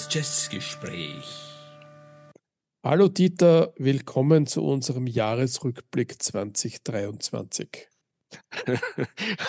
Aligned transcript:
Das 0.00 0.14
Jazzgespräch. 0.14 1.26
Hallo 2.82 3.08
Dieter, 3.08 3.74
willkommen 3.76 4.46
zu 4.46 4.64
unserem 4.64 5.06
Jahresrückblick 5.06 6.22
2023. 6.22 7.86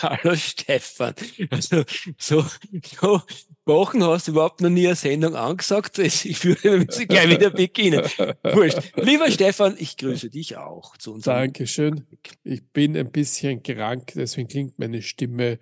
Hallo 0.02 0.36
Stefan. 0.36 1.14
Also, 1.52 1.86
so, 2.18 2.44
so 2.84 3.22
Wochen 3.66 4.04
hast 4.04 4.28
du 4.28 4.34
überhaupt 4.34 4.60
noch 4.60 4.70
nie 4.70 4.88
eine 4.88 4.98
Sendung 4.98 5.38
angesagt. 5.38 6.00
Ich 6.00 6.44
würde, 6.44 6.80
müssen 6.80 7.08
gleich 7.08 7.30
wieder 7.30 7.52
beginnen. 7.52 8.02
Wurscht. 8.44 8.92
Lieber 8.98 9.32
Stefan, 9.32 9.78
ich 9.80 9.96
grüße 9.96 10.30
dich 10.30 10.58
auch 10.58 10.98
zu 10.98 11.14
unserem 11.14 11.44
Dankeschön. 11.44 12.08
Ich 12.44 12.68
bin 12.74 12.98
ein 12.98 13.10
bisschen 13.10 13.64
krank, 13.64 14.12
deswegen 14.16 14.50
klingt 14.50 14.80
meine 14.80 15.02
Stimme 15.02 15.60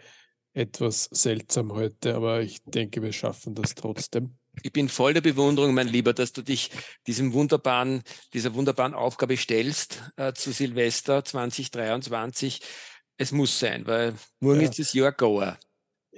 etwas 0.54 1.04
seltsam 1.12 1.74
heute, 1.74 2.16
aber 2.16 2.42
ich 2.42 2.64
denke, 2.64 3.04
wir 3.04 3.14
schaffen 3.14 3.54
das 3.54 3.76
trotzdem. 3.76 4.39
Ich 4.62 4.74
bin 4.74 4.90
voll 4.90 5.14
der 5.14 5.22
Bewunderung, 5.22 5.74
mein 5.74 5.88
Lieber, 5.88 6.14
dass 6.14 6.34
du 6.34 6.42
dich 6.42 6.72
diesem 7.08 7.34
wunderbaren, 7.34 8.04
dieser 8.34 8.54
wunderbaren 8.56 8.94
Aufgabe 8.94 9.38
stellst 9.38 10.04
äh, 10.18 10.34
zu 10.34 10.52
Silvester 10.52 11.24
2023 11.24 12.62
es 13.20 13.34
muss 13.34 13.60
sein, 13.60 13.86
weil 13.86 14.16
morgen 14.40 14.62
ja. 14.62 14.70
ist 14.70 14.80
das 14.80 14.94
Jahr 14.94 15.12
Goa. 15.12 15.58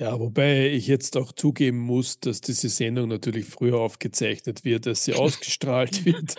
Ja, 0.01 0.19
wobei 0.19 0.67
ich 0.69 0.87
jetzt 0.87 1.15
auch 1.15 1.31
zugeben 1.31 1.77
muss, 1.77 2.19
dass 2.19 2.41
diese 2.41 2.69
Sendung 2.69 3.07
natürlich 3.07 3.45
früher 3.45 3.77
aufgezeichnet 3.77 4.65
wird, 4.65 4.87
als 4.87 5.03
sie 5.03 5.13
ausgestrahlt 5.13 6.05
wird. 6.05 6.37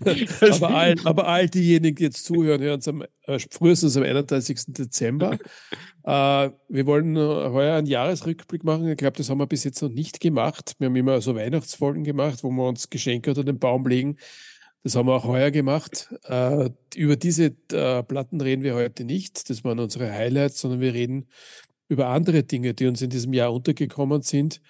aber, 0.40 0.74
all, 0.74 0.96
aber 1.04 1.28
all 1.28 1.48
diejenigen, 1.48 1.94
die 1.94 2.02
jetzt 2.02 2.24
zuhören, 2.24 2.60
hören 2.60 2.80
es 2.80 2.88
am, 2.88 3.04
äh, 3.26 3.38
frühestens 3.38 3.96
am 3.96 4.02
31. 4.02 4.62
Dezember. 4.66 5.38
Äh, 6.02 6.50
wir 6.68 6.86
wollen 6.86 7.16
heuer 7.16 7.76
einen 7.76 7.86
Jahresrückblick 7.86 8.64
machen. 8.64 8.88
Ich 8.88 8.96
glaube, 8.96 9.16
das 9.16 9.30
haben 9.30 9.38
wir 9.38 9.46
bis 9.46 9.62
jetzt 9.62 9.80
noch 9.80 9.88
nicht 9.88 10.18
gemacht. 10.18 10.74
Wir 10.80 10.86
haben 10.86 10.96
immer 10.96 11.20
so 11.20 11.36
Weihnachtsfolgen 11.36 12.02
gemacht, 12.02 12.42
wo 12.42 12.50
wir 12.50 12.66
uns 12.66 12.90
Geschenke 12.90 13.30
unter 13.30 13.44
den 13.44 13.60
Baum 13.60 13.86
legen. 13.86 14.16
Das 14.82 14.96
haben 14.96 15.06
wir 15.06 15.14
auch 15.14 15.24
heuer 15.26 15.52
gemacht. 15.52 16.12
Äh, 16.24 16.70
über 16.96 17.14
diese 17.14 17.54
äh, 17.70 18.02
Platten 18.02 18.40
reden 18.40 18.64
wir 18.64 18.74
heute 18.74 19.04
nicht. 19.04 19.48
Das 19.48 19.62
waren 19.62 19.78
unsere 19.78 20.10
Highlights, 20.10 20.60
sondern 20.60 20.80
wir 20.80 20.94
reden 20.94 21.28
über 21.88 22.08
andere 22.08 22.42
Dinge, 22.42 22.74
die 22.74 22.86
uns 22.86 23.02
in 23.02 23.10
diesem 23.10 23.32
Jahr 23.32 23.52
untergekommen 23.52 24.22
sind. 24.22 24.60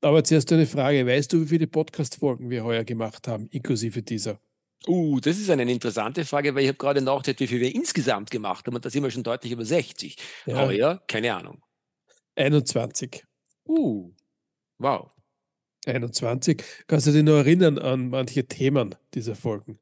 Aber 0.00 0.24
zuerst 0.24 0.52
eine 0.52 0.66
Frage. 0.66 1.06
Weißt 1.06 1.32
du, 1.32 1.42
wie 1.42 1.46
viele 1.46 1.66
Podcast-Folgen 1.66 2.50
wir 2.50 2.64
heuer 2.64 2.84
gemacht 2.84 3.28
haben, 3.28 3.46
inklusive 3.48 4.02
dieser? 4.02 4.40
Uh, 4.88 5.20
das 5.20 5.38
ist 5.38 5.48
eine 5.48 5.70
interessante 5.70 6.24
Frage, 6.24 6.54
weil 6.54 6.62
ich 6.62 6.68
habe 6.68 6.78
gerade 6.78 7.00
nachgedacht, 7.00 7.38
wie 7.38 7.46
viel 7.46 7.60
wir 7.60 7.72
insgesamt 7.72 8.32
gemacht 8.32 8.66
haben 8.66 8.74
und 8.74 8.84
da 8.84 8.90
sind 8.90 9.04
wir 9.04 9.10
schon 9.12 9.22
deutlich 9.22 9.52
über 9.52 9.64
60. 9.64 10.16
Ja. 10.46 10.70
Ja, 10.72 11.00
keine 11.06 11.32
Ahnung. 11.34 11.62
21. 12.34 13.22
Uh, 13.64 14.12
wow. 14.78 15.10
21. 15.86 16.62
Kannst 16.88 17.06
du 17.06 17.12
dich 17.12 17.22
noch 17.22 17.36
erinnern 17.36 17.78
an 17.78 18.08
manche 18.08 18.44
Themen 18.44 18.94
dieser 19.14 19.36
Folgen? 19.36 19.78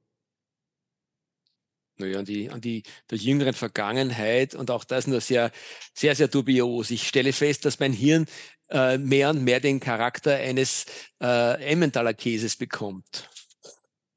Naja, 2.00 2.18
an 2.18 2.24
die, 2.24 2.50
an 2.50 2.60
die 2.60 2.82
der 3.10 3.18
jüngeren 3.18 3.54
Vergangenheit 3.54 4.54
und 4.54 4.70
auch 4.70 4.84
das 4.84 5.06
nur 5.06 5.20
sehr, 5.20 5.50
sehr, 5.94 6.14
sehr 6.16 6.28
dubios. 6.28 6.90
Ich 6.90 7.06
stelle 7.06 7.32
fest, 7.32 7.64
dass 7.64 7.78
mein 7.78 7.92
Hirn 7.92 8.26
äh, 8.70 8.98
mehr 8.98 9.30
und 9.30 9.44
mehr 9.44 9.60
den 9.60 9.80
Charakter 9.80 10.34
eines 10.34 10.86
äh, 11.22 11.62
Emmentaler 11.62 12.14
Käses 12.14 12.56
bekommt. 12.56 13.28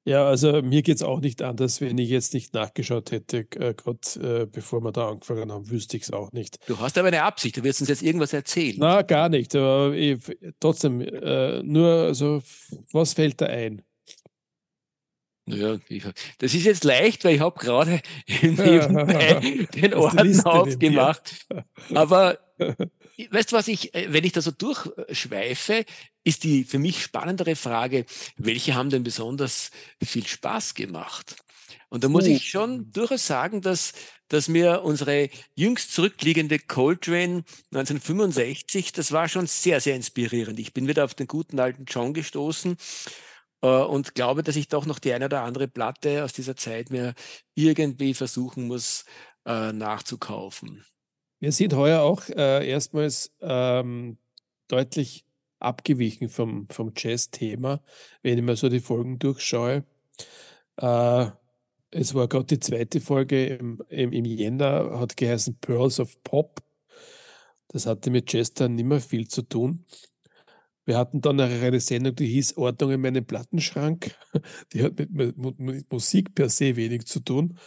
Ja, 0.05 0.27
also 0.27 0.61
mir 0.61 0.81
geht 0.81 0.97
es 0.97 1.01
auch 1.01 1.21
nicht 1.21 1.41
anders, 1.41 1.79
wenn 1.79 1.97
ich 1.97 2.09
jetzt 2.09 2.33
nicht 2.33 2.53
nachgeschaut 2.53 3.11
hätte, 3.11 3.47
äh, 3.55 3.73
gerade 3.73 4.41
äh, 4.41 4.45
bevor 4.45 4.81
wir 4.81 4.91
da 4.91 5.09
angefangen 5.09 5.49
haben, 5.49 5.69
wüsste 5.69 5.95
ich 5.95 6.03
es 6.03 6.11
auch 6.11 6.33
nicht. 6.33 6.57
Du 6.67 6.77
hast 6.79 6.97
aber 6.97 7.07
eine 7.07 7.23
Absicht, 7.23 7.55
du 7.55 7.63
wirst 7.63 7.79
uns 7.79 7.89
jetzt 7.89 8.03
irgendwas 8.03 8.33
erzählen. 8.33 8.75
Na, 8.79 9.01
gar 9.01 9.29
nicht, 9.29 9.55
aber 9.55 9.93
ich, 9.93 10.19
trotzdem, 10.59 10.99
äh, 10.99 11.63
nur, 11.63 11.87
also, 11.87 12.41
was 12.91 13.13
fällt 13.13 13.39
da 13.39 13.45
ein? 13.45 13.81
Naja, 15.45 15.77
ich, 15.89 16.03
das 16.37 16.53
ist 16.53 16.63
jetzt 16.63 16.85
leicht, 16.85 17.25
weil 17.25 17.35
ich 17.35 17.41
habe 17.41 17.59
gerade 17.59 18.01
nebenbei 18.27 19.67
den 19.75 19.93
Orden 19.93 20.39
aufgemacht. 20.41 21.45
Aber 21.93 22.39
weißt 23.29 23.51
du 23.51 23.55
was, 23.55 23.67
ich, 23.67 23.93
äh, 23.93 24.11
wenn 24.11 24.23
ich 24.23 24.31
da 24.31 24.41
so 24.41 24.51
durchschweife, 24.51 25.85
ist 26.23 26.43
die 26.43 26.63
für 26.63 26.79
mich 26.79 27.03
spannendere 27.03 27.55
Frage, 27.55 28.05
welche 28.37 28.75
haben 28.75 28.89
denn 28.89 29.03
besonders 29.03 29.71
viel 30.01 30.25
Spaß 30.25 30.75
gemacht? 30.75 31.35
Und 31.89 32.03
da 32.03 32.09
muss 32.09 32.23
oh. 32.23 32.27
ich 32.27 32.49
schon 32.49 32.91
durchaus 32.91 33.27
sagen, 33.27 33.61
dass, 33.61 33.93
dass 34.29 34.47
mir 34.47 34.81
unsere 34.83 35.29
jüngst 35.55 35.93
zurückliegende 35.93 36.57
Coltrane 36.57 37.43
1965, 37.71 38.93
das 38.93 39.11
war 39.11 39.27
schon 39.27 39.45
sehr, 39.45 39.79
sehr 39.79 39.95
inspirierend. 39.95 40.57
Ich 40.57 40.73
bin 40.73 40.87
wieder 40.87 41.03
auf 41.03 41.13
den 41.13 41.27
guten 41.27 41.59
alten 41.59 41.85
John 41.85 42.13
gestoßen 42.13 42.77
und 43.67 44.15
glaube, 44.15 44.43
dass 44.43 44.55
ich 44.55 44.67
doch 44.67 44.85
noch 44.85 44.99
die 44.99 45.13
eine 45.13 45.25
oder 45.25 45.43
andere 45.43 45.67
Platte 45.67 46.23
aus 46.23 46.33
dieser 46.33 46.55
Zeit 46.55 46.89
mir 46.89 47.13
irgendwie 47.55 48.13
versuchen 48.13 48.67
muss 48.67 49.05
äh, 49.45 49.71
nachzukaufen. 49.71 50.83
Wir 51.39 51.51
sind 51.51 51.73
heuer 51.73 52.01
auch 52.01 52.27
äh, 52.29 52.69
erstmals 52.69 53.35
ähm, 53.41 54.17
deutlich 54.67 55.25
abgewichen 55.59 56.29
vom, 56.29 56.67
vom 56.69 56.93
Jazz-Thema, 56.95 57.81
wenn 58.21 58.37
ich 58.37 58.43
mir 58.43 58.55
so 58.55 58.69
die 58.69 58.79
Folgen 58.79 59.19
durchschaue. 59.19 59.83
Äh, 60.77 61.25
es 61.91 62.13
war 62.13 62.27
gerade 62.27 62.45
die 62.45 62.59
zweite 62.59 62.99
Folge 63.01 63.45
im, 63.45 63.81
im, 63.89 64.11
im 64.11 64.25
Jänner, 64.25 64.99
hat 64.99 65.15
geheißen 65.15 65.57
Pearls 65.59 65.99
of 65.99 66.21
Pop. 66.23 66.61
Das 67.69 67.85
hatte 67.85 68.09
mit 68.09 68.31
Jazz 68.31 68.53
dann 68.53 68.75
nicht 68.75 68.85
mehr 68.85 68.99
viel 68.99 69.27
zu 69.27 69.41
tun. 69.43 69.85
Wir 70.85 70.97
hatten 70.97 71.21
dann 71.21 71.39
eine 71.39 71.79
Sendung, 71.79 72.15
die 72.15 72.27
hieß 72.27 72.57
Ordnung 72.57 72.91
in 72.91 73.01
meinem 73.01 73.25
Plattenschrank. 73.25 74.15
Die 74.73 74.83
hat 74.83 74.99
mit, 74.99 75.37
mit, 75.37 75.59
mit 75.59 75.91
Musik 75.91 76.35
per 76.35 76.49
se 76.49 76.75
wenig 76.75 77.05
zu 77.05 77.21
tun, 77.21 77.57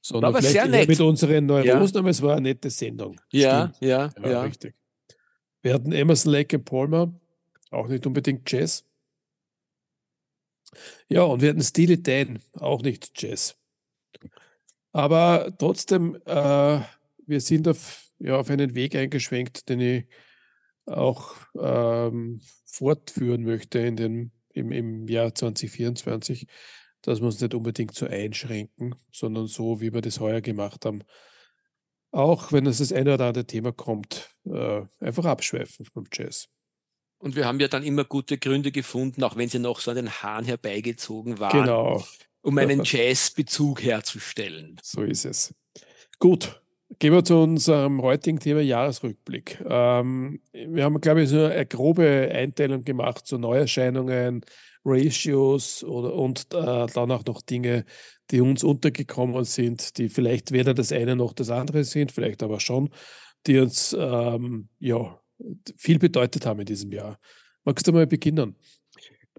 sondern 0.00 0.34
vielleicht 0.34 0.52
sehr 0.52 0.68
nett. 0.68 0.88
mit 0.88 1.00
unseren 1.00 1.46
Neurosen, 1.46 1.94
ja. 1.94 2.00
aber 2.00 2.10
es 2.10 2.22
war 2.22 2.36
eine 2.36 2.48
nette 2.48 2.70
Sendung. 2.70 3.20
Ja, 3.30 3.72
ja, 3.80 4.10
ja, 4.22 4.30
ja. 4.30 4.42
Richtig. 4.42 4.74
Wir 5.60 5.74
hatten 5.74 5.92
Emerson 5.92 6.32
Lake 6.32 6.56
and 6.56 6.64
Palmer, 6.64 7.12
auch 7.70 7.88
nicht 7.88 8.06
unbedingt 8.06 8.50
Jazz. 8.50 8.84
Ja, 11.08 11.22
und 11.24 11.42
wir 11.42 11.50
hatten 11.50 11.62
Steely 11.62 12.02
Dan, 12.02 12.40
auch 12.54 12.82
nicht 12.82 13.20
Jazz. 13.20 13.56
Aber 14.92 15.52
trotzdem, 15.58 16.16
äh, 16.24 16.80
wir 17.26 17.40
sind 17.40 17.68
auf, 17.68 18.10
ja, 18.18 18.38
auf 18.38 18.48
einen 18.48 18.74
Weg 18.74 18.96
eingeschwenkt, 18.96 19.68
den 19.68 19.80
ich 19.80 20.06
auch 20.86 21.36
ähm, 21.58 22.40
fortführen 22.72 23.44
möchte 23.44 23.78
in 23.78 23.96
den, 23.96 24.32
im, 24.54 24.72
im 24.72 25.06
Jahr 25.06 25.34
2024, 25.34 26.46
dass 27.02 27.20
wir 27.20 27.26
uns 27.26 27.40
nicht 27.40 27.54
unbedingt 27.54 27.94
so 27.94 28.06
einschränken, 28.06 28.94
sondern 29.12 29.46
so, 29.46 29.80
wie 29.80 29.92
wir 29.92 30.00
das 30.00 30.20
heuer 30.20 30.40
gemacht 30.40 30.86
haben. 30.86 31.02
Auch 32.12 32.52
wenn 32.52 32.66
es 32.66 32.78
das 32.78 32.92
eine 32.92 33.14
oder 33.14 33.26
andere 33.26 33.46
Thema 33.46 33.72
kommt, 33.72 34.30
äh, 34.44 34.82
einfach 35.00 35.24
abschweifen 35.24 35.84
vom 35.86 36.04
Jazz. 36.12 36.48
Und 37.18 37.36
wir 37.36 37.46
haben 37.46 37.60
ja 37.60 37.68
dann 37.68 37.84
immer 37.84 38.04
gute 38.04 38.38
Gründe 38.38 38.72
gefunden, 38.72 39.22
auch 39.22 39.36
wenn 39.36 39.48
sie 39.48 39.58
noch 39.58 39.80
so 39.80 39.90
an 39.90 39.96
den 39.96 40.10
Haaren 40.10 40.44
herbeigezogen 40.44 41.38
waren, 41.38 41.60
genau. 41.60 42.04
um 42.40 42.58
einen 42.58 42.82
Jazzbezug 42.84 43.82
herzustellen. 43.82 44.80
So 44.82 45.02
ist 45.02 45.24
es. 45.24 45.54
Gut, 46.18 46.61
Gehen 46.98 47.12
wir 47.12 47.24
zu 47.24 47.36
unserem 47.36 48.02
heutigen 48.02 48.38
Thema 48.38 48.60
Jahresrückblick. 48.60 49.62
Ähm, 49.66 50.40
wir 50.52 50.84
haben, 50.84 51.00
glaube 51.00 51.22
ich, 51.22 51.30
so 51.30 51.44
eine 51.44 51.64
grobe 51.64 52.30
Einteilung 52.32 52.84
gemacht 52.84 53.26
zu 53.26 53.38
Neuerscheinungen, 53.38 54.44
Ratios 54.84 55.84
oder, 55.84 56.14
und 56.14 56.52
äh, 56.52 56.86
dann 56.86 57.10
auch 57.10 57.24
noch 57.24 57.40
Dinge, 57.42 57.84
die 58.30 58.40
uns 58.40 58.64
untergekommen 58.64 59.44
sind, 59.44 59.96
die 59.96 60.08
vielleicht 60.08 60.52
weder 60.52 60.74
das 60.74 60.92
eine 60.92 61.16
noch 61.16 61.32
das 61.32 61.50
andere 61.50 61.84
sind, 61.84 62.12
vielleicht 62.12 62.42
aber 62.42 62.60
schon, 62.60 62.90
die 63.46 63.58
uns 63.58 63.96
ähm, 63.98 64.68
ja, 64.78 65.20
viel 65.76 65.98
bedeutet 65.98 66.46
haben 66.46 66.60
in 66.60 66.66
diesem 66.66 66.92
Jahr. 66.92 67.18
Magst 67.64 67.86
du 67.86 67.92
mal 67.92 68.06
beginnen? 68.06 68.56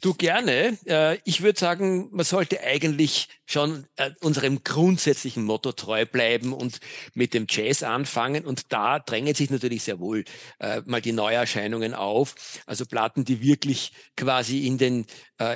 Du 0.03 0.13
gerne. 0.13 0.77
Äh, 0.85 1.19
ich 1.23 1.43
würde 1.43 1.57
sagen, 1.57 2.09
man 2.11 2.25
sollte 2.25 2.61
eigentlich 2.61 3.29
schon 3.45 3.87
äh, 3.95 4.11
unserem 4.19 4.61
grundsätzlichen 4.61 5.45
Motto 5.45 5.71
treu 5.71 6.05
bleiben 6.05 6.51
und 6.51 6.81
mit 7.13 7.33
dem 7.33 7.45
Jazz 7.49 7.83
anfangen. 7.83 8.43
Und 8.43 8.73
da 8.73 8.99
drängen 8.99 9.33
sich 9.33 9.49
natürlich 9.49 9.83
sehr 9.83 10.01
wohl 10.01 10.25
äh, 10.59 10.81
mal 10.85 10.99
die 10.99 11.13
Neuerscheinungen 11.13 11.93
auf. 11.93 12.35
Also 12.65 12.85
Platten, 12.85 13.23
die 13.23 13.41
wirklich 13.41 13.93
quasi 14.17 14.67
in 14.67 14.77
den 14.77 15.05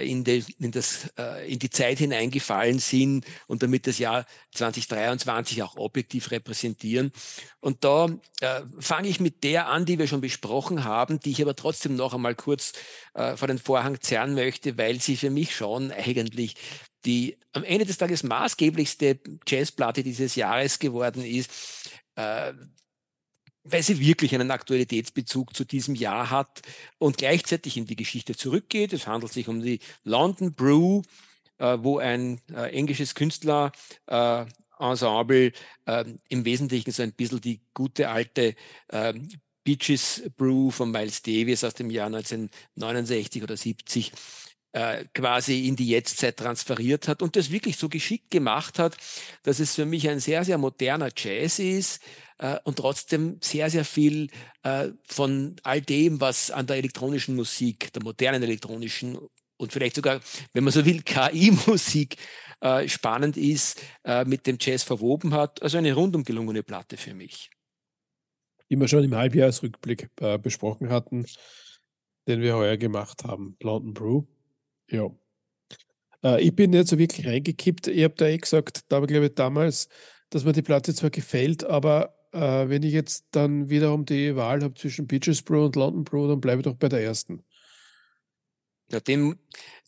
in, 0.01 0.25
den, 0.25 0.43
in, 0.59 0.71
das, 0.71 1.07
in 1.47 1.59
die 1.59 1.69
Zeit 1.69 1.99
hineingefallen 1.99 2.79
sind 2.79 3.25
und 3.45 3.63
damit 3.63 3.87
das 3.87 3.99
Jahr 3.99 4.25
2023 4.53 5.63
auch 5.63 5.77
objektiv 5.77 6.31
repräsentieren. 6.31 7.13
Und 7.67 7.83
da 7.83 8.07
äh, 8.39 8.61
fange 8.79 9.09
ich 9.09 9.19
mit 9.19 9.43
der 9.43 9.67
an, 9.67 9.85
die 9.85 9.99
wir 9.99 10.07
schon 10.07 10.21
besprochen 10.21 10.83
haben, 10.85 11.19
die 11.19 11.31
ich 11.31 11.41
aber 11.41 11.55
trotzdem 11.55 11.95
noch 11.95 12.13
einmal 12.13 12.33
kurz 12.33 12.71
äh, 13.13 13.35
vor 13.35 13.49
den 13.49 13.59
Vorhang 13.59 13.99
zerren 13.99 14.36
möchte, 14.37 14.77
weil 14.77 15.01
sie 15.01 15.17
für 15.17 15.29
mich 15.29 15.55
schon 15.55 15.91
eigentlich 15.91 16.55
die 17.05 17.37
am 17.53 17.63
Ende 17.63 17.85
des 17.85 17.97
Tages 17.97 18.23
maßgeblichste 18.23 19.19
Jazzplatte 19.47 20.03
dieses 20.03 20.35
Jahres 20.35 20.79
geworden 20.79 21.23
ist. 21.23 21.51
Äh, 22.15 22.53
weil 23.69 23.83
sie 23.83 23.99
wirklich 23.99 24.33
einen 24.33 24.51
Aktualitätsbezug 24.51 25.53
zu 25.53 25.65
diesem 25.65 25.95
Jahr 25.95 26.29
hat 26.29 26.61
und 26.99 27.17
gleichzeitig 27.17 27.75
in 27.75 27.85
die 27.85 27.97
Geschichte 27.97 28.35
zurückgeht. 28.35 28.93
Es 28.93 29.07
handelt 29.07 29.33
sich 29.33 29.49
um 29.49 29.61
die 29.61 29.79
London 30.03 30.53
Brew, 30.53 31.01
äh, 31.57 31.77
wo 31.81 31.97
ein 31.99 32.39
äh, 32.49 32.71
englisches 32.71 33.13
Künstler 33.13 33.71
äh, 34.07 34.45
Ensemble 34.79 35.51
äh, 35.85 36.05
im 36.29 36.45
Wesentlichen 36.45 36.91
so 36.91 37.03
ein 37.03 37.13
bisschen 37.13 37.41
die 37.41 37.61
gute 37.73 38.09
alte 38.09 38.55
äh, 38.89 39.13
Beaches 39.67 40.23
Brew 40.37 40.71
von 40.71 40.91
Miles 40.91 41.21
Davis 41.21 41.65
aus 41.65 41.73
dem 41.73 41.89
Jahr 41.89 42.05
1969 42.05 43.43
oder 43.43 43.57
70 43.57 44.13
äh, 44.71 45.03
quasi 45.13 45.67
in 45.67 45.75
die 45.75 45.89
Jetztzeit 45.89 46.37
transferiert 46.37 47.09
hat 47.09 47.21
und 47.21 47.35
das 47.35 47.51
wirklich 47.51 47.75
so 47.75 47.89
geschickt 47.89 48.31
gemacht 48.31 48.79
hat, 48.79 48.95
dass 49.43 49.59
es 49.59 49.75
für 49.75 49.85
mich 49.85 50.07
ein 50.07 50.21
sehr, 50.21 50.45
sehr 50.45 50.57
moderner 50.57 51.09
Jazz 51.13 51.59
ist 51.59 52.01
äh, 52.37 52.57
und 52.63 52.77
trotzdem 52.77 53.39
sehr, 53.43 53.69
sehr 53.69 53.83
viel 53.83 54.29
äh, 54.63 54.87
von 55.05 55.57
all 55.63 55.81
dem, 55.81 56.21
was 56.21 56.49
an 56.49 56.65
der 56.65 56.77
elektronischen 56.77 57.35
Musik, 57.35 57.91
der 57.91 58.03
modernen 58.03 58.43
elektronischen 58.43 59.17
und 59.57 59.73
vielleicht 59.73 59.97
sogar, 59.97 60.21
wenn 60.53 60.63
man 60.63 60.71
so 60.71 60.85
will, 60.85 61.01
KI-Musik 61.01 62.15
äh, 62.61 62.87
spannend 62.87 63.35
ist, 63.35 63.81
äh, 64.05 64.23
mit 64.23 64.47
dem 64.47 64.59
Jazz 64.61 64.83
verwoben 64.83 65.33
hat. 65.33 65.61
Also 65.61 65.77
eine 65.77 65.91
rundum 65.91 66.23
gelungene 66.23 66.63
Platte 66.63 66.95
für 66.95 67.13
mich. 67.13 67.49
Wir 68.69 68.87
schon 68.87 69.03
im 69.03 69.15
Halbjahresrückblick 69.15 70.09
äh, 70.19 70.37
besprochen 70.37 70.89
hatten, 70.89 71.25
den 72.27 72.41
wir 72.41 72.55
heuer 72.55 72.77
gemacht 72.77 73.23
haben, 73.23 73.55
London 73.61 73.93
Brew. 73.93 74.23
Ja. 74.89 75.09
Äh, 76.23 76.41
ich 76.41 76.55
bin 76.55 76.71
nicht 76.71 76.87
so 76.87 76.97
wirklich 76.97 77.25
reingekippt. 77.25 77.87
Ich 77.87 78.03
habe 78.03 78.15
da 78.15 78.27
eh 78.27 78.37
gesagt, 78.37 78.81
da 78.89 78.99
glaube 78.99 79.27
ich 79.27 79.35
damals, 79.35 79.87
dass 80.29 80.43
mir 80.43 80.53
die 80.53 80.61
Platte 80.61 80.93
zwar 80.93 81.09
gefällt, 81.09 81.63
aber 81.63 82.17
äh, 82.33 82.69
wenn 82.69 82.83
ich 82.83 82.93
jetzt 82.93 83.27
dann 83.31 83.69
wiederum 83.69 84.05
die 84.05 84.35
Wahl 84.35 84.61
habe 84.63 84.73
zwischen 84.73 85.07
Beaches 85.07 85.41
Brew 85.41 85.65
und 85.65 85.75
London 85.75 86.03
Brew, 86.03 86.27
dann 86.27 86.41
bleibe 86.41 86.61
ich 86.61 86.65
doch 86.65 86.75
bei 86.75 86.89
der 86.89 87.01
ersten. 87.01 87.43
Ja, 88.91 88.99
dem, 88.99 89.37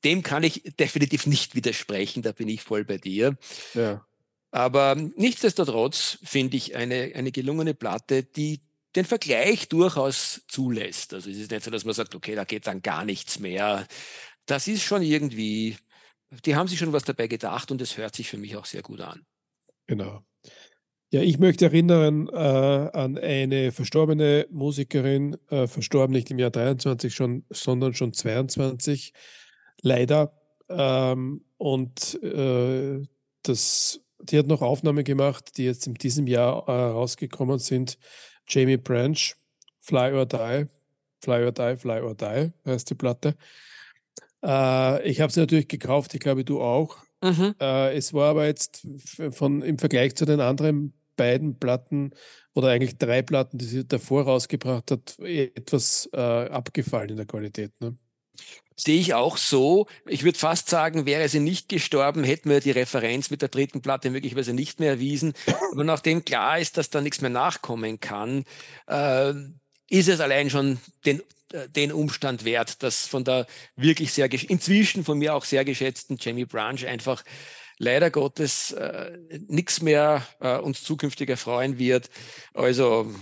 dem 0.04 0.24
kann 0.24 0.44
ich 0.44 0.64
definitiv 0.80 1.26
nicht 1.26 1.56
widersprechen, 1.56 2.22
da 2.22 2.32
bin 2.32 2.50
ich 2.50 2.62
voll 2.62 2.84
bei 2.84 2.98
dir. 2.98 3.38
Ja. 3.74 4.06
Aber 4.52 4.96
nichtsdestotrotz 4.96 6.18
finde 6.24 6.58
ich 6.58 6.76
eine, 6.76 7.12
eine 7.16 7.32
gelungene 7.32 7.74
Platte, 7.74 8.24
die 8.24 8.62
den 8.96 9.06
Vergleich 9.06 9.70
durchaus 9.70 10.42
zulässt. 10.48 11.14
Also 11.14 11.30
es 11.30 11.38
ist 11.38 11.52
nicht 11.52 11.64
so, 11.64 11.72
dass 11.72 11.86
man 11.86 11.94
sagt, 11.94 12.16
okay, 12.16 12.36
da 12.36 12.44
geht 12.44 12.68
dann 12.68 12.82
gar 12.82 13.06
nichts 13.06 13.40
mehr. 13.40 13.88
Das 14.46 14.68
ist 14.68 14.84
schon 14.84 15.02
irgendwie, 15.02 15.78
die 16.46 16.56
haben 16.56 16.68
sich 16.68 16.80
schon 16.80 16.94
was 16.94 17.04
dabei 17.04 17.28
gedacht 17.28 17.72
und 17.72 17.82
es 17.82 17.98
hört 17.98 18.16
sich 18.16 18.30
für 18.30 18.38
mich 18.38 18.56
auch 18.56 18.66
sehr 18.66 18.82
gut 18.82 19.02
an. 19.02 19.26
Genau. 19.88 20.24
Ja, 21.12 21.22
ich 21.22 21.40
möchte 21.40 21.66
erinnern 21.66 22.28
äh, 22.28 22.38
an 22.38 23.18
eine 23.18 23.72
verstorbene 23.72 24.46
Musikerin, 24.52 25.38
äh, 25.50 25.66
verstorben 25.66 26.14
nicht 26.14 26.30
im 26.30 26.38
Jahr 26.38 26.52
23 26.52 27.14
schon, 27.14 27.46
sondern 27.50 27.96
schon 27.96 28.14
22, 28.14 29.14
leider. 29.82 30.40
Ähm, 30.70 31.44
und 31.58 32.22
äh, 32.24 33.02
das, 33.42 34.02
die 34.20 34.38
hat 34.38 34.46
noch 34.46 34.62
Aufnahmen 34.62 35.04
gemacht, 35.04 35.58
die 35.58 35.66
jetzt 35.66 35.88
in 35.88 35.96
diesem 35.96 36.28
Jahr 36.28 36.68
äh, 36.68 36.72
rausgekommen 36.72 37.58
sind. 37.58 37.98
Jamie 38.50 38.78
Branch, 38.78 39.36
Fly 39.80 40.14
or 40.14 40.26
Die, 40.26 40.68
Fly 41.22 41.46
or 41.46 41.52
Die, 41.52 41.78
Fly 41.78 42.02
or 42.02 42.16
Die 42.16 42.52
heißt 42.66 42.90
die 42.90 42.96
Platte. 42.96 43.36
Äh, 44.44 45.08
ich 45.08 45.22
habe 45.22 45.32
sie 45.32 45.40
natürlich 45.40 45.68
gekauft, 45.68 46.14
ich 46.14 46.20
glaube, 46.20 46.44
du 46.44 46.62
auch. 46.62 46.98
Mhm. 47.22 47.56
Äh, 47.60 47.96
es 47.96 48.14
war 48.14 48.30
aber 48.32 48.46
jetzt 48.46 48.88
von, 49.32 49.62
im 49.62 49.78
Vergleich 49.78 50.16
zu 50.16 50.26
den 50.26 50.40
anderen 50.40 50.94
beiden 51.16 51.60
Platten 51.60 52.12
oder 52.54 52.70
eigentlich 52.70 52.98
drei 52.98 53.22
Platten, 53.22 53.58
die 53.58 53.66
sie 53.66 53.86
davor 53.86 54.24
rausgebracht 54.24 54.92
hat, 54.92 55.20
etwas 55.20 56.10
äh, 56.14 56.18
abgefallen 56.18 57.10
in 57.10 57.18
der 57.18 57.26
Qualität. 57.26 57.72
Ne? 57.82 57.98
Sehe 58.80 59.02
ich 59.02 59.14
auch 59.14 59.36
so. 59.36 59.88
Ich 60.06 60.24
würde 60.24 60.40
fast 60.40 60.70
sagen, 60.70 61.06
wäre 61.06 61.28
sie 61.28 61.42
nicht 61.42 61.68
gestorben, 61.68 62.24
hätten 62.24 62.50
wir 62.50 62.62
die 62.62 62.72
Referenz 62.72 63.30
mit 63.30 63.42
der 63.42 63.50
dritten 63.50 63.82
Platte 63.82 64.10
möglicherweise 64.10 64.54
nicht 64.54 64.80
mehr 64.80 64.92
erwiesen. 64.92 65.34
Aber 65.74 65.84
nachdem 65.84 66.24
klar 66.24 66.60
ist, 66.60 66.78
dass 66.78 66.90
da 66.90 67.02
nichts 67.02 67.20
mehr 67.20 67.30
nachkommen 67.30 68.00
kann, 68.00 68.46
äh, 68.88 69.34
ist 69.90 70.08
es 70.08 70.22
allein 70.22 70.50
schon 70.50 70.80
den, 71.06 71.22
äh, 71.52 71.68
den 71.68 71.92
Umstand 71.92 72.46
wert, 72.46 72.82
dass 72.82 73.06
von 73.06 73.26
der 73.26 73.48
wirklich 73.76 74.14
sehr, 74.14 74.32
inzwischen 74.32 75.04
von 75.04 75.18
mir 75.18 75.36
auch 75.36 75.44
sehr 75.44 75.66
geschätzten 75.66 76.16
Jamie 76.18 76.46
Branch 76.46 76.86
einfach 76.88 77.26
leider 77.80 78.10
Gottes 78.12 78.72
äh, 78.72 79.18
nichts 79.50 79.82
mehr 79.82 80.26
äh, 80.40 80.56
uns 80.56 80.84
zukünftig 80.84 81.28
erfreuen 81.30 81.80
wird. 81.80 82.10
Also 82.54 83.14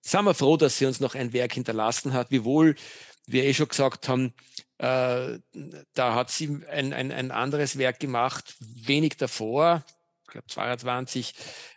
sind 0.00 0.24
wir 0.24 0.32
froh, 0.32 0.56
dass 0.56 0.78
sie 0.78 0.86
uns 0.86 1.00
noch 1.00 1.14
ein 1.14 1.34
Werk 1.34 1.52
hinterlassen 1.52 2.14
hat, 2.14 2.30
wiewohl 2.30 2.76
wir 3.26 3.44
eh 3.44 3.54
schon 3.54 3.68
gesagt 3.68 4.08
haben, 4.08 4.32
äh, 4.82 5.38
da 5.94 6.14
hat 6.16 6.30
sie 6.30 6.58
ein, 6.68 6.92
ein, 6.92 7.12
ein 7.12 7.30
anderes 7.30 7.78
Werk 7.78 8.00
gemacht, 8.00 8.56
wenig 8.58 9.16
davor, 9.16 9.84
ich 10.24 10.32
glaube 10.32 10.48
22, 10.48 11.34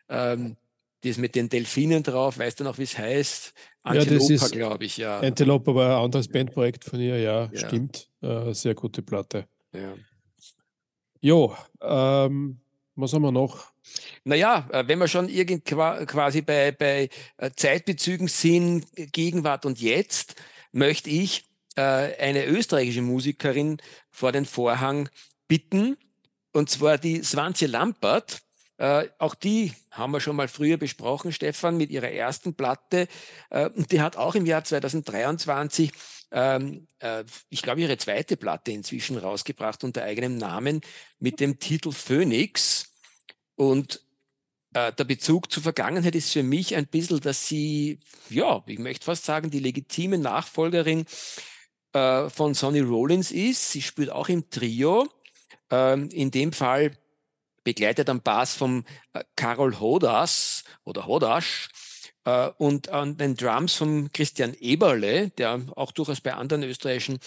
ähm, 0.10 0.58
das 1.02 1.20
mit 1.20 1.36
den 1.36 1.48
Delfinen 1.48 2.02
drauf, 2.02 2.40
weißt 2.40 2.60
du 2.60 2.64
noch, 2.64 2.80
wie 2.80 2.84
es 2.84 2.98
heißt? 2.98 3.54
Antilopa, 3.84 4.34
ja, 4.34 4.48
glaube 4.48 4.86
ich, 4.86 4.98
ja. 4.98 5.20
Antelope 5.20 5.76
war 5.76 5.98
ein 5.98 6.06
anderes 6.06 6.28
Bandprojekt 6.28 6.84
von 6.84 7.00
ihr, 7.00 7.20
ja, 7.20 7.48
ja. 7.52 7.68
stimmt. 7.68 8.10
Äh, 8.24 8.54
sehr 8.54 8.74
gute 8.74 9.04
Platte. 9.04 9.48
Ja. 9.72 9.94
Jo, 11.22 11.56
ähm, 11.82 12.60
was 12.96 13.14
haben 13.14 13.22
wir 13.22 13.32
noch? 13.32 13.72
Naja, 14.24 14.68
äh, 14.72 14.84
wenn 14.88 14.98
wir 14.98 15.08
schon 15.08 15.30
irgend 15.30 15.64
quasi 15.66 16.42
bei, 16.42 16.72
bei 16.72 17.10
äh, 17.38 17.52
Zeitbezügen 17.56 18.28
sind, 18.28 18.88
Gegenwart 19.12 19.68
und 19.68 19.80
Jetzt, 19.80 20.42
möchte 20.72 21.12
ich 21.12 21.46
äh, 21.76 21.82
eine 21.82 22.46
österreichische 22.46 23.02
Musikerin 23.02 23.78
vor 24.10 24.32
den 24.32 24.46
Vorhang 24.46 25.10
bitten, 25.48 25.98
und 26.52 26.70
zwar 26.70 26.98
die 26.98 27.24
Svantje 27.24 27.68
Lampert. 27.68 28.42
Äh, 28.78 29.08
auch 29.20 29.36
die 29.36 29.74
haben 29.92 30.12
wir 30.12 30.20
schon 30.20 30.36
mal 30.36 30.48
früher 30.48 30.78
besprochen, 30.78 31.32
Stefan, 31.32 31.78
mit 31.78 31.90
ihrer 31.90 32.12
ersten 32.12 32.56
Platte. 32.56 33.08
Äh, 33.50 33.70
und 33.70 33.92
die 33.92 34.02
hat 34.02 34.18
auch 34.18 34.36
im 34.36 34.46
Jahr 34.46 34.64
2023 34.64 35.92
ähm, 36.32 36.88
äh, 37.00 37.24
ich 37.50 37.62
glaube, 37.62 37.82
ihre 37.82 37.98
zweite 37.98 38.36
Platte 38.36 38.72
inzwischen 38.72 39.18
rausgebracht 39.18 39.84
unter 39.84 40.04
eigenem 40.04 40.38
Namen 40.38 40.82
mit 41.20 41.40
dem 41.40 41.60
Titel 41.60 41.92
Phoenix. 41.92 42.92
Und 43.56 44.02
äh, 44.74 44.92
der 44.92 45.06
Bezug 45.06 45.50
zur 45.50 45.64
Vergangenheit 45.64 46.14
ist 46.14 46.34
für 46.34 46.44
mich 46.44 46.76
ein 46.76 46.88
bisschen, 46.88 47.22
dass 47.22 47.48
sie, 47.48 48.00
ja, 48.30 48.62
ich 48.68 48.80
möchte 48.80 49.06
fast 49.06 49.24
sagen, 49.24 49.50
die 49.50 49.60
legitime 49.60 50.18
Nachfolgerin 50.18 51.06
äh, 51.96 52.30
von 52.30 52.54
Sonny 52.54 52.82
Rollins 52.82 53.32
ist. 53.32 53.72
Sie 53.72 53.82
spielt 53.82 54.10
auch 54.10 54.28
im 54.28 54.50
Trio. 54.50 55.08
Ähm, 55.72 56.10
in 56.10 56.30
dem 56.30 56.52
Fall 56.52 56.92
begleitet 57.64 58.10
am 58.10 58.22
Bass 58.22 58.54
vom 58.54 58.84
äh, 59.14 59.24
Karol 59.36 59.80
Hodas 59.80 60.66
oder 60.84 61.08
Hodasch 61.08 61.70
äh, 62.26 62.50
und 62.58 62.90
an 62.90 63.18
den 63.18 63.36
Drums 63.36 63.76
von 63.76 64.12
Christian 64.12 64.54
Eberle, 64.60 65.30
der 65.30 65.62
auch 65.76 65.94
durchaus 65.94 66.20
bei 66.20 66.34
anderen 66.34 66.64
österreichischen 66.64 67.20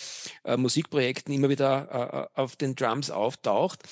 äh, 0.44 0.56
Musikprojekten 0.56 1.32
immer 1.32 1.48
wieder 1.48 2.28
äh, 2.36 2.38
auf 2.38 2.56
den 2.56 2.76
Drums 2.76 3.10
auftaucht. 3.10 3.82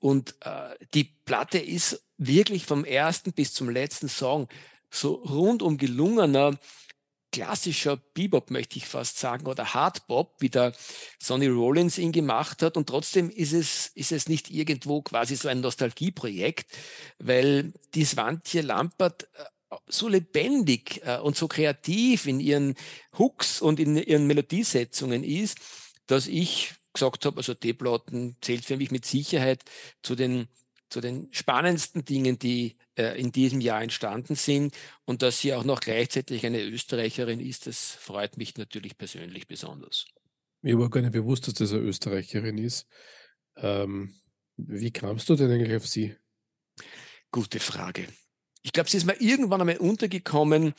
Und 0.00 0.34
äh, 0.40 0.74
die 0.94 1.04
Platte 1.26 1.58
ist 1.58 2.02
wirklich 2.16 2.64
vom 2.64 2.84
ersten 2.86 3.32
bis 3.32 3.52
zum 3.52 3.68
letzten 3.68 4.08
Song 4.08 4.48
so 4.90 5.14
rundum 5.14 5.78
gelungener 5.78 6.58
klassischer 7.32 7.96
Bebop, 7.96 8.50
möchte 8.50 8.76
ich 8.76 8.86
fast 8.86 9.18
sagen, 9.18 9.46
oder 9.46 9.74
Hardbop, 9.74 10.36
wie 10.38 10.50
der 10.50 10.72
Sonny 11.18 11.48
Rollins 11.48 11.98
ihn 11.98 12.12
gemacht 12.12 12.62
hat. 12.62 12.76
Und 12.76 12.88
trotzdem 12.88 13.30
ist 13.30 13.52
es, 13.52 13.88
ist 13.94 14.12
es 14.12 14.28
nicht 14.28 14.50
irgendwo 14.50 15.02
quasi 15.02 15.34
so 15.34 15.48
ein 15.48 15.60
Nostalgieprojekt, 15.60 16.70
weil 17.18 17.72
die 17.94 18.04
Swantje 18.04 18.60
Lampert 18.60 19.28
äh, 19.34 19.76
so 19.88 20.08
lebendig 20.08 21.00
äh, 21.04 21.18
und 21.18 21.36
so 21.36 21.48
kreativ 21.48 22.26
in 22.26 22.38
ihren 22.38 22.74
Hooks 23.18 23.60
und 23.60 23.80
in 23.80 23.96
ihren 23.96 24.26
Melodiesetzungen 24.26 25.24
ist, 25.24 25.58
dass 26.06 26.26
ich 26.26 26.74
gesagt 26.92 27.24
habe, 27.24 27.38
also 27.38 27.54
D-Platten 27.54 28.36
zählt 28.42 28.64
für 28.64 28.76
mich 28.76 28.90
mit 28.90 29.06
Sicherheit 29.06 29.62
zu 30.02 30.14
den, 30.14 30.48
zu 30.92 31.00
den 31.00 31.28
spannendsten 31.32 32.04
Dingen, 32.04 32.38
die 32.38 32.76
äh, 32.96 33.18
in 33.18 33.32
diesem 33.32 33.60
Jahr 33.60 33.82
entstanden 33.82 34.34
sind. 34.34 34.76
Und 35.04 35.22
dass 35.22 35.40
sie 35.40 35.54
auch 35.54 35.64
noch 35.64 35.80
gleichzeitig 35.80 36.44
eine 36.46 36.62
Österreicherin 36.62 37.40
ist, 37.40 37.66
das 37.66 37.92
freut 37.92 38.36
mich 38.36 38.56
natürlich 38.56 38.96
persönlich 38.96 39.46
besonders. 39.48 40.06
Mir 40.60 40.78
war 40.78 40.90
gar 40.90 41.00
nicht 41.00 41.12
bewusst, 41.12 41.48
dass 41.48 41.54
das 41.54 41.72
eine 41.72 41.80
Österreicherin 41.80 42.58
ist. 42.58 42.86
Ähm, 43.56 44.14
wie 44.56 44.92
kamst 44.92 45.28
du 45.28 45.34
denn 45.34 45.50
eigentlich 45.50 45.76
auf 45.76 45.88
sie? 45.88 46.14
Gute 47.30 47.58
Frage. 47.58 48.06
Ich 48.62 48.72
glaube, 48.72 48.88
sie 48.88 48.98
ist 48.98 49.06
mir 49.06 49.20
irgendwann 49.20 49.60
einmal 49.60 49.78
untergekommen, 49.78 50.74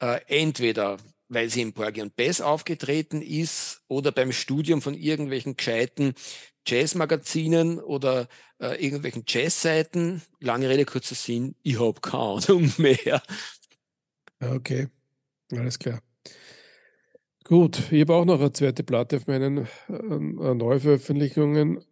äh, 0.00 0.20
entweder 0.26 0.98
weil 1.32 1.48
sie 1.48 1.62
im 1.62 1.72
Porgy 1.72 2.02
und 2.02 2.16
Bess 2.16 2.40
aufgetreten 2.40 3.22
ist 3.22 3.82
oder 3.88 4.12
beim 4.12 4.32
Studium 4.32 4.82
von 4.82 4.94
irgendwelchen 4.94 5.56
gescheiten 5.56 6.14
Jazzmagazinen 6.66 7.80
oder 7.80 8.28
äh, 8.60 8.82
irgendwelchen 8.84 9.24
Jazzseiten. 9.26 10.22
Lange 10.40 10.68
Rede, 10.68 10.84
kurzer 10.84 11.14
Sinn, 11.14 11.54
ich 11.62 11.80
habe 11.80 12.00
keine 12.00 12.22
Ahnung 12.22 12.72
mehr. 12.78 13.22
Okay. 14.40 14.88
Alles 15.52 15.78
klar. 15.78 16.02
Gut, 17.44 17.90
ich 17.90 18.02
habe 18.02 18.14
auch 18.14 18.24
noch 18.24 18.40
eine 18.40 18.52
zweite 18.52 18.82
Platte 18.84 19.16
auf 19.16 19.26
meinen 19.26 19.66
äh, 19.88 20.54
Neuveröffentlichungen 20.54 21.84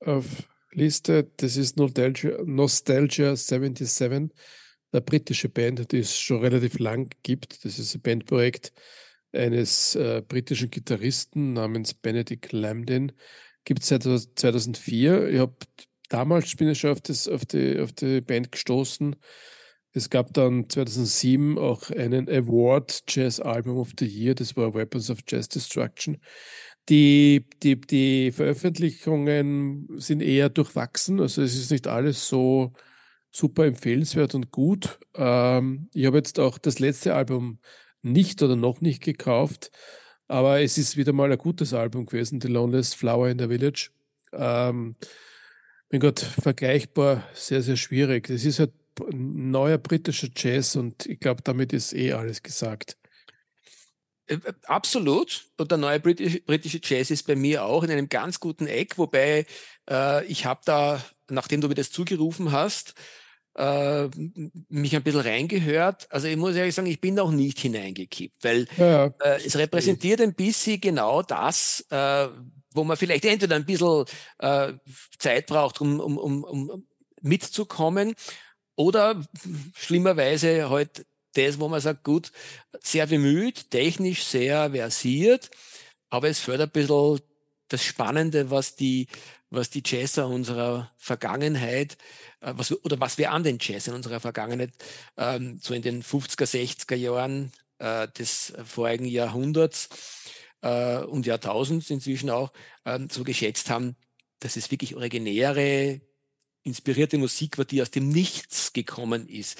auf 0.00 0.48
Liste. 0.72 1.30
Das 1.36 1.56
ist 1.56 1.76
Nostalgia, 1.76 2.42
Nostalgia 2.44 3.36
77, 3.36 4.30
eine 4.92 5.00
britische 5.00 5.48
Band, 5.48 5.92
die 5.92 5.98
es 5.98 6.18
schon 6.18 6.40
relativ 6.40 6.78
lang 6.78 7.10
gibt. 7.22 7.64
Das 7.64 7.78
ist 7.78 7.94
ein 7.94 8.02
Bandprojekt 8.02 8.72
eines 9.32 9.94
äh, 9.94 10.22
britischen 10.26 10.70
Gitarristen 10.70 11.54
namens 11.54 11.94
Benedict 11.94 12.52
Lambden. 12.52 13.12
Gibt 13.64 13.82
es 13.82 13.88
seit 13.88 14.02
2004. 14.02 15.28
Ich 15.30 15.38
habe 15.38 15.56
damals 16.08 16.54
bin 16.56 16.68
ich 16.68 16.80
schon 16.80 16.90
auf, 16.90 17.00
das, 17.00 17.26
auf, 17.28 17.46
die, 17.46 17.78
auf 17.80 17.92
die 17.92 18.20
Band 18.20 18.52
gestoßen 18.52 19.16
es 19.94 20.08
gab 20.08 20.32
dann 20.32 20.68
2007 20.68 21.58
auch 21.58 21.90
einen 21.90 22.28
Award 22.28 23.02
Jazz 23.08 23.40
Album 23.40 23.76
of 23.76 23.90
the 23.98 24.06
Year, 24.06 24.34
das 24.34 24.56
war 24.56 24.74
Weapons 24.74 25.10
of 25.10 25.18
Jazz 25.28 25.48
Destruction. 25.48 26.18
Die, 26.88 27.46
die, 27.62 27.80
die 27.80 28.32
Veröffentlichungen 28.32 29.88
sind 29.98 30.22
eher 30.22 30.48
durchwachsen, 30.48 31.20
also 31.20 31.42
es 31.42 31.56
ist 31.56 31.70
nicht 31.70 31.86
alles 31.86 32.26
so 32.26 32.72
super 33.32 33.64
empfehlenswert 33.64 34.34
und 34.34 34.50
gut. 34.50 34.98
Ähm, 35.14 35.88
ich 35.94 36.06
habe 36.06 36.18
jetzt 36.18 36.38
auch 36.38 36.58
das 36.58 36.78
letzte 36.78 37.14
Album 37.14 37.58
nicht 38.02 38.42
oder 38.42 38.56
noch 38.56 38.80
nicht 38.80 39.02
gekauft, 39.02 39.70
aber 40.28 40.60
es 40.60 40.78
ist 40.78 40.96
wieder 40.96 41.12
mal 41.12 41.32
ein 41.32 41.38
gutes 41.38 41.72
Album 41.74 42.06
gewesen, 42.06 42.40
The 42.40 42.48
Loneliest 42.48 42.94
Flower 42.94 43.28
in 43.28 43.38
the 43.38 43.48
Village. 43.48 43.90
Ähm, 44.32 44.96
mein 45.90 46.00
Gott, 46.00 46.20
vergleichbar 46.20 47.26
sehr, 47.34 47.62
sehr 47.62 47.76
schwierig. 47.76 48.30
Es 48.30 48.44
ist 48.44 48.58
halt 48.58 48.72
neuer 49.10 49.78
britischer 49.78 50.28
Jazz 50.34 50.76
und 50.76 51.06
ich 51.06 51.18
glaube, 51.20 51.42
damit 51.42 51.72
ist 51.72 51.92
eh 51.94 52.12
alles 52.12 52.42
gesagt. 52.42 52.96
Äh, 54.26 54.34
äh, 54.34 54.52
absolut. 54.64 55.46
Und 55.56 55.70
der 55.70 55.78
neue 55.78 56.00
britische, 56.00 56.40
britische 56.40 56.80
Jazz 56.82 57.10
ist 57.10 57.26
bei 57.26 57.36
mir 57.36 57.64
auch 57.64 57.82
in 57.82 57.90
einem 57.90 58.08
ganz 58.08 58.40
guten 58.40 58.66
Eck, 58.66 58.98
wobei 58.98 59.46
äh, 59.88 60.24
ich 60.26 60.44
habe 60.44 60.60
da, 60.64 61.02
nachdem 61.28 61.60
du 61.60 61.68
mir 61.68 61.74
das 61.74 61.90
zugerufen 61.90 62.52
hast, 62.52 62.94
äh, 63.54 64.08
mich 64.68 64.96
ein 64.96 65.02
bisschen 65.02 65.20
reingehört. 65.20 66.06
Also 66.10 66.28
ich 66.28 66.36
muss 66.36 66.56
ehrlich 66.56 66.74
sagen, 66.74 66.88
ich 66.88 67.00
bin 67.00 67.14
noch 67.14 67.30
nicht 67.30 67.58
hineingekippt, 67.58 68.44
weil 68.44 68.66
ja, 68.76 69.06
äh, 69.06 69.40
es 69.44 69.56
repräsentiert 69.56 70.20
ein 70.20 70.34
bisschen 70.34 70.80
genau 70.80 71.22
das, 71.22 71.84
äh, 71.90 72.28
wo 72.74 72.84
man 72.84 72.96
vielleicht 72.96 73.26
entweder 73.26 73.56
ein 73.56 73.66
bisschen 73.66 74.06
Zeit 75.18 75.46
braucht, 75.46 75.80
um, 75.82 76.00
um, 76.00 76.16
um, 76.16 76.44
um 76.44 76.86
mitzukommen 77.20 78.14
oder 78.76 79.22
schlimmerweise 79.74 80.70
halt 80.70 81.06
das, 81.34 81.58
wo 81.58 81.68
man 81.68 81.80
sagt, 81.80 82.04
gut, 82.04 82.32
sehr 82.80 83.06
bemüht, 83.06 83.70
technisch 83.70 84.24
sehr 84.24 84.70
versiert, 84.70 85.50
aber 86.10 86.28
es 86.28 86.40
fördert 86.40 86.70
ein 86.70 86.72
bisschen 86.72 87.20
das 87.68 87.84
Spannende, 87.84 88.50
was 88.50 88.76
die, 88.76 89.06
was 89.52 89.70
die 89.70 89.82
Jazzer 89.84 90.26
unserer 90.28 90.90
Vergangenheit, 90.96 91.98
äh, 92.40 92.54
was, 92.56 92.72
oder 92.84 92.98
was 93.00 93.18
wir 93.18 93.32
an 93.32 93.42
den 93.42 93.58
Jazz 93.60 93.86
in 93.86 93.94
unserer 93.94 94.20
Vergangenheit 94.20 94.72
ähm, 95.16 95.58
so 95.62 95.74
in 95.74 95.82
den 95.82 96.02
50er, 96.02 96.46
60er 96.46 96.96
Jahren 96.96 97.52
äh, 97.78 98.08
des 98.08 98.54
vorigen 98.64 99.04
Jahrhunderts 99.04 99.90
äh, 100.62 100.98
und 100.98 101.26
Jahrtausends 101.26 101.90
inzwischen 101.90 102.30
auch 102.30 102.52
ähm, 102.86 103.08
so 103.10 103.24
geschätzt 103.24 103.68
haben, 103.68 103.96
dass 104.40 104.56
es 104.56 104.70
wirklich 104.70 104.96
originäre, 104.96 106.00
inspirierte 106.62 107.18
Musik 107.18 107.58
war, 107.58 107.64
die 107.64 107.82
aus 107.82 107.90
dem 107.90 108.08
Nichts 108.08 108.72
gekommen 108.72 109.28
ist. 109.28 109.58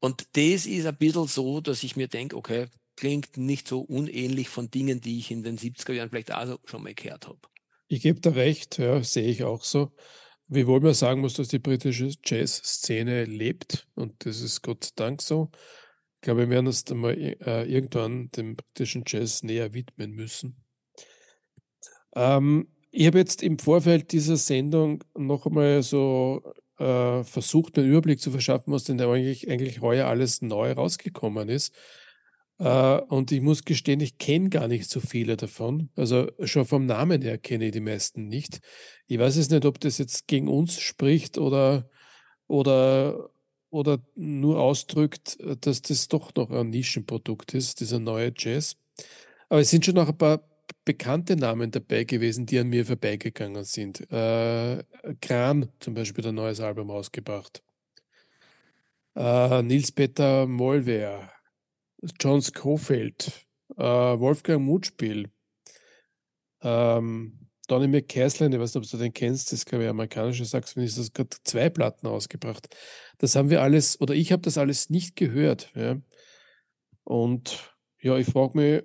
Und 0.00 0.28
das 0.36 0.66
ist 0.66 0.86
ein 0.86 0.96
bisschen 0.96 1.26
so, 1.28 1.60
dass 1.60 1.82
ich 1.82 1.96
mir 1.96 2.08
denke, 2.08 2.36
okay, 2.36 2.68
klingt 2.96 3.38
nicht 3.38 3.66
so 3.68 3.80
unähnlich 3.80 4.50
von 4.50 4.70
Dingen, 4.70 5.00
die 5.00 5.18
ich 5.18 5.30
in 5.30 5.42
den 5.42 5.56
70er 5.56 5.92
Jahren 5.92 6.10
vielleicht 6.10 6.32
auch 6.32 6.58
schon 6.66 6.82
mal 6.82 6.94
gehört 6.94 7.26
habe. 7.26 7.49
Ich 7.92 8.02
gebe 8.02 8.20
da 8.20 8.30
recht, 8.30 8.78
ja, 8.78 9.02
sehe 9.02 9.26
ich 9.26 9.42
auch 9.42 9.64
so. 9.64 9.90
Wiewohl 10.46 10.78
man 10.78 10.94
sagen 10.94 11.22
muss, 11.22 11.34
dass 11.34 11.48
die 11.48 11.58
britische 11.58 12.12
Jazz-Szene 12.24 13.24
lebt 13.24 13.88
und 13.96 14.24
das 14.24 14.42
ist 14.42 14.62
Gott 14.62 14.84
sei 14.84 14.90
Dank 14.94 15.20
so. 15.20 15.50
Ich 16.14 16.20
glaube, 16.20 16.42
wir 16.42 16.50
werden 16.50 16.68
uns 16.68 16.84
dann 16.84 16.98
mal 16.98 17.18
äh, 17.18 17.64
irgendwann 17.64 18.30
dem 18.30 18.54
britischen 18.54 19.02
Jazz 19.04 19.42
näher 19.42 19.74
widmen 19.74 20.12
müssen. 20.12 20.62
Ähm, 22.14 22.68
ich 22.92 23.08
habe 23.08 23.18
jetzt 23.18 23.42
im 23.42 23.58
Vorfeld 23.58 24.12
dieser 24.12 24.36
Sendung 24.36 25.02
noch 25.18 25.46
einmal 25.46 25.82
so 25.82 26.42
äh, 26.78 27.24
versucht, 27.24 27.76
einen 27.76 27.90
Überblick 27.90 28.20
zu 28.20 28.30
verschaffen, 28.30 28.72
was 28.72 28.84
denn 28.84 29.00
eigentlich, 29.00 29.50
eigentlich 29.50 29.80
heuer 29.80 30.06
alles 30.06 30.42
neu 30.42 30.70
rausgekommen 30.70 31.48
ist. 31.48 31.74
Äh, 32.60 33.00
und 33.08 33.32
ich 33.32 33.40
muss 33.40 33.64
gestehen, 33.64 34.00
ich 34.00 34.18
kenne 34.18 34.50
gar 34.50 34.68
nicht 34.68 34.88
so 34.90 35.00
viele 35.00 35.36
davon. 35.36 35.88
Also 35.96 36.30
schon 36.44 36.66
vom 36.66 36.86
Namen 36.86 37.22
her 37.22 37.38
kenne 37.38 37.66
ich 37.66 37.72
die 37.72 37.80
meisten 37.80 38.28
nicht. 38.28 38.60
Ich 39.06 39.18
weiß 39.18 39.36
es 39.36 39.50
nicht, 39.50 39.64
ob 39.64 39.80
das 39.80 39.98
jetzt 39.98 40.28
gegen 40.28 40.46
uns 40.46 40.78
spricht 40.78 41.38
oder, 41.38 41.88
oder, 42.46 43.30
oder 43.70 43.98
nur 44.14 44.60
ausdrückt, 44.60 45.38
dass 45.62 45.80
das 45.80 46.08
doch 46.08 46.34
noch 46.34 46.50
ein 46.50 46.68
Nischenprodukt 46.68 47.54
ist, 47.54 47.80
dieser 47.80 47.98
neue 47.98 48.32
Jazz. 48.36 48.76
Aber 49.48 49.60
es 49.60 49.70
sind 49.70 49.86
schon 49.86 49.94
noch 49.94 50.08
ein 50.08 50.18
paar 50.18 50.44
bekannte 50.84 51.36
Namen 51.36 51.70
dabei 51.70 52.04
gewesen, 52.04 52.44
die 52.44 52.58
an 52.58 52.68
mir 52.68 52.84
vorbeigegangen 52.84 53.64
sind. 53.64 54.00
Äh, 54.12 54.84
Kran 55.22 55.70
zum 55.80 55.94
Beispiel 55.94 56.26
ein 56.26 56.34
neues 56.34 56.60
Album 56.60 56.90
rausgebracht. 56.90 57.62
Äh, 59.16 59.62
Nils 59.62 59.92
Peter 59.92 60.46
Mollwehr, 60.46 61.30
John 62.18 62.42
Schofield, 62.42 63.46
äh, 63.76 63.82
Wolfgang 63.82 64.62
Mutspiel, 64.62 65.30
ähm, 66.62 67.40
Donny 67.68 67.86
McCaslin, 67.86 68.52
ich 68.52 68.58
weiß 68.58 68.74
nicht, 68.74 68.84
ob 68.84 68.90
du 68.90 68.96
den 68.96 69.12
kennst, 69.12 69.52
das 69.52 69.60
ist, 69.60 69.66
glaube 69.66 69.84
ich, 69.84 69.90
amerikanischer 69.90 70.44
Saxophonist, 70.44 70.98
das 70.98 71.10
hat 71.16 71.36
zwei 71.44 71.70
Platten 71.70 72.08
ausgebracht. 72.08 72.68
Das 73.18 73.36
haben 73.36 73.48
wir 73.48 73.62
alles, 73.62 74.00
oder 74.00 74.14
ich 74.14 74.32
habe 74.32 74.42
das 74.42 74.58
alles 74.58 74.90
nicht 74.90 75.14
gehört. 75.14 75.70
Ja. 75.76 76.00
Und 77.04 77.72
ja, 78.00 78.16
ich 78.16 78.26
frage 78.26 78.58
mich, 78.58 78.82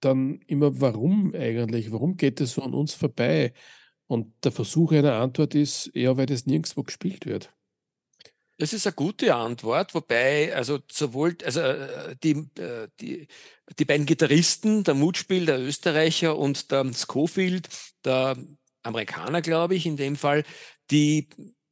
dann 0.00 0.40
immer, 0.46 0.80
warum 0.80 1.34
eigentlich? 1.34 1.92
Warum 1.92 2.16
geht 2.16 2.40
es 2.40 2.54
so 2.54 2.62
an 2.62 2.72
uns 2.72 2.94
vorbei? 2.94 3.52
Und 4.06 4.32
der 4.42 4.52
Versuch 4.52 4.92
einer 4.92 5.14
Antwort 5.14 5.54
ist, 5.54 5.90
ja, 5.94 6.16
weil 6.16 6.26
das 6.26 6.46
nirgendwo 6.46 6.84
gespielt 6.84 7.26
wird. 7.26 7.52
Das 8.58 8.72
ist 8.72 8.86
eine 8.86 8.94
gute 8.94 9.34
Antwort, 9.36 9.94
wobei 9.94 10.54
also 10.54 10.80
sowohl 10.90 11.36
also 11.44 11.60
äh, 11.60 12.16
die, 12.22 12.32
äh, 12.60 12.88
die, 13.00 13.28
die 13.78 13.84
beiden 13.84 14.04
Gitarristen, 14.04 14.82
der 14.82 14.94
Mutspiel, 14.94 15.46
der 15.46 15.60
Österreicher 15.60 16.36
und 16.36 16.72
der 16.72 16.92
Schofield, 16.92 17.68
der 18.04 18.36
Amerikaner, 18.82 19.42
glaube 19.42 19.76
ich, 19.76 19.86
in 19.86 19.96
dem 19.96 20.16
Fall, 20.16 20.44
die 20.90 21.28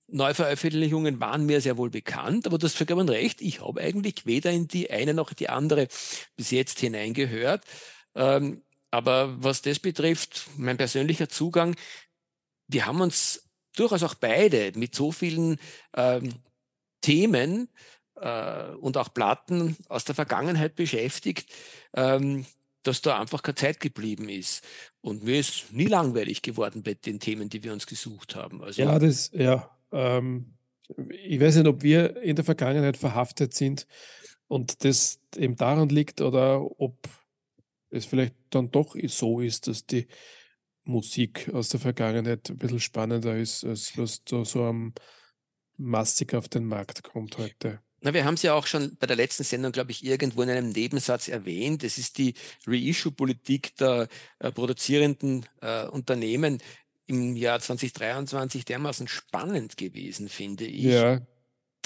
Neuveröffentlichungen 0.08 1.18
waren 1.18 1.46
mir 1.46 1.60
sehr 1.60 1.76
wohl 1.76 1.90
bekannt, 1.90 2.46
aber 2.46 2.58
das 2.58 2.74
vergab 2.74 2.98
recht. 3.08 3.40
Ich 3.40 3.60
habe 3.60 3.80
eigentlich 3.80 4.24
weder 4.24 4.52
in 4.52 4.68
die 4.68 4.88
eine 4.90 5.14
noch 5.14 5.32
die 5.32 5.48
andere 5.48 5.88
bis 6.36 6.52
jetzt 6.52 6.78
hineingehört. 6.78 7.64
Ähm, 8.14 8.62
aber 8.92 9.42
was 9.42 9.62
das 9.62 9.80
betrifft, 9.80 10.46
mein 10.56 10.76
persönlicher 10.76 11.28
Zugang, 11.28 11.74
wir 12.68 12.86
haben 12.86 13.00
uns 13.00 13.48
durchaus 13.74 14.04
auch 14.04 14.14
beide 14.14 14.72
mit 14.76 14.94
so 14.94 15.10
vielen 15.10 15.58
ähm, 15.96 16.32
Themen 17.06 17.68
äh, 18.16 18.72
und 18.80 18.96
auch 18.96 19.14
Platten 19.14 19.76
aus 19.88 20.04
der 20.04 20.16
Vergangenheit 20.16 20.74
beschäftigt, 20.74 21.48
ähm, 21.94 22.44
dass 22.82 23.00
da 23.00 23.20
einfach 23.20 23.42
keine 23.42 23.54
Zeit 23.54 23.78
geblieben 23.78 24.28
ist. 24.28 24.64
Und 25.02 25.22
mir 25.22 25.38
ist 25.38 25.72
nie 25.72 25.86
langweilig 25.86 26.42
geworden 26.42 26.82
bei 26.82 26.94
den 26.94 27.20
Themen, 27.20 27.48
die 27.48 27.62
wir 27.62 27.72
uns 27.72 27.86
gesucht 27.86 28.34
haben. 28.34 28.60
Also, 28.60 28.82
ja, 28.82 28.98
das, 28.98 29.30
ja. 29.32 29.70
Ähm, 29.92 30.56
ich 31.08 31.40
weiß 31.40 31.56
nicht, 31.56 31.68
ob 31.68 31.82
wir 31.82 32.20
in 32.22 32.34
der 32.34 32.44
Vergangenheit 32.44 32.96
verhaftet 32.96 33.54
sind 33.54 33.86
und 34.48 34.84
das 34.84 35.20
eben 35.36 35.54
daran 35.54 35.88
liegt 35.88 36.20
oder 36.20 36.60
ob 36.80 37.08
es 37.90 38.04
vielleicht 38.04 38.34
dann 38.50 38.72
doch 38.72 38.96
so 39.06 39.40
ist, 39.40 39.68
dass 39.68 39.86
die 39.86 40.08
Musik 40.82 41.50
aus 41.52 41.68
der 41.68 41.80
Vergangenheit 41.80 42.50
ein 42.50 42.58
bisschen 42.58 42.80
spannender 42.80 43.36
ist, 43.36 43.64
als 43.64 43.96
was 43.96 44.22
so, 44.28 44.42
so 44.42 44.64
am 44.64 44.92
massig 45.78 46.34
auf 46.34 46.48
den 46.48 46.64
Markt 46.64 47.02
kommt 47.02 47.38
heute. 47.38 47.80
Na, 48.02 48.14
wir 48.14 48.24
haben 48.24 48.34
es 48.34 48.42
ja 48.42 48.54
auch 48.54 48.66
schon 48.66 48.96
bei 49.00 49.06
der 49.06 49.16
letzten 49.16 49.42
Sendung, 49.42 49.72
glaube 49.72 49.90
ich, 49.90 50.04
irgendwo 50.04 50.42
in 50.42 50.50
einem 50.50 50.68
Nebensatz 50.68 51.28
erwähnt. 51.28 51.82
Es 51.82 51.98
ist 51.98 52.18
die 52.18 52.34
Reissue-Politik 52.66 53.74
der 53.76 54.08
äh, 54.38 54.52
produzierenden 54.52 55.46
äh, 55.60 55.86
Unternehmen 55.86 56.58
im 57.06 57.36
Jahr 57.36 57.60
2023 57.60 58.64
dermaßen 58.64 59.08
spannend 59.08 59.76
gewesen, 59.76 60.28
finde 60.28 60.66
ich. 60.66 60.84
Ja. 60.84 61.20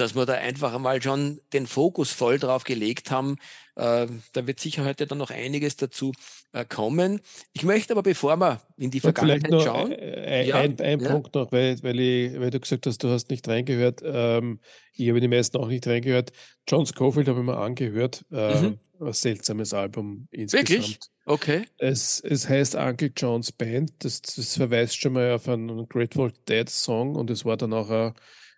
Dass 0.00 0.14
wir 0.14 0.24
da 0.24 0.34
einfach 0.34 0.74
einmal 0.74 1.02
schon 1.02 1.40
den 1.52 1.66
Fokus 1.66 2.10
voll 2.10 2.38
drauf 2.38 2.64
gelegt 2.64 3.10
haben. 3.10 3.36
Äh, 3.76 4.06
da 4.32 4.46
wird 4.46 4.58
sicher 4.58 4.84
heute 4.84 5.06
dann 5.06 5.18
noch 5.18 5.30
einiges 5.30 5.76
dazu 5.76 6.12
äh, 6.52 6.64
kommen. 6.64 7.20
Ich 7.52 7.64
möchte 7.64 7.92
aber, 7.92 8.02
bevor 8.02 8.36
wir 8.36 8.60
in 8.78 8.90
die 8.90 9.00
Vergangenheit 9.00 9.50
noch 9.50 9.62
schauen. 9.62 9.92
Ein, 9.92 10.46
ja, 10.46 10.56
ein, 10.56 10.80
ein 10.80 11.00
ja. 11.00 11.10
Punkt 11.10 11.34
noch, 11.34 11.52
weil, 11.52 11.82
weil, 11.82 12.00
ich, 12.00 12.40
weil 12.40 12.50
du 12.50 12.60
gesagt 12.60 12.86
hast, 12.86 13.04
du 13.04 13.08
hast 13.10 13.30
nicht 13.30 13.46
reingehört. 13.46 14.00
Ähm, 14.02 14.60
ich 14.94 15.08
habe 15.10 15.20
die 15.20 15.28
meisten 15.28 15.58
auch 15.58 15.68
nicht 15.68 15.86
reingehört. 15.86 16.32
John 16.66 16.86
Scofield 16.86 17.28
habe 17.28 17.40
ich 17.40 17.46
mir 17.46 17.58
angehört. 17.58 18.24
Ähm, 18.32 18.78
mhm. 18.98 19.06
Ein 19.06 19.12
seltsames 19.12 19.72
Album 19.72 20.28
insgesamt. 20.30 20.70
Wirklich? 20.70 20.98
Okay. 21.26 21.64
Es, 21.78 22.20
es 22.20 22.48
heißt 22.48 22.74
Uncle 22.74 23.12
John's 23.16 23.52
Band. 23.52 23.92
Das, 24.00 24.20
das 24.22 24.56
verweist 24.56 25.00
schon 25.00 25.12
mal 25.12 25.32
auf 25.32 25.48
einen 25.48 25.88
Grateful 25.88 26.32
Dead 26.48 26.68
Song 26.68 27.14
und 27.16 27.30
es 27.30 27.44
war 27.44 27.56
dann 27.56 27.72
auch 27.72 27.88
ein 27.88 28.12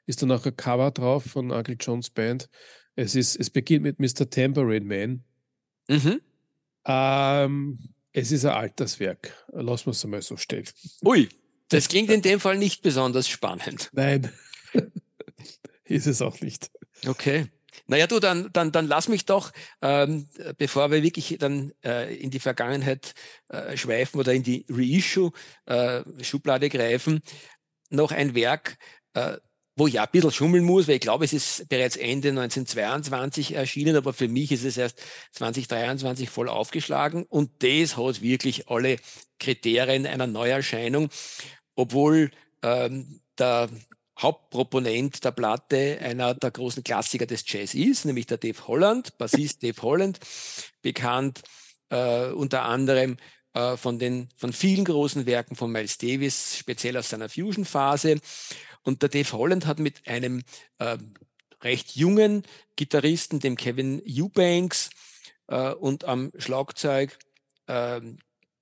ist 0.06 0.22
dann 0.22 0.32
auch 0.32 0.44
ein 0.44 0.56
Cover 0.56 0.90
drauf 0.90 1.24
von 1.24 1.50
Uncle 1.50 1.76
John's 1.78 2.10
Band. 2.10 2.48
Es, 2.94 3.14
ist, 3.14 3.36
es 3.36 3.50
beginnt 3.50 3.82
mit 3.82 3.98
Mr. 3.98 4.28
Tambourine 4.28 4.84
Man. 4.84 5.24
Mhm. 5.88 6.20
Ähm, 6.84 7.78
es 8.12 8.32
ist 8.32 8.44
ein 8.44 8.52
Alterswerk. 8.52 9.46
Lassen 9.52 9.86
wir 9.86 9.92
es 9.92 10.04
einmal 10.04 10.22
so 10.22 10.36
stehen. 10.36 10.64
Ui, 11.04 11.28
das 11.68 11.88
klingt 11.88 12.10
in 12.10 12.22
dem 12.22 12.40
Fall 12.40 12.58
nicht 12.58 12.82
besonders 12.82 13.28
spannend. 13.28 13.90
Nein, 13.92 14.30
ist 15.84 16.06
es 16.06 16.20
auch 16.22 16.40
nicht. 16.40 16.70
Okay. 17.06 17.46
Naja, 17.86 18.06
du, 18.06 18.20
dann, 18.20 18.50
dann, 18.52 18.70
dann 18.70 18.86
lass 18.86 19.08
mich 19.08 19.24
doch, 19.24 19.50
ähm, 19.80 20.28
bevor 20.56 20.90
wir 20.90 21.02
wirklich 21.02 21.36
dann 21.38 21.72
äh, 21.84 22.14
in 22.16 22.30
die 22.30 22.38
Vergangenheit 22.38 23.14
äh, 23.48 23.76
schweifen 23.76 24.20
oder 24.20 24.32
in 24.32 24.42
die 24.42 24.64
Reissue-Schublade 24.68 26.66
äh, 26.66 26.68
greifen, 26.68 27.22
noch 27.90 28.12
ein 28.12 28.34
Werk, 28.34 28.76
äh, 29.14 29.38
wo 29.76 29.86
ich 29.86 29.94
ja 29.94 30.02
ein 30.02 30.08
bisschen 30.12 30.32
schummeln 30.32 30.64
muss, 30.64 30.86
weil 30.86 30.96
ich 30.96 31.00
glaube, 31.00 31.24
es 31.24 31.32
ist 31.32 31.68
bereits 31.68 31.96
Ende 31.96 32.28
1922 32.28 33.54
erschienen, 33.54 33.96
aber 33.96 34.12
für 34.12 34.28
mich 34.28 34.52
ist 34.52 34.64
es 34.64 34.76
erst 34.76 35.00
2023 35.32 36.28
voll 36.28 36.48
aufgeschlagen 36.48 37.24
und 37.24 37.50
das 37.62 37.96
hat 37.96 38.20
wirklich 38.20 38.68
alle 38.68 38.96
Kriterien 39.38 40.06
einer 40.06 40.26
Neuerscheinung, 40.26 41.08
obwohl 41.74 42.30
ähm, 42.62 43.20
der 43.38 43.70
Hauptproponent 44.20 45.24
der 45.24 45.32
Platte 45.32 45.98
einer 46.00 46.34
der 46.34 46.50
großen 46.50 46.84
Klassiker 46.84 47.26
des 47.26 47.44
Jazz 47.46 47.74
ist, 47.74 48.04
nämlich 48.04 48.26
der 48.26 48.38
Dave 48.38 48.68
Holland, 48.68 49.16
Bassist 49.16 49.62
Dave 49.62 49.80
Holland, 49.80 50.20
bekannt 50.82 51.42
äh, 51.88 52.26
unter 52.26 52.64
anderem 52.64 53.16
äh, 53.54 53.76
von 53.76 53.98
den 53.98 54.28
von 54.36 54.52
vielen 54.52 54.84
großen 54.84 55.26
Werken 55.26 55.56
von 55.56 55.72
Miles 55.72 55.98
Davis, 55.98 56.56
speziell 56.58 56.96
aus 56.96 57.08
seiner 57.08 57.28
Fusion-Phase 57.28 58.20
und 58.82 59.02
der 59.02 59.08
Dave 59.08 59.32
Holland 59.32 59.66
hat 59.66 59.78
mit 59.78 60.06
einem 60.06 60.42
äh, 60.78 60.98
recht 61.62 61.94
jungen 61.96 62.44
Gitarristen, 62.76 63.40
dem 63.40 63.56
Kevin 63.56 64.02
Eubanks, 64.06 64.90
äh, 65.48 65.72
und 65.72 66.04
am 66.04 66.32
Schlagzeug 66.38 67.18
äh, 67.66 68.00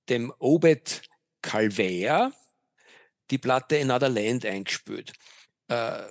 dem 0.09 0.33
Obed 0.39 1.01
Calvert 1.41 2.33
die 3.31 3.37
Platte 3.37 3.79
Another 3.79 4.09
Land 4.09 4.45
eingespielt. 4.45 5.13
Äh, 5.67 6.03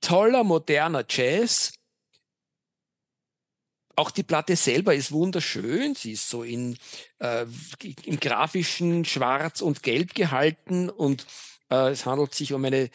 toller, 0.00 0.44
moderner 0.44 1.04
Jazz. 1.08 1.72
Auch 3.96 4.12
die 4.12 4.22
Platte 4.22 4.54
selber 4.54 4.94
ist 4.94 5.10
wunderschön. 5.10 5.96
Sie 5.96 6.12
ist 6.12 6.28
so 6.28 6.44
in, 6.44 6.78
äh, 7.18 7.44
im 8.04 8.20
grafischen 8.20 9.04
Schwarz 9.04 9.60
und 9.60 9.82
Gelb 9.82 10.14
gehalten 10.14 10.88
und 10.88 11.26
äh, 11.70 11.90
es 11.90 12.06
handelt 12.06 12.34
sich 12.34 12.52
um 12.52 12.64
eine 12.64 12.90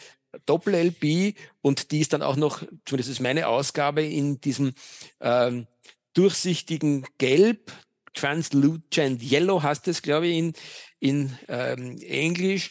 Doppel-LP 0.46 1.36
und 1.62 1.92
die 1.92 2.00
ist 2.00 2.14
dann 2.14 2.22
auch 2.24 2.36
noch, 2.36 2.64
zumindest 2.86 3.10
ist 3.10 3.20
meine 3.20 3.48
Ausgabe, 3.48 4.04
in 4.04 4.42
diesem 4.42 4.74
ähm, 5.20 5.68
durchsichtigen 6.14 7.06
Gelb, 7.18 7.72
Translucent 8.14 9.24
Yellow 9.24 9.64
heißt 9.64 9.88
es, 9.88 10.02
glaube 10.02 10.28
ich, 10.28 10.38
in, 10.38 10.54
in 11.00 11.38
ähm, 11.48 11.98
Englisch. 12.02 12.70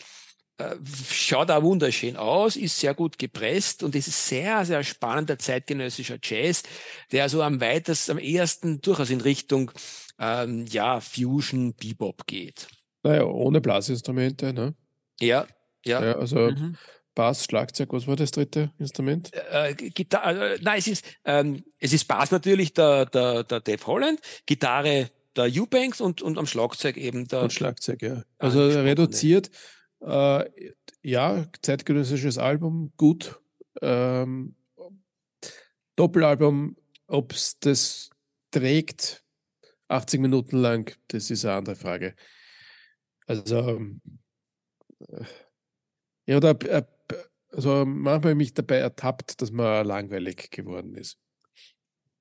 Äh, 0.59 0.77
schaut 1.11 1.51
auch 1.51 1.63
wunderschön 1.63 2.17
aus, 2.17 2.57
ist 2.57 2.79
sehr 2.79 2.95
gut 2.95 3.19
gepresst 3.19 3.83
und 3.83 3.97
es 3.97 4.07
ist 4.07 4.29
sehr, 4.29 4.65
sehr 4.65 4.85
spannender 4.85 5.39
zeitgenössischer 5.39 6.19
Jazz, 6.23 6.63
der 7.11 7.29
so 7.29 7.43
am 7.43 7.61
weitesten, 7.61 8.13
am 8.13 8.19
ehesten 8.19 8.81
durchaus 8.81 9.11
in 9.11 9.21
Richtung 9.21 9.73
ähm, 10.19 10.67
ja, 10.67 11.01
Fusion, 11.01 11.75
Bebop 11.75 12.27
geht. 12.27 12.69
Naja, 13.03 13.25
ohne 13.25 13.61
Blasinstrumente, 13.61 14.53
ne? 14.53 14.75
Ja, 15.21 15.47
ja. 15.85 16.05
ja 16.05 16.17
also 16.17 16.51
mhm. 16.51 16.77
Bass, 17.15 17.45
Schlagzeug, 17.45 17.93
was 17.93 18.07
war 18.07 18.17
das 18.17 18.31
dritte 18.31 18.73
Instrument? 18.79 19.31
Äh, 19.51 19.75
Gitarre, 19.75 20.55
äh, 20.55 20.59
nein, 20.63 20.79
es 20.79 20.87
ist, 20.87 21.05
ähm, 21.25 21.63
es 21.79 21.93
ist 21.93 22.07
Bass 22.09 22.31
natürlich 22.31 22.73
der, 22.73 23.07
der, 23.07 23.45
der 23.45 23.61
Dave 23.61 23.87
Holland, 23.87 24.21
Gitarre 24.47 25.11
der 25.37 25.45
Eubanks 25.45 26.01
und, 26.01 26.23
und 26.23 26.39
am 26.39 26.47
Schlagzeug 26.47 26.97
eben 26.97 27.27
der. 27.29 27.43
Und 27.43 27.53
Schlagzeug, 27.53 28.03
ja. 28.03 28.23
Also 28.39 28.67
reduziert, 28.67 29.51
äh, 30.01 30.45
ja, 31.03 31.47
zeitgenössisches 31.63 32.39
Album, 32.39 32.93
gut. 32.97 33.41
Ähm, 33.81 34.57
Doppelalbum, 35.97 36.77
ob 37.07 37.33
es 37.33 37.59
das 37.59 38.11
trägt, 38.51 39.25
80 39.89 40.21
Minuten 40.21 40.59
lang, 40.59 40.97
das 41.09 41.31
ist 41.31 41.45
eine 41.45 41.55
andere 41.55 41.77
Frage. 41.77 42.15
Also, 43.27 43.81
äh, 45.01 45.25
ja, 46.33 46.37
oder 46.39 46.61
äh, 46.63 46.83
also 47.51 47.85
manchmal 47.85 48.35
mich 48.35 48.55
dabei 48.55 48.77
ertappt, 48.77 49.41
dass 49.43 49.51
man 49.51 49.87
langweilig 49.87 50.51
geworden 50.51 50.95
ist. 50.95 51.19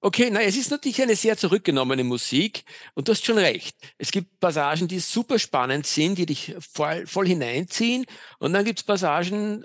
Okay, 0.03 0.29
na, 0.31 0.41
es 0.41 0.57
ist 0.57 0.71
natürlich 0.71 1.01
eine 1.01 1.15
sehr 1.15 1.37
zurückgenommene 1.37 2.03
Musik 2.03 2.63
und 2.95 3.07
du 3.07 3.11
hast 3.11 3.23
schon 3.23 3.37
recht. 3.37 3.77
Es 3.99 4.11
gibt 4.11 4.39
Passagen, 4.39 4.87
die 4.87 4.99
super 4.99 5.37
spannend 5.37 5.85
sind, 5.85 6.17
die 6.17 6.25
dich 6.25 6.55
voll, 6.59 7.05
voll 7.05 7.27
hineinziehen 7.27 8.05
und 8.39 8.53
dann 8.53 8.65
gibt 8.65 8.79
es 8.79 8.83
Passagen, 8.83 9.63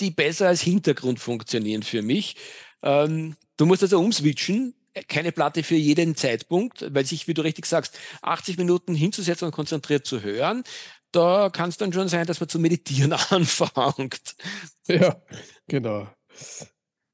die 0.00 0.10
besser 0.10 0.48
als 0.48 0.62
Hintergrund 0.62 1.20
funktionieren 1.20 1.82
für 1.82 2.00
mich. 2.00 2.36
Ähm, 2.82 3.36
du 3.58 3.66
musst 3.66 3.82
also 3.82 4.00
umswitchen, 4.00 4.74
keine 5.08 5.30
Platte 5.30 5.62
für 5.62 5.76
jeden 5.76 6.16
Zeitpunkt, 6.16 6.86
weil 6.94 7.04
sich, 7.04 7.28
wie 7.28 7.34
du 7.34 7.42
richtig 7.42 7.66
sagst, 7.66 7.98
80 8.22 8.56
Minuten 8.56 8.94
hinzusetzen 8.94 9.46
und 9.46 9.52
konzentriert 9.52 10.06
zu 10.06 10.22
hören, 10.22 10.64
da 11.12 11.50
kann 11.50 11.68
es 11.68 11.76
dann 11.76 11.92
schon 11.92 12.08
sein, 12.08 12.26
dass 12.26 12.40
man 12.40 12.48
zu 12.48 12.58
meditieren 12.58 13.12
anfängt. 13.30 14.36
Ja, 14.86 15.22
genau. 15.66 16.08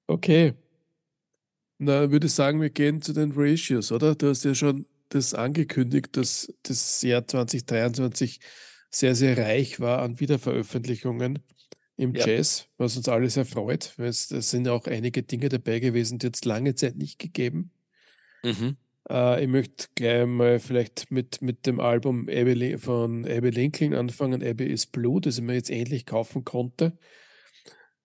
Okay. 0.06 0.54
Na, 1.78 2.10
würde 2.10 2.26
ich 2.26 2.32
sagen, 2.32 2.60
wir 2.60 2.70
gehen 2.70 3.02
zu 3.02 3.12
den 3.12 3.32
Ratios, 3.34 3.92
oder? 3.92 4.14
Du 4.14 4.28
hast 4.28 4.44
ja 4.44 4.54
schon 4.54 4.86
das 5.10 5.34
angekündigt, 5.34 6.16
dass 6.16 6.52
das 6.62 7.02
Jahr 7.02 7.26
2023 7.26 8.40
sehr, 8.90 9.14
sehr 9.14 9.36
reich 9.36 9.78
war 9.78 10.00
an 10.00 10.20
Wiederveröffentlichungen 10.20 11.40
im 11.96 12.14
ja. 12.14 12.26
Jazz, 12.26 12.68
was 12.76 12.96
uns 12.96 13.08
alle 13.08 13.28
sehr 13.30 13.44
freut, 13.44 13.92
weil 13.96 14.08
es, 14.08 14.30
es 14.30 14.50
sind 14.50 14.68
auch 14.68 14.86
einige 14.86 15.22
Dinge 15.22 15.48
dabei 15.48 15.80
gewesen, 15.80 16.18
die 16.18 16.26
jetzt 16.26 16.44
lange 16.44 16.74
Zeit 16.74 16.96
nicht 16.96 17.18
gegeben. 17.18 17.72
Mhm. 18.42 18.76
Äh, 19.08 19.42
ich 19.42 19.48
möchte 19.48 19.86
gleich 19.94 20.26
mal 20.26 20.58
vielleicht 20.58 21.10
mit, 21.10 21.42
mit 21.42 21.66
dem 21.66 21.80
Album 21.80 22.28
Abby, 22.28 22.78
von 22.78 23.24
Abby 23.24 23.50
Lincoln 23.50 23.94
anfangen, 23.94 24.42
Abby 24.42 24.64
is 24.64 24.86
Blue, 24.86 25.20
das 25.20 25.38
ich 25.38 25.44
mir 25.44 25.54
jetzt 25.54 25.70
endlich 25.70 26.06
kaufen 26.06 26.44
konnte, 26.44 26.98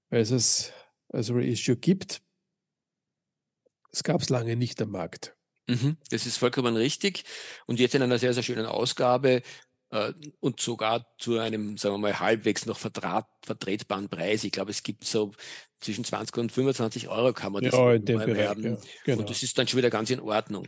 weil 0.10 0.22
es 0.22 0.32
es 0.32 0.74
als 1.10 1.32
Reissue 1.32 1.76
gibt. 1.76 2.22
Es 3.92 4.04
gab 4.04 4.22
es 4.22 4.30
lange 4.30 4.56
nicht 4.56 4.82
am 4.82 4.92
Markt. 4.92 5.36
Mhm, 5.68 5.98
das 6.10 6.26
ist 6.26 6.38
vollkommen 6.38 6.76
richtig. 6.76 7.24
Und 7.66 7.80
jetzt 7.80 7.96
in 7.96 8.02
einer 8.02 8.18
sehr, 8.18 8.34
sehr 8.34 8.44
schönen 8.44 8.66
Ausgabe 8.66 9.42
und 10.40 10.60
sogar 10.60 11.06
zu 11.18 11.38
einem, 11.38 11.78
sagen 11.78 11.96
wir 11.96 12.00
mal, 12.00 12.20
halbwegs 12.20 12.66
noch 12.66 12.78
vertrat, 12.78 13.28
vertretbaren 13.44 14.08
Preis. 14.08 14.44
Ich 14.44 14.52
glaube, 14.52 14.72
es 14.72 14.84
gibt 14.84 15.06
so 15.06 15.34
zwischen 15.82 16.06
20 16.06 16.38
und 16.38 16.52
25 16.52 17.10
Euro 17.10 17.34
kann 17.34 17.52
man 17.52 17.64
das 17.64 17.74
ja, 17.74 17.94
in 17.94 18.06
dem 18.06 18.20
erwerben. 18.20 18.64
Ja, 18.64 18.78
genau. 19.04 19.20
Und 19.20 19.30
das 19.30 19.44
ist 19.44 19.58
dann 19.58 19.68
schon 19.68 19.78
wieder 19.78 19.90
ganz 19.90 20.10
in 20.10 20.22
Ordnung. 20.22 20.68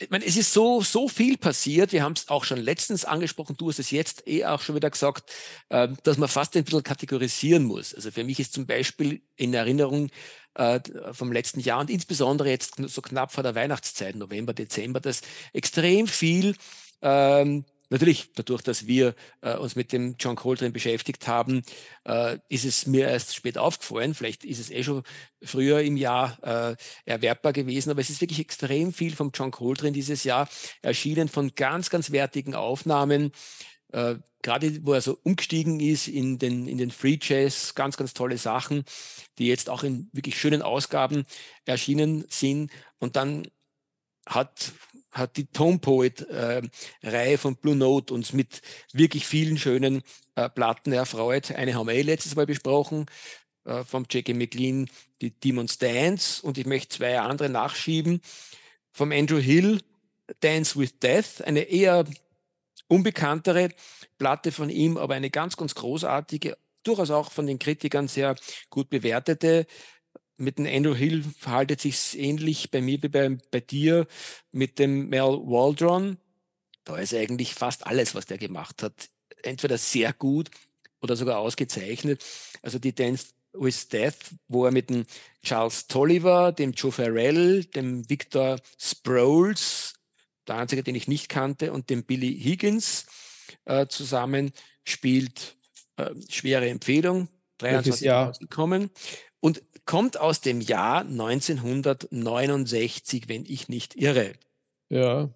Ich 0.00 0.10
meine, 0.10 0.24
es 0.24 0.36
ist 0.36 0.52
so, 0.52 0.80
so 0.80 1.08
viel 1.08 1.36
passiert. 1.36 1.92
Wir 1.92 2.04
haben 2.04 2.12
es 2.12 2.28
auch 2.28 2.44
schon 2.44 2.58
letztens 2.58 3.04
angesprochen. 3.04 3.56
Du 3.58 3.68
hast 3.68 3.80
es 3.80 3.90
jetzt 3.90 4.28
eh 4.28 4.44
auch 4.44 4.60
schon 4.60 4.76
wieder 4.76 4.90
gesagt, 4.90 5.30
äh, 5.70 5.88
dass 6.04 6.18
man 6.18 6.28
fast 6.28 6.56
ein 6.56 6.62
bisschen 6.62 6.84
kategorisieren 6.84 7.64
muss. 7.64 7.94
Also 7.94 8.12
für 8.12 8.22
mich 8.22 8.38
ist 8.38 8.52
zum 8.52 8.64
Beispiel 8.64 9.22
in 9.34 9.52
Erinnerung 9.54 10.08
äh, 10.54 10.80
vom 11.12 11.32
letzten 11.32 11.58
Jahr 11.60 11.80
und 11.80 11.90
insbesondere 11.90 12.48
jetzt 12.48 12.76
so 12.76 13.02
knapp 13.02 13.32
vor 13.32 13.42
der 13.42 13.56
Weihnachtszeit, 13.56 14.14
November, 14.14 14.54
Dezember, 14.54 15.00
dass 15.00 15.20
extrem 15.52 16.06
viel 16.06 16.54
ähm, 17.02 17.64
Natürlich, 17.90 18.32
dadurch, 18.34 18.62
dass 18.62 18.86
wir 18.86 19.14
äh, 19.40 19.56
uns 19.56 19.74
mit 19.74 19.92
dem 19.92 20.16
John 20.18 20.36
Coltrane 20.36 20.72
beschäftigt 20.72 21.26
haben, 21.26 21.62
äh, 22.04 22.38
ist 22.48 22.64
es 22.64 22.86
mir 22.86 23.08
erst 23.08 23.34
spät 23.34 23.56
aufgefallen. 23.56 24.14
Vielleicht 24.14 24.44
ist 24.44 24.58
es 24.58 24.70
eh 24.70 24.82
schon 24.82 25.02
früher 25.42 25.80
im 25.80 25.96
Jahr 25.96 26.38
äh, 26.42 26.76
erwerbbar 27.06 27.52
gewesen, 27.52 27.90
aber 27.90 28.00
es 28.00 28.10
ist 28.10 28.20
wirklich 28.20 28.40
extrem 28.40 28.92
viel 28.92 29.16
vom 29.16 29.30
John 29.32 29.50
Coltrane 29.50 29.92
dieses 29.92 30.24
Jahr 30.24 30.48
erschienen 30.82 31.28
von 31.28 31.54
ganz, 31.54 31.88
ganz 31.88 32.10
wertigen 32.10 32.54
Aufnahmen. 32.54 33.32
Äh, 33.92 34.16
Gerade 34.42 34.86
wo 34.86 34.92
er 34.92 35.00
so 35.00 35.18
umgestiegen 35.24 35.80
ist 35.80 36.06
in 36.06 36.38
den, 36.38 36.68
in 36.68 36.78
den 36.78 36.92
Free 36.92 37.18
Jazz, 37.20 37.74
ganz, 37.74 37.96
ganz 37.96 38.14
tolle 38.14 38.38
Sachen, 38.38 38.84
die 39.38 39.48
jetzt 39.48 39.68
auch 39.68 39.82
in 39.82 40.08
wirklich 40.12 40.38
schönen 40.38 40.62
Ausgaben 40.62 41.24
erschienen 41.64 42.24
sind. 42.28 42.70
Und 42.98 43.16
dann 43.16 43.48
hat, 44.26 44.72
hat 45.18 45.36
die 45.36 45.46
Tone 45.46 45.78
Poet 45.78 46.26
äh, 46.30 47.36
von 47.36 47.56
Blue 47.56 47.76
Note 47.76 48.14
uns 48.14 48.32
mit 48.32 48.62
wirklich 48.92 49.26
vielen 49.26 49.58
schönen 49.58 50.02
äh, 50.36 50.48
Platten 50.48 50.92
erfreut. 50.92 51.50
Eine 51.52 51.74
haben 51.74 51.88
wir 51.88 51.94
eh 51.94 52.02
letztes 52.02 52.36
Mal 52.36 52.46
besprochen, 52.46 53.06
äh, 53.64 53.84
vom 53.84 54.06
Jackie 54.08 54.34
McLean, 54.34 54.88
die 55.20 55.30
Demon's 55.30 55.78
Dance. 55.78 56.42
Und 56.42 56.58
ich 56.58 56.66
möchte 56.66 56.96
zwei 56.96 57.18
andere 57.18 57.48
nachschieben. 57.48 58.20
Vom 58.92 59.12
Andrew 59.12 59.38
Hill, 59.38 59.80
Dance 60.40 60.78
with 60.78 60.98
Death, 60.98 61.42
eine 61.44 61.60
eher 61.60 62.04
unbekanntere 62.88 63.70
Platte 64.18 64.52
von 64.52 64.70
ihm, 64.70 64.96
aber 64.96 65.14
eine 65.14 65.30
ganz, 65.30 65.56
ganz 65.56 65.74
großartige, 65.74 66.56
durchaus 66.82 67.10
auch 67.10 67.30
von 67.30 67.46
den 67.46 67.58
Kritikern 67.58 68.08
sehr 68.08 68.34
gut 68.70 68.88
bewertete. 68.88 69.66
Mit 70.40 70.58
dem 70.58 70.66
Andrew 70.66 70.94
Hill 70.94 71.24
verhaltet 71.36 71.80
sich 71.80 72.16
ähnlich 72.16 72.70
bei 72.70 72.80
mir 72.80 73.02
wie 73.02 73.08
bei, 73.08 73.38
bei 73.50 73.60
dir 73.60 74.06
mit 74.52 74.78
dem 74.78 75.08
Mel 75.08 75.40
Waldron. 75.44 76.16
Da 76.84 76.96
ist 76.96 77.12
eigentlich 77.12 77.54
fast 77.54 77.86
alles, 77.86 78.14
was 78.14 78.26
der 78.26 78.38
gemacht 78.38 78.84
hat, 78.84 79.10
entweder 79.42 79.76
sehr 79.78 80.12
gut 80.12 80.50
oder 81.00 81.16
sogar 81.16 81.38
ausgezeichnet. 81.38 82.24
Also 82.62 82.78
die 82.78 82.94
Dance 82.94 83.32
with 83.52 83.88
Death, 83.88 84.32
wo 84.46 84.64
er 84.64 84.70
mit 84.70 84.90
dem 84.90 85.06
Charles 85.42 85.88
Tolliver, 85.88 86.52
dem 86.52 86.70
Joe 86.70 86.92
Farrell, 86.92 87.64
dem 87.64 88.08
Victor 88.08 88.60
Sproles, 88.78 89.94
der 90.46 90.58
einzige, 90.58 90.84
den 90.84 90.94
ich 90.94 91.08
nicht 91.08 91.28
kannte, 91.28 91.72
und 91.72 91.90
dem 91.90 92.04
Billy 92.04 92.32
Higgins 92.40 93.06
äh, 93.64 93.88
zusammen 93.88 94.52
spielt. 94.84 95.56
Äh, 95.96 96.14
schwere 96.28 96.68
Empfehlung, 96.68 97.28
23 97.58 98.02
Jahr 98.02 98.28
rausgekommen 98.28 98.90
und 99.40 99.62
kommt 99.84 100.20
aus 100.20 100.40
dem 100.40 100.60
Jahr 100.60 101.00
1969, 101.00 103.28
wenn 103.28 103.44
ich 103.46 103.68
nicht 103.68 103.96
irre. 103.96 104.34
Ja, 104.88 105.30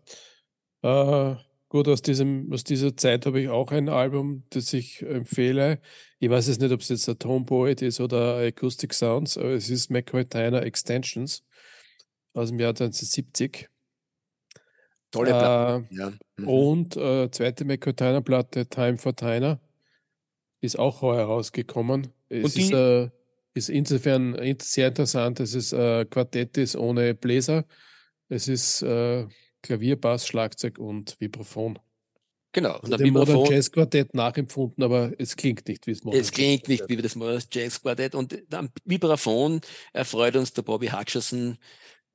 äh, 0.82 1.34
gut, 1.68 1.88
aus, 1.88 2.02
diesem, 2.02 2.52
aus 2.52 2.62
dieser 2.64 2.96
Zeit 2.96 3.26
habe 3.26 3.40
ich 3.40 3.48
auch 3.48 3.70
ein 3.70 3.88
Album, 3.88 4.42
das 4.50 4.72
ich 4.72 5.02
empfehle. 5.02 5.80
Ich 6.18 6.30
weiß 6.30 6.48
jetzt 6.48 6.60
nicht, 6.60 6.72
ob 6.72 6.80
es 6.80 6.88
jetzt 6.88 7.08
ein 7.08 7.16
Tone 7.18 7.44
Poet 7.44 7.82
ist 7.82 8.00
oder 8.00 8.38
Acoustic 8.38 8.94
Sounds, 8.94 9.38
aber 9.38 9.50
es 9.50 9.70
ist 9.70 9.90
McCoy 9.90 10.24
Tyner 10.24 10.62
Extensions 10.62 11.44
aus 12.34 12.48
dem 12.48 12.58
Jahr 12.58 12.70
1970. 12.70 13.68
Tolle 15.10 15.30
Platte. 15.30 15.86
Äh, 15.90 15.96
ja. 15.96 16.12
Mhm. 16.36 16.48
Und 16.48 16.96
äh, 16.96 17.30
zweite 17.30 17.64
McCartney 17.64 18.20
Platte, 18.22 18.66
Time 18.66 18.98
for 18.98 19.14
Tyner, 19.14 19.60
ist 20.60 20.78
auch 20.78 21.02
heuer 21.02 21.26
rausgekommen. 21.26 22.08
Es 22.28 22.56
ist, 22.56 22.72
äh, 22.72 23.10
ist, 23.54 23.68
insofern 23.68 24.36
sehr 24.60 24.88
interessant, 24.88 25.40
dass 25.40 25.54
es 25.54 25.72
äh, 25.72 26.04
Quartett 26.06 26.56
ist 26.58 26.76
ohne 26.76 27.14
Bläser. 27.14 27.64
Es 28.28 28.48
ist 28.48 28.82
äh, 28.82 29.26
Klavier, 29.62 30.00
Bass, 30.00 30.26
Schlagzeug 30.26 30.78
und 30.78 31.16
Vibraphon. 31.20 31.78
Genau. 32.52 32.74
Also 32.74 32.96
dem 32.96 33.14
Modern 33.14 33.44
Jazz 33.46 33.70
Quartett 33.70 34.14
nachempfunden, 34.14 34.84
aber 34.84 35.12
es 35.18 35.36
klingt 35.36 35.66
nicht 35.68 35.86
wie 35.86 35.92
das 35.92 36.04
Modern 36.04 36.20
Es 36.20 36.32
klingt 36.32 36.68
nicht 36.68 36.86
wie 36.88 36.96
das 36.96 37.14
Modern 37.14 37.42
Jazz 37.50 37.80
Quartett. 37.80 38.14
Und 38.14 38.42
am 38.52 38.68
Vibraphon 38.84 39.60
erfreut 39.92 40.36
uns 40.36 40.52
der 40.52 40.62
Bobby 40.62 40.88
Hutcherson 40.88 41.56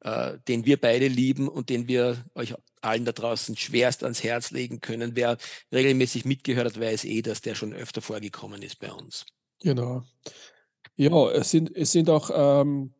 äh, 0.01 0.37
den 0.47 0.65
wir 0.65 0.79
beide 0.79 1.07
lieben 1.07 1.47
und 1.47 1.69
den 1.69 1.87
wir 1.87 2.23
euch 2.35 2.53
allen 2.81 3.05
da 3.05 3.11
draußen 3.11 3.57
schwerst 3.57 4.03
ans 4.03 4.23
Herz 4.23 4.51
legen 4.51 4.79
können. 4.79 5.15
Wer 5.15 5.37
regelmäßig 5.73 6.23
mitgehört 6.23 6.67
hat, 6.67 6.79
weiß 6.79 7.05
eh, 7.05 7.21
dass 7.21 7.41
der 7.41 7.55
schon 7.55 7.73
öfter 7.73 8.01
vorgekommen 8.01 8.61
ist 8.61 8.79
bei 8.79 8.91
uns. 8.91 9.25
Genau. 9.61 10.03
Ja, 10.97 11.31
es 11.31 11.51
sind, 11.51 11.75
es 11.75 11.91
sind 11.91 12.09
auch 12.09 12.29
ähm, 12.33 12.93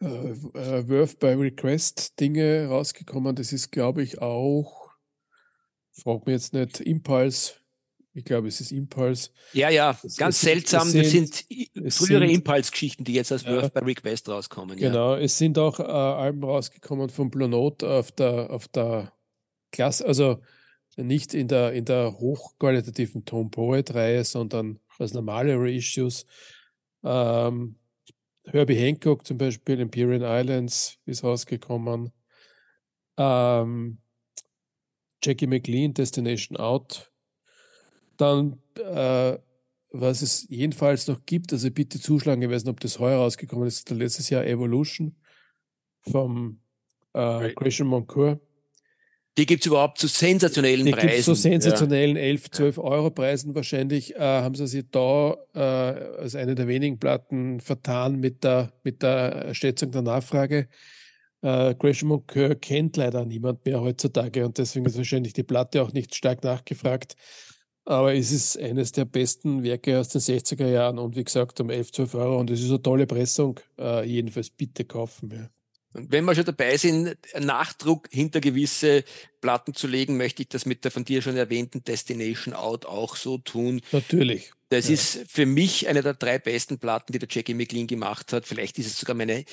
äh, 0.00 0.06
äh, 0.06 0.88
Worth 0.88 1.18
by 1.18 1.28
Request 1.28 2.20
Dinge 2.20 2.66
rausgekommen. 2.68 3.34
Das 3.34 3.52
ist, 3.52 3.72
glaube 3.72 4.02
ich, 4.02 4.20
auch, 4.20 4.90
frag 5.92 6.26
mir 6.26 6.32
jetzt 6.32 6.54
nicht, 6.54 6.80
Impulse 6.80 7.54
ich 8.14 8.24
glaube, 8.24 8.48
es 8.48 8.60
ist 8.60 8.72
Impulse. 8.72 9.30
Ja, 9.54 9.70
ja, 9.70 9.98
es, 10.02 10.16
ganz 10.16 10.36
es, 10.36 10.42
seltsam. 10.42 10.88
Es 10.88 11.10
sind, 11.10 11.30
das 11.30 11.48
sind 11.72 11.92
frühere 11.92 12.30
Impulse-Geschichten, 12.30 13.04
die 13.04 13.14
jetzt 13.14 13.32
als 13.32 13.44
ja, 13.44 13.52
Worth 13.52 13.72
by 13.72 13.80
Request 13.80 14.28
rauskommen. 14.28 14.76
Genau, 14.76 15.14
ja. 15.14 15.20
es 15.22 15.38
sind 15.38 15.58
auch 15.58 15.80
äh, 15.80 15.84
Alben 15.84 16.44
rausgekommen 16.44 17.08
von 17.08 17.30
Blue 17.30 17.48
Note 17.48 17.88
auf 17.88 18.12
der, 18.12 18.50
auf 18.50 18.68
der 18.68 19.12
Klasse, 19.70 20.06
also 20.06 20.42
nicht 20.96 21.32
in 21.32 21.48
der, 21.48 21.72
in 21.72 21.86
der 21.86 22.18
hochqualitativen 22.18 23.24
Tone 23.24 23.48
Poet-Reihe, 23.48 24.24
sondern 24.24 24.78
als 24.98 25.14
normale 25.14 25.58
Reissues. 25.58 26.26
Ähm, 27.04 27.76
Herbie 28.44 28.76
Hancock 28.76 29.26
zum 29.26 29.38
Beispiel, 29.38 29.80
Imperial 29.80 30.22
Islands 30.22 30.98
ist 31.06 31.24
rausgekommen. 31.24 32.12
Ähm, 33.16 33.98
Jackie 35.22 35.46
McLean, 35.46 35.94
Destination 35.94 36.56
Out 36.56 37.12
dann, 38.16 38.60
äh, 38.76 39.38
was 39.90 40.22
es 40.22 40.46
jedenfalls 40.48 41.06
noch 41.08 41.24
gibt, 41.26 41.52
also 41.52 41.70
bitte 41.70 42.00
zuschlagen, 42.00 42.42
ich 42.42 42.50
weiß 42.50 42.64
nicht, 42.64 42.72
ob 42.72 42.80
das 42.80 42.98
heuer 42.98 43.18
rausgekommen 43.18 43.66
ist, 43.66 43.90
letztes 43.90 44.30
Jahr 44.30 44.46
Evolution 44.46 45.16
vom 46.00 46.60
äh, 47.12 47.52
Christian 47.54 47.88
Moncourt. 47.88 48.40
Die 49.38 49.46
gibt 49.46 49.62
es 49.62 49.66
überhaupt 49.66 49.98
zu 49.98 50.08
sensationellen 50.08 50.84
die 50.84 50.92
Preisen. 50.92 51.16
Die 51.16 51.22
zu 51.22 51.34
sensationellen 51.34 52.16
ja. 52.16 52.22
11, 52.22 52.50
12 52.50 52.78
Euro 52.78 53.10
Preisen 53.10 53.54
wahrscheinlich. 53.54 54.14
Äh, 54.14 54.18
haben 54.18 54.54
sie 54.54 54.66
sich 54.66 54.84
da 54.90 55.36
äh, 55.54 55.58
als 55.58 56.34
eine 56.34 56.54
der 56.54 56.68
wenigen 56.68 56.98
Platten 56.98 57.60
vertan 57.60 58.20
mit 58.20 58.44
der, 58.44 58.72
mit 58.84 59.02
der 59.02 59.54
Schätzung 59.54 59.90
der 59.90 60.02
Nachfrage. 60.02 60.68
Äh, 61.40 61.74
Gresham 61.76 62.08
Moncoeur 62.10 62.54
kennt 62.54 62.98
leider 62.98 63.24
niemand 63.24 63.64
mehr 63.64 63.80
heutzutage 63.80 64.44
und 64.44 64.58
deswegen 64.58 64.84
ist 64.84 64.98
wahrscheinlich 64.98 65.32
die 65.32 65.42
Platte 65.42 65.82
auch 65.82 65.92
nicht 65.92 66.14
stark 66.14 66.44
nachgefragt. 66.44 67.16
Aber 67.84 68.14
es 68.14 68.30
ist 68.30 68.58
eines 68.58 68.92
der 68.92 69.06
besten 69.06 69.64
Werke 69.64 69.98
aus 69.98 70.10
den 70.10 70.20
60er 70.20 70.68
Jahren 70.68 70.98
und 70.98 71.16
wie 71.16 71.24
gesagt 71.24 71.58
um 71.60 71.70
11, 71.70 71.90
12 71.92 72.14
Euro 72.14 72.38
und 72.38 72.50
es 72.50 72.60
ist 72.60 72.68
eine 72.68 72.82
tolle 72.82 73.06
Pressung. 73.06 73.58
Äh, 73.78 74.06
jedenfalls 74.06 74.50
bitte 74.50 74.84
kaufen. 74.84 75.30
Ja. 75.32 75.48
Und 75.92 76.10
wenn 76.10 76.24
wir 76.24 76.34
schon 76.34 76.44
dabei 76.44 76.76
sind, 76.76 77.16
Nachdruck 77.38 78.08
hinter 78.10 78.40
gewisse 78.40 79.04
Platten 79.40 79.74
zu 79.74 79.86
legen, 79.86 80.16
möchte 80.16 80.42
ich 80.42 80.48
das 80.48 80.66
mit 80.66 80.84
der 80.84 80.90
von 80.90 81.04
dir 81.04 81.22
schon 81.22 81.36
erwähnten 81.36 81.84
Destination 81.84 82.54
Out 82.54 82.86
auch 82.86 83.16
so 83.16 83.38
tun. 83.38 83.82
Natürlich. 83.92 84.52
Das 84.70 84.88
ja. 84.88 84.94
ist 84.94 85.30
für 85.30 85.44
mich 85.44 85.88
eine 85.88 86.02
der 86.02 86.14
drei 86.14 86.38
besten 86.38 86.78
Platten, 86.78 87.12
die 87.12 87.18
der 87.18 87.28
Jackie 87.30 87.54
McLean 87.54 87.86
gemacht 87.86 88.32
hat. 88.32 88.46
Vielleicht 88.46 88.78
ist 88.78 88.86
es 88.86 88.98
sogar 88.98 89.14
meine 89.14 89.44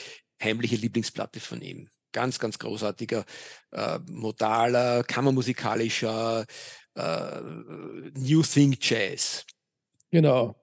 heimliche 0.42 0.78
Lieblingsplatte 0.78 1.40
von 1.40 1.62
ihm. 1.62 1.90
Ganz, 2.12 2.40
ganz 2.40 2.58
großartiger, 2.58 3.26
äh, 3.72 4.00
modaler, 4.10 5.04
kammermusikalischer, 5.04 6.46
äh, 6.96 7.42
New 8.16 8.42
Think 8.42 8.78
Jazz. 8.82 9.46
Genau. 10.10 10.56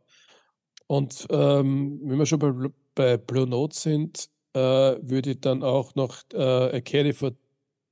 Und 0.87 1.27
ähm, 1.31 2.01
wenn 2.03 2.19
wir 2.19 2.27
schon 2.27 2.39
bei, 2.39 2.53
bei 2.95 3.17
Blue 3.17 3.47
Note 3.47 3.77
sind, 3.77 4.29
äh, 4.57 5.09
würde 5.09 5.31
ich 5.33 5.41
dann 5.41 5.63
auch 5.63 5.95
noch 5.95 6.23
äh, 6.33 6.77
A 6.77 6.81
Caddy 6.81 7.13
for 7.13 7.33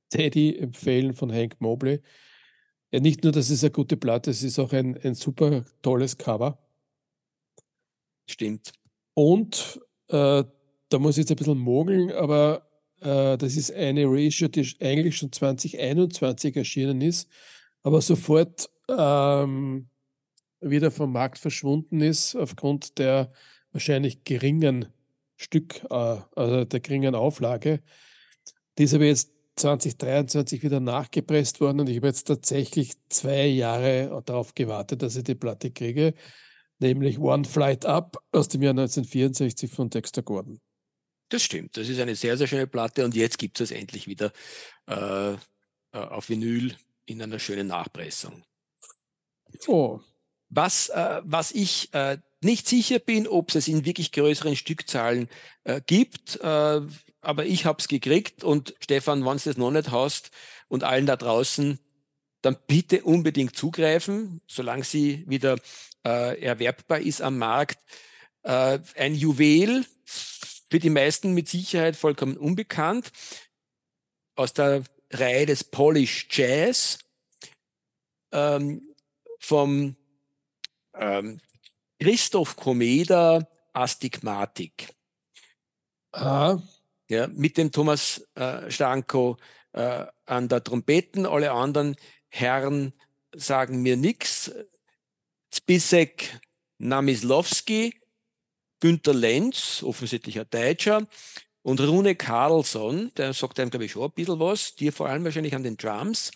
Teddy 0.09 0.57
empfehlen 0.57 1.13
von 1.13 1.31
Hank 1.31 1.59
Mobley. 1.59 2.01
Ja, 2.91 2.99
nicht 2.99 3.23
nur, 3.23 3.31
dass 3.31 3.49
es 3.49 3.63
eine 3.63 3.71
gute 3.71 3.97
Platte, 3.97 4.31
es 4.31 4.43
ist 4.43 4.59
auch 4.59 4.73
ein, 4.73 4.97
ein 5.03 5.15
super 5.15 5.65
tolles 5.81 6.17
Cover. 6.17 6.59
Stimmt. 8.29 8.71
Und 9.13 9.79
äh, 10.09 10.43
da 10.89 10.99
muss 10.99 11.17
ich 11.17 11.23
jetzt 11.23 11.31
ein 11.31 11.37
bisschen 11.37 11.57
mogeln, 11.57 12.11
aber 12.11 12.67
äh, 13.01 13.37
das 13.37 13.55
ist 13.55 13.73
eine 13.73 14.05
Ratio, 14.05 14.47
die 14.47 14.75
eigentlich 14.81 15.17
schon 15.17 15.31
2021 15.31 16.55
erschienen 16.55 17.01
ist 17.01 17.29
aber 17.85 18.01
sofort 18.01 18.67
ähm, 18.89 19.87
wieder 20.59 20.89
vom 20.89 21.11
Markt 21.11 21.37
verschwunden 21.37 22.01
ist 22.01 22.35
aufgrund 22.35 22.97
der 22.97 23.31
wahrscheinlich 23.71 24.23
geringen 24.23 24.87
Stück, 25.37 25.83
äh, 25.89 26.17
also 26.35 26.65
der 26.65 26.79
geringen 26.79 27.15
Auflage. 27.15 27.81
Die 28.77 28.83
ist 28.83 28.93
aber 28.93 29.05
jetzt 29.05 29.31
2023 29.57 30.63
wieder 30.63 30.79
nachgepresst 30.79 31.61
worden 31.61 31.79
und 31.79 31.89
ich 31.89 31.97
habe 31.97 32.07
jetzt 32.07 32.25
tatsächlich 32.25 32.93
zwei 33.09 33.45
Jahre 33.45 34.21
darauf 34.25 34.53
gewartet, 34.53 35.01
dass 35.01 35.15
ich 35.15 35.23
die 35.23 35.35
Platte 35.35 35.71
kriege, 35.71 36.13
nämlich 36.79 37.19
One 37.19 37.45
Flight 37.45 37.85
Up 37.85 38.21
aus 38.31 38.49
dem 38.49 38.61
Jahr 38.63 38.71
1964 38.71 39.71
von 39.71 39.89
Dexter 39.89 40.23
Gordon. 40.23 40.59
Das 41.29 41.41
stimmt, 41.41 41.77
das 41.77 41.87
ist 41.89 41.99
eine 41.99 42.15
sehr, 42.15 42.37
sehr 42.37 42.47
schöne 42.47 42.67
Platte 42.67 43.05
und 43.05 43.15
jetzt 43.15 43.39
gibt 43.39 43.59
es 43.59 43.71
es 43.71 43.77
endlich 43.77 44.07
wieder 44.07 44.31
äh, 44.87 45.33
äh 45.33 45.37
auf 45.91 46.29
Vinyl 46.29 46.75
in 47.05 47.21
einer 47.21 47.39
schönen 47.39 47.67
Nachpressung. 47.67 48.43
Oh. 49.67 49.99
Was, 50.49 50.89
äh, 50.89 51.21
was 51.23 51.51
ich 51.51 51.93
äh, 51.93 52.17
nicht 52.45 52.67
sicher 52.67 52.99
bin, 52.99 53.27
ob 53.27 53.53
es 53.53 53.67
in 53.67 53.85
wirklich 53.85 54.11
größeren 54.11 54.55
Stückzahlen 54.55 55.27
äh, 55.65 55.81
gibt, 55.85 56.39
äh, 56.41 56.81
aber 57.21 57.45
ich 57.45 57.65
habe 57.65 57.79
es 57.79 57.87
gekriegt 57.87 58.43
und 58.43 58.75
Stefan, 58.79 59.25
wenn 59.25 59.37
du 59.37 59.49
es 59.49 59.57
noch 59.57 59.71
nicht 59.71 59.91
hast 59.91 60.31
und 60.67 60.83
allen 60.83 61.07
da 61.07 61.15
draußen, 61.15 61.79
dann 62.41 62.57
bitte 62.67 63.03
unbedingt 63.03 63.57
zugreifen, 63.57 64.41
solange 64.47 64.83
sie 64.83 65.23
wieder 65.27 65.57
äh, 66.05 66.39
erwerbbar 66.41 66.99
ist 66.99 67.21
am 67.21 67.39
Markt. 67.39 67.79
Äh, 68.43 68.79
ein 68.95 69.15
Juwel, 69.15 69.85
für 70.05 70.79
die 70.79 70.91
meisten 70.91 71.33
mit 71.33 71.49
Sicherheit 71.49 71.95
vollkommen 71.95 72.37
unbekannt, 72.37 73.11
aus 74.35 74.53
der 74.53 74.83
Reihe 75.11 75.45
des 75.45 75.63
Polish 75.63 76.27
Jazz 76.29 76.99
ähm, 78.31 78.87
vom 79.39 79.95
ähm, 80.93 81.39
Christoph 81.99 82.55
Komeda 82.55 83.47
Astigmatik. 83.73 84.93
Ah. 86.11 86.59
Ja, 87.09 87.27
mit 87.27 87.57
dem 87.57 87.71
Thomas 87.71 88.25
äh, 88.35 88.69
Stanko 88.71 89.37
äh, 89.73 90.05
an 90.25 90.47
der 90.47 90.63
Trompeten. 90.63 91.25
Alle 91.25 91.51
anderen 91.51 91.95
Herren 92.29 92.93
sagen 93.35 93.81
mir 93.81 93.97
nichts. 93.97 94.51
Spisek 95.53 96.39
Namislowski, 96.77 97.93
Günter 98.79 99.13
Lenz, 99.13 99.83
offensichtlich 99.83 100.39
ein 100.39 100.47
Deutscher, 100.49 101.07
und 101.61 101.79
Rune 101.79 102.15
Karlsson, 102.15 103.11
der 103.17 103.33
sagt 103.33 103.59
einem, 103.59 103.71
glaube 103.71 103.85
ich, 103.85 103.93
schon 103.93 104.03
ein 104.03 104.11
bisschen 104.11 104.39
was, 104.39 104.75
dir 104.75 104.93
vor 104.93 105.09
allem 105.09 105.23
wahrscheinlich 105.23 105.55
an 105.55 105.63
den 105.63 105.77
Drums. 105.77 106.31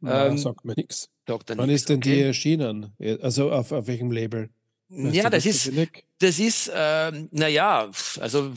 Ja, 0.00 0.26
ähm, 0.26 0.38
sagt 0.38 0.64
mir 0.64 0.74
nichts. 0.74 1.10
Wann 1.26 1.70
ist 1.70 1.88
denn 1.88 1.98
okay. 1.98 2.14
die 2.14 2.20
erschienen? 2.22 2.94
Also 3.20 3.50
auf, 3.50 3.72
auf 3.72 3.86
welchem 3.86 4.10
Label? 4.10 4.50
Weißt 4.88 5.14
ja, 5.14 5.30
das 5.30 5.46
ist, 5.46 5.72
das 6.18 6.38
ist, 6.38 6.68
äh, 6.68 7.12
naja, 7.30 7.90
also 8.20 8.52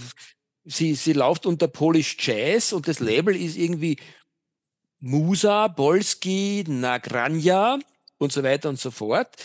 sie, 0.65 0.95
sie 0.95 1.13
läuft 1.13 1.45
unter 1.45 1.67
Polish 1.67 2.17
Jazz 2.19 2.73
und 2.73 2.87
das 2.87 2.99
Label 2.99 3.35
ist 3.35 3.57
irgendwie 3.57 3.97
Musa, 4.99 5.67
Bolski, 5.67 6.63
Nagranja 6.67 7.77
und 8.17 8.31
so 8.31 8.41
weiter 8.43 8.69
und 8.69 8.79
so 8.79 8.89
fort. 8.91 9.35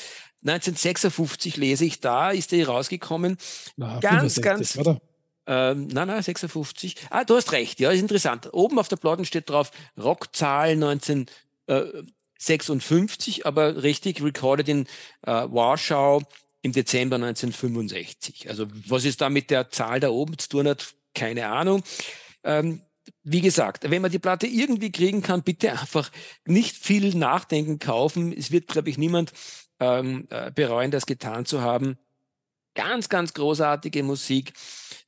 1956 0.45 1.57
lese 1.57 1.85
ich 1.85 2.01
da, 2.01 2.31
ist 2.33 2.53
die 2.53 2.63
rausgekommen. 2.63 3.37
Na, 3.77 4.01
ganz, 4.01 4.35
65, 4.35 4.43
ganz. 4.43 4.79
Oder? 4.79 5.01
Ähm, 5.47 5.87
nein, 5.89 6.09
nein, 6.09 6.23
56. 6.23 6.97
Ah, 7.11 7.25
du 7.25 7.37
hast 7.37 7.53
recht, 7.53 7.79
ja, 7.81 7.91
ist 7.91 8.01
interessant. 8.01 8.49
Oben 8.53 8.79
auf 8.79 8.89
der 8.89 8.97
Platte 8.97 9.25
steht 9.25 9.51
drauf 9.51 9.73
Rockzahl 9.99 10.71
1956, 10.71 13.47
aber 13.47 13.83
richtig 13.83 14.23
recorded 14.23 14.69
in 14.69 14.87
äh, 15.23 15.47
Warschau 15.49 16.23
im 16.63 16.73
Dezember 16.73 17.17
1965. 17.17 18.49
Also 18.49 18.67
was 18.87 19.05
ist 19.05 19.21
da 19.21 19.29
mit 19.29 19.51
der 19.51 19.71
Zahl 19.71 20.01
da 20.01 20.11
oben 20.11 20.39
zu 20.39 20.49
tun 20.49 20.69
hat, 20.69 20.95
keine 21.15 21.49
Ahnung. 21.49 21.83
Ähm, 22.45 22.81
wie 23.25 23.41
gesagt, 23.41 23.91
wenn 23.91 24.03
man 24.03 24.11
die 24.11 24.19
Platte 24.19 24.47
irgendwie 24.47 24.93
kriegen 24.93 25.23
kann, 25.23 25.43
bitte 25.43 25.73
einfach 25.73 26.11
nicht 26.47 26.77
viel 26.77 27.15
nachdenken 27.15 27.79
kaufen. 27.79 28.33
Es 28.33 28.51
wird, 28.51 28.69
glaube 28.69 28.91
ich, 28.91 28.99
niemand 28.99 29.33
ähm, 29.81 30.27
äh, 30.31 30.51
bereuen, 30.53 30.91
das 30.91 31.07
getan 31.07 31.45
zu 31.45 31.61
haben. 31.63 31.99
Ganz, 32.75 33.09
ganz 33.09 33.35
großartige 33.35 34.03
Musik. 34.03 34.53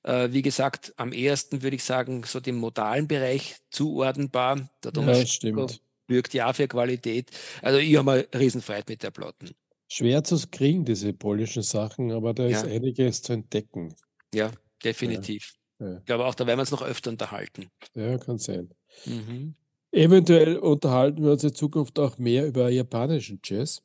Äh, 0.03 0.33
wie 0.33 0.43
gesagt, 0.43 0.93
am 0.97 1.13
ersten 1.13 1.63
würde 1.63 1.77
ich 1.77 1.85
sagen, 1.85 2.25
so 2.25 2.41
dem 2.41 2.57
modalen 2.57 3.09
Bereich 3.09 3.57
zuordnenbar. 3.71 4.69
Der 4.83 4.93
Thomas 4.93 5.19
ja, 5.19 5.27
stimmt. 5.27 5.81
wirkt 6.09 6.35
ja 6.35 6.53
für 6.53 6.69
Qualität. 6.69 7.31
Also 7.63 7.79
ich 7.79 7.97
habe 7.97 8.05
mal 8.05 8.29
Riesenfreude 8.35 8.85
mit 8.89 9.03
der 9.03 9.13
Platten. 9.13 9.55
Schwer 9.89 10.25
zu 10.25 10.39
kriegen, 10.51 10.85
diese 10.85 11.13
polnischen 11.13 11.63
Sachen, 11.63 12.13
aber 12.13 12.35
da 12.35 12.47
ja. 12.47 12.59
ist 12.59 12.65
einiges 12.65 13.23
zu 13.23 13.35
entdecken. 13.35 13.95
Ja, 14.33 14.51
definitiv. 14.83 15.55
Ja. 15.79 15.99
Ich 15.99 16.05
glaube 16.05 16.25
auch, 16.25 16.35
da 16.35 16.47
werden 16.47 16.59
wir 16.59 16.63
uns 16.63 16.71
noch 16.71 16.83
öfter 16.83 17.11
unterhalten. 17.11 17.71
Ja, 17.95 18.19
kann 18.19 18.39
sein. 18.39 18.71
Mhm. 19.05 19.55
Eventuell 19.91 20.57
unterhalten 20.57 21.23
wir 21.23 21.33
uns 21.33 21.45
in 21.45 21.55
Zukunft 21.55 21.99
auch 21.99 22.19
mehr 22.19 22.47
über 22.47 22.69
japanischen 22.69 23.41
Jazz. 23.45 23.83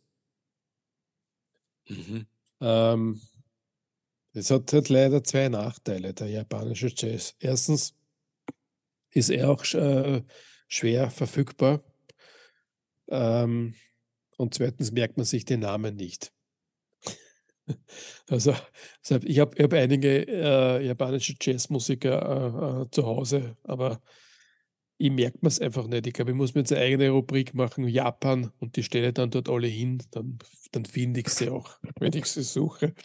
Mhm. 1.87 2.25
Ähm, 2.61 3.21
es 4.33 4.51
hat 4.51 4.71
halt 4.73 4.89
leider 4.89 5.23
zwei 5.23 5.49
Nachteile, 5.49 6.13
der 6.13 6.27
japanische 6.27 6.91
Jazz. 6.95 7.35
Erstens 7.39 7.95
ist 9.11 9.29
er 9.29 9.49
auch 9.49 9.63
äh, 9.73 10.23
schwer 10.67 11.09
verfügbar. 11.09 11.83
Ähm, 13.07 13.75
und 14.39 14.53
zweitens 14.53 14.91
merkt 14.91 15.17
man 15.17 15.25
sich 15.25 15.43
den 15.43 15.59
Namen 15.59 15.95
nicht. 15.95 16.31
Also, 18.29 18.55
ich 19.23 19.39
habe 19.39 19.61
hab 19.61 19.73
einige 19.73 20.27
äh, 20.27 20.85
japanische 20.85 21.35
Jazzmusiker 21.39 22.81
äh, 22.81 22.81
äh, 22.81 22.89
zu 22.89 23.05
Hause, 23.05 23.57
aber 23.63 24.01
ich 24.97 25.11
merke 25.11 25.37
es 25.43 25.59
einfach 25.59 25.85
nicht. 25.87 26.07
Ich 26.07 26.13
glaube, 26.13 26.31
ich 26.31 26.37
muss 26.37 26.55
mir 26.55 26.61
jetzt 26.61 26.71
eine 26.71 26.81
eigene 26.81 27.09
Rubrik 27.09 27.53
machen, 27.53 27.87
Japan, 27.87 28.51
und 28.59 28.75
die 28.75 28.83
stelle 28.83 29.13
dann 29.13 29.29
dort 29.29 29.49
alle 29.49 29.67
hin, 29.67 30.01
dann, 30.11 30.39
dann 30.71 30.85
finde 30.85 31.19
ich 31.19 31.29
sie 31.29 31.49
auch, 31.49 31.77
wenn 31.99 32.13
ich 32.13 32.25
sie 32.25 32.43
suche. 32.43 32.95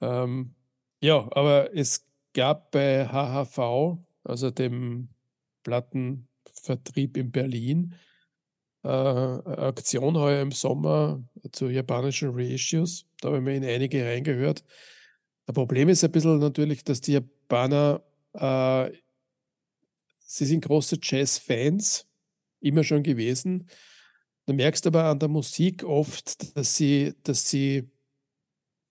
Ähm, 0.00 0.54
ja, 1.02 1.28
aber 1.32 1.74
es 1.74 2.06
gab 2.32 2.70
bei 2.70 3.06
HHV, 3.06 3.98
also 4.24 4.50
dem 4.50 5.10
Plattenvertrieb 5.64 7.16
in 7.16 7.30
Berlin, 7.30 7.94
äh, 8.82 8.88
Aktion 8.88 10.16
heuer 10.16 10.42
im 10.42 10.52
Sommer 10.52 11.22
zu 11.52 11.68
japanischen 11.68 12.30
Reissues. 12.30 13.06
Da 13.20 13.28
habe 13.28 13.38
ich 13.38 13.44
mir 13.44 13.56
in 13.56 13.64
einige 13.64 14.04
reingehört. 14.04 14.64
Das 15.46 15.54
Problem 15.54 15.88
ist 15.88 16.04
ein 16.04 16.12
bisschen 16.12 16.38
natürlich, 16.38 16.84
dass 16.84 17.00
die 17.00 17.12
Japaner, 17.12 18.02
äh, 18.34 18.90
sie 20.18 20.46
sind 20.46 20.64
große 20.64 20.98
Jazz-Fans, 21.02 22.06
immer 22.60 22.84
schon 22.84 23.02
gewesen. 23.02 23.68
Du 24.46 24.52
merkst 24.54 24.86
aber 24.86 25.04
an 25.04 25.18
der 25.18 25.28
Musik 25.28 25.84
oft, 25.84 26.56
dass 26.56 26.76
sie, 26.76 27.14
dass 27.22 27.48
sie 27.48 27.90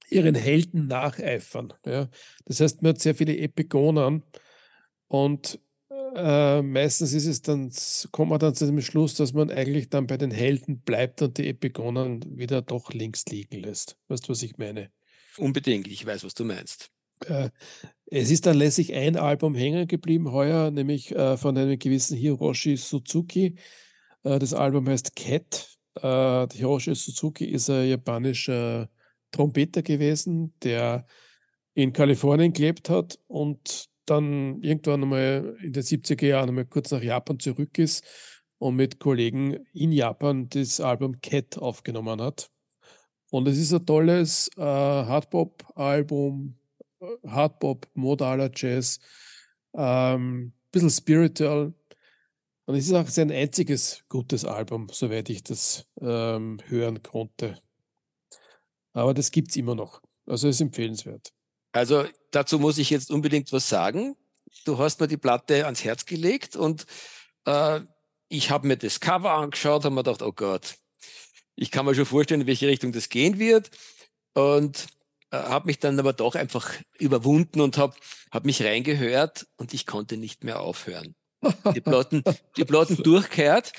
ihren 0.09 0.35
Helden 0.35 0.87
nacheifern. 0.87 1.73
Ja. 1.85 2.09
Das 2.45 2.59
heißt, 2.59 2.81
man 2.81 2.91
hat 2.91 3.01
sehr 3.01 3.15
viele 3.15 3.37
Epigonen 3.37 4.23
und 5.07 5.59
äh, 6.15 6.61
meistens 6.61 7.13
ist 7.13 7.25
es 7.25 7.41
dann, 7.41 7.71
kommt 8.11 8.29
man 8.29 8.39
dann 8.39 8.55
zu 8.55 8.65
dem 8.65 8.81
Schluss, 8.81 9.15
dass 9.15 9.33
man 9.33 9.49
eigentlich 9.49 9.89
dann 9.89 10.07
bei 10.07 10.17
den 10.17 10.31
Helden 10.31 10.79
bleibt 10.81 11.21
und 11.21 11.37
die 11.37 11.47
Epigonen 11.47 12.37
wieder 12.37 12.61
doch 12.61 12.91
links 12.91 13.25
liegen 13.25 13.61
lässt. 13.61 13.97
Weißt 14.07 14.27
du, 14.27 14.31
was 14.31 14.43
ich 14.43 14.57
meine? 14.57 14.91
Unbedingt, 15.37 15.87
ich 15.87 16.05
weiß, 16.05 16.23
was 16.23 16.33
du 16.33 16.45
meinst. 16.45 16.91
Äh, 17.25 17.49
es 18.05 18.31
ist 18.31 18.45
dann 18.45 18.57
letztlich 18.57 18.93
ein 18.93 19.15
Album 19.17 19.55
hängen 19.55 19.87
geblieben 19.87 20.31
heuer, 20.31 20.71
nämlich 20.71 21.15
äh, 21.15 21.37
von 21.37 21.57
einem 21.57 21.77
gewissen 21.77 22.17
Hiroshi 22.17 22.77
Suzuki. 22.77 23.55
Äh, 24.23 24.39
das 24.39 24.53
Album 24.53 24.87
heißt 24.87 25.15
Cat. 25.15 25.77
Äh, 25.95 26.47
Hiroshi 26.53 26.95
Suzuki 26.95 27.45
ist 27.45 27.69
ein 27.69 27.89
japanischer 27.89 28.89
Trompeter 29.31 29.81
gewesen, 29.81 30.53
der 30.63 31.05
in 31.73 31.93
Kalifornien 31.93 32.51
gelebt 32.51 32.89
hat 32.89 33.19
und 33.27 33.89
dann 34.09 34.61
irgendwann 34.61 35.03
einmal 35.03 35.57
in 35.61 35.73
den 35.73 35.83
70er 35.83 36.25
Jahren 36.25 36.49
einmal 36.49 36.65
kurz 36.65 36.91
nach 36.91 37.01
Japan 37.01 37.39
zurück 37.39 37.77
ist 37.77 38.05
und 38.57 38.75
mit 38.75 38.99
Kollegen 38.99 39.65
in 39.73 39.91
Japan 39.91 40.49
das 40.49 40.79
Album 40.79 41.21
Cat 41.21 41.57
aufgenommen 41.57 42.21
hat. 42.21 42.51
Und 43.31 43.47
es 43.47 43.57
ist 43.57 43.73
ein 43.73 43.85
tolles 43.85 44.49
äh, 44.57 44.61
Hardpop-Album, 44.61 46.57
äh, 46.99 47.05
Hardpop, 47.27 47.87
modaler 47.93 48.51
Jazz, 48.53 48.99
ähm, 49.75 50.53
bisschen 50.71 50.89
spiritual. 50.89 51.73
Und 52.65 52.75
es 52.75 52.87
ist 52.87 52.93
auch 52.93 53.07
sein 53.07 53.31
einziges 53.31 54.03
gutes 54.09 54.45
Album, 54.45 54.87
soweit 54.91 55.29
ich 55.29 55.43
das 55.43 55.87
ähm, 56.01 56.59
hören 56.67 57.01
konnte. 57.01 57.59
Aber 58.93 59.13
das 59.13 59.31
gibt 59.31 59.49
es 59.49 59.55
immer 59.55 59.75
noch. 59.75 60.01
Also 60.25 60.47
ist 60.47 60.61
empfehlenswert. 60.61 61.33
Also 61.71 62.05
dazu 62.31 62.59
muss 62.59 62.77
ich 62.77 62.89
jetzt 62.89 63.11
unbedingt 63.11 63.51
was 63.53 63.69
sagen. 63.69 64.15
Du 64.65 64.77
hast 64.77 64.99
mir 64.99 65.07
die 65.07 65.17
Platte 65.17 65.65
ans 65.65 65.83
Herz 65.83 66.05
gelegt 66.05 66.55
und 66.55 66.85
äh, 67.45 67.81
ich 68.29 68.51
habe 68.51 68.67
mir 68.67 68.77
das 68.77 68.99
Cover 68.99 69.31
angeschaut 69.31 69.85
und 69.85 69.93
mir 69.93 70.03
gedacht, 70.03 70.21
oh 70.21 70.31
Gott, 70.31 70.75
ich 71.55 71.71
kann 71.71 71.85
mir 71.85 71.95
schon 71.95 72.05
vorstellen, 72.05 72.41
in 72.41 72.47
welche 72.47 72.67
Richtung 72.67 72.91
das 72.91 73.09
gehen 73.09 73.37
wird. 73.37 73.69
Und 74.33 74.87
äh, 75.31 75.37
habe 75.37 75.67
mich 75.67 75.79
dann 75.79 75.99
aber 75.99 76.13
doch 76.13 76.35
einfach 76.35 76.73
überwunden 76.97 77.61
und 77.61 77.77
habe 77.77 77.95
hab 78.31 78.45
mich 78.45 78.63
reingehört 78.63 79.47
und 79.57 79.73
ich 79.73 79.85
konnte 79.85 80.17
nicht 80.17 80.43
mehr 80.43 80.61
aufhören. 80.61 81.15
Die 81.73 81.81
Platten, 81.81 82.23
die 82.57 82.65
Platten 82.65 82.97
durchgehört 83.03 83.73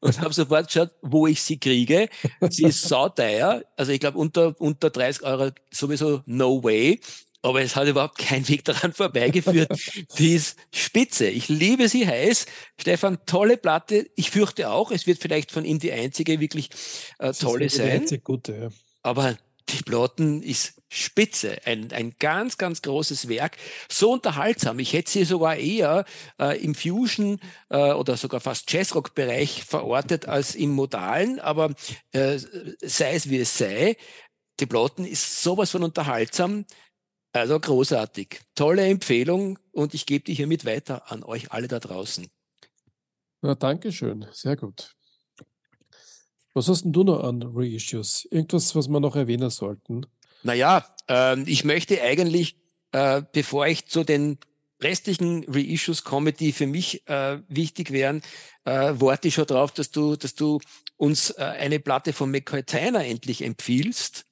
und 0.00 0.20
habe 0.20 0.32
sofort 0.32 0.66
geschaut, 0.66 0.90
wo 1.02 1.26
ich 1.26 1.42
sie 1.42 1.58
kriege. 1.58 2.08
Sie 2.50 2.64
ist 2.64 2.82
sauteuer, 2.88 3.62
also 3.76 3.92
ich 3.92 4.00
glaube 4.00 4.18
unter, 4.18 4.54
unter 4.60 4.90
30 4.90 5.22
Euro 5.24 5.50
sowieso 5.70 6.22
no 6.26 6.62
way. 6.62 7.00
Aber 7.42 7.62
es 7.62 7.76
hat 7.76 7.86
überhaupt 7.86 8.18
kein 8.18 8.48
Weg 8.48 8.64
daran 8.64 8.92
vorbeigeführt. 8.92 9.70
Die 10.18 10.34
ist 10.34 10.56
spitze. 10.72 11.28
Ich 11.28 11.48
liebe 11.48 11.88
sie 11.88 12.04
heiß. 12.04 12.46
Stefan, 12.80 13.18
tolle 13.24 13.56
Platte. 13.56 14.10
Ich 14.16 14.30
fürchte 14.30 14.70
auch, 14.70 14.90
es 14.90 15.06
wird 15.06 15.20
vielleicht 15.20 15.52
von 15.52 15.64
ihm 15.64 15.78
die 15.78 15.92
einzige 15.92 16.40
wirklich 16.40 16.70
äh, 17.20 17.32
tolle 17.32 17.68
sein. 17.68 17.86
Die 17.86 17.92
einzige 17.92 18.22
gute, 18.22 18.52
ja. 18.56 18.68
Aber 19.02 19.36
die 19.68 19.82
Platten 19.82 20.42
ist 20.42 20.80
spitze, 20.88 21.58
ein, 21.64 21.92
ein 21.92 22.14
ganz, 22.18 22.58
ganz 22.58 22.82
großes 22.82 23.28
Werk, 23.28 23.56
so 23.90 24.12
unterhaltsam. 24.12 24.78
Ich 24.78 24.92
hätte 24.92 25.10
sie 25.10 25.24
sogar 25.24 25.56
eher 25.56 26.04
äh, 26.38 26.62
im 26.62 26.74
Fusion 26.74 27.40
äh, 27.68 27.92
oder 27.92 28.16
sogar 28.16 28.40
fast 28.40 28.72
Jazzrock-Bereich 28.72 29.64
verortet 29.64 30.26
als 30.26 30.54
im 30.54 30.70
Modalen, 30.70 31.40
aber 31.40 31.74
äh, 32.12 32.38
sei 32.82 33.14
es 33.14 33.28
wie 33.28 33.38
es 33.38 33.58
sei, 33.58 33.96
die 34.60 34.66
Platten 34.66 35.04
ist 35.04 35.42
sowas 35.42 35.70
von 35.70 35.82
unterhaltsam, 35.82 36.64
also 37.32 37.60
großartig. 37.60 38.40
Tolle 38.54 38.86
Empfehlung 38.86 39.58
und 39.72 39.92
ich 39.92 40.06
gebe 40.06 40.24
die 40.24 40.34
hiermit 40.34 40.64
weiter 40.64 41.10
an 41.10 41.22
euch 41.22 41.52
alle 41.52 41.68
da 41.68 41.80
draußen. 41.80 42.26
Ja, 43.42 43.54
Dankeschön, 43.54 44.26
sehr 44.32 44.56
gut. 44.56 44.95
Was 46.56 46.68
hast 46.68 46.84
denn 46.84 46.94
du 46.94 47.04
noch 47.04 47.22
an 47.22 47.42
Reissues? 47.42 48.26
Irgendwas, 48.30 48.74
was 48.74 48.88
wir 48.88 48.98
noch 48.98 49.14
erwähnen 49.14 49.50
sollten? 49.50 50.06
Naja, 50.42 50.86
äh, 51.06 51.38
ich 51.42 51.64
möchte 51.64 52.00
eigentlich, 52.00 52.56
äh, 52.92 53.20
bevor 53.30 53.66
ich 53.66 53.88
zu 53.88 54.04
den 54.04 54.38
restlichen 54.80 55.44
Reissues 55.46 56.02
komme, 56.02 56.32
die 56.32 56.52
für 56.52 56.66
mich 56.66 57.06
äh, 57.08 57.40
wichtig 57.48 57.90
wären, 57.90 58.22
äh, 58.64 58.94
warte 58.94 59.28
ich 59.28 59.34
schon 59.34 59.44
drauf, 59.44 59.72
dass 59.72 59.90
du, 59.90 60.16
dass 60.16 60.34
du 60.34 60.58
uns 60.96 61.28
äh, 61.28 61.42
eine 61.42 61.78
Platte 61.78 62.14
von 62.14 62.30
McCoy 62.30 62.62
Tyner 62.62 63.04
endlich 63.04 63.42
empfiehlst, 63.42 64.24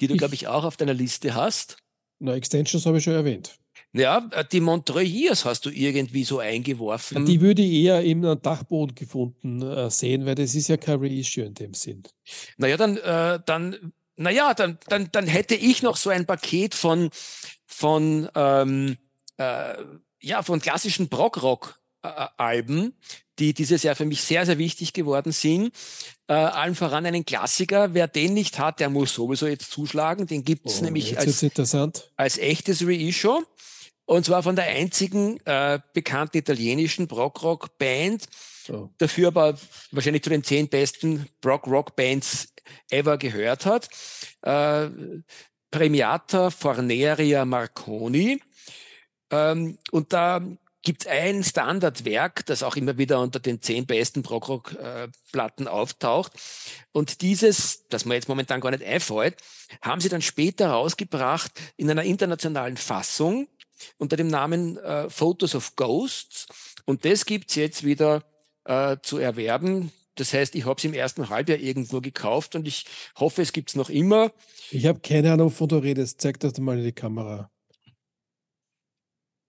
die 0.00 0.06
du, 0.06 0.16
glaube 0.16 0.34
ich, 0.34 0.46
auch 0.46 0.64
auf 0.64 0.78
deiner 0.78 0.94
Liste 0.94 1.34
hast. 1.34 1.76
Na, 2.20 2.34
Extensions 2.34 2.86
habe 2.86 2.96
ich 2.96 3.04
schon 3.04 3.12
erwähnt. 3.12 3.58
Ja, 3.96 4.28
äh, 4.30 4.44
die 4.44 4.60
Montreuirs 4.60 5.44
hast 5.44 5.64
du 5.64 5.70
irgendwie 5.70 6.24
so 6.24 6.38
eingeworfen. 6.38 7.24
Die 7.24 7.40
würde 7.40 7.62
ich 7.62 7.84
eher 7.84 8.02
im 8.02 8.22
Dachboden 8.42 8.94
gefunden 8.94 9.62
äh, 9.62 9.90
sehen, 9.90 10.26
weil 10.26 10.34
das 10.34 10.54
ist 10.54 10.68
ja 10.68 10.76
kein 10.76 11.00
Reissue 11.00 11.44
in 11.44 11.54
dem 11.54 11.74
Sinn. 11.74 12.02
Naja, 12.58 12.76
dann, 12.76 12.98
äh, 12.98 13.40
dann, 13.44 13.92
naja, 14.16 14.54
dann, 14.54 14.78
dann, 14.88 15.08
dann 15.12 15.26
hätte 15.26 15.54
ich 15.54 15.82
noch 15.82 15.96
so 15.96 16.10
ein 16.10 16.26
Paket 16.26 16.74
von, 16.74 17.10
von, 17.66 18.28
ähm, 18.34 18.96
äh, 19.38 19.74
ja, 20.20 20.42
von 20.42 20.60
klassischen 20.60 21.08
Brockrock-Alben, 21.08 22.94
die 23.38 23.54
dieses 23.54 23.82
Jahr 23.82 23.94
für 23.94 24.04
mich 24.04 24.22
sehr, 24.22 24.44
sehr 24.44 24.58
wichtig 24.58 24.92
geworden 24.92 25.32
sind. 25.32 25.74
Äh, 26.28 26.34
allen 26.34 26.74
voran 26.74 27.06
einen 27.06 27.24
Klassiker. 27.24 27.94
Wer 27.94 28.08
den 28.08 28.34
nicht 28.34 28.58
hat, 28.58 28.80
der 28.80 28.90
muss 28.90 29.14
sowieso 29.14 29.46
jetzt 29.46 29.70
zuschlagen. 29.70 30.26
Den 30.26 30.44
gibt 30.44 30.66
es 30.66 30.80
oh, 30.80 30.84
nämlich 30.84 31.18
als, 31.18 31.44
als 32.16 32.38
echtes 32.38 32.86
Reissue. 32.86 33.44
Und 34.06 34.24
zwar 34.24 34.42
von 34.42 34.56
der 34.56 34.66
einzigen 34.66 35.38
äh, 35.44 35.80
bekannten 35.92 36.38
italienischen 36.38 37.08
Brockrock-Band. 37.08 38.26
Oh. 38.68 38.88
Dafür 38.98 39.28
aber 39.28 39.58
wahrscheinlich 39.90 40.22
zu 40.22 40.30
den 40.30 40.44
zehn 40.44 40.68
besten 40.68 41.28
Brock-Rock-Bands 41.40 42.54
ever 42.90 43.18
gehört 43.18 43.66
hat. 43.66 43.88
Äh, 44.42 44.88
Premiata 45.70 46.50
Forneria 46.50 47.44
Marconi. 47.44 48.40
Ähm, 49.30 49.78
und 49.90 50.12
da 50.12 50.40
gibt 50.82 51.02
es 51.02 51.08
ein 51.08 51.42
Standardwerk, 51.42 52.46
das 52.46 52.62
auch 52.62 52.76
immer 52.76 52.96
wieder 52.96 53.20
unter 53.20 53.40
den 53.40 53.60
zehn 53.60 53.86
besten 53.86 54.22
Brockrock-Platten 54.22 55.66
auftaucht. 55.66 56.32
Und 56.92 57.22
dieses, 57.22 57.88
das 57.88 58.04
mir 58.04 58.14
jetzt 58.14 58.28
momentan 58.28 58.60
gar 58.60 58.70
nicht 58.70 58.84
einfällt, 58.84 59.36
haben 59.82 60.00
sie 60.00 60.08
dann 60.08 60.22
später 60.22 60.70
rausgebracht 60.70 61.50
in 61.76 61.90
einer 61.90 62.04
internationalen 62.04 62.76
Fassung 62.76 63.48
unter 63.98 64.16
dem 64.16 64.28
Namen 64.28 64.76
äh, 64.78 65.08
Photos 65.10 65.54
of 65.54 65.76
Ghosts. 65.76 66.46
Und 66.84 67.04
das 67.04 67.26
gibt's 67.26 67.54
jetzt 67.54 67.84
wieder 67.84 68.22
äh, 68.64 68.96
zu 69.02 69.18
erwerben. 69.18 69.92
Das 70.16 70.32
heißt, 70.32 70.54
ich 70.54 70.64
habe 70.64 70.78
es 70.78 70.84
im 70.84 70.94
ersten 70.94 71.28
Halbjahr 71.28 71.58
irgendwo 71.58 72.00
gekauft 72.00 72.54
und 72.54 72.66
ich 72.66 72.86
hoffe, 73.16 73.42
es 73.42 73.52
gibt's 73.52 73.74
noch 73.74 73.90
immer. 73.90 74.32
Ich 74.70 74.86
habe 74.86 75.00
keine 75.00 75.32
Ahnung, 75.32 75.48
wovon 75.48 75.68
du 75.68 75.76
redest. 75.76 76.20
Zeig 76.20 76.40
das 76.40 76.58
mal 76.58 76.78
in 76.78 76.84
die 76.84 76.92
Kamera. 76.92 77.50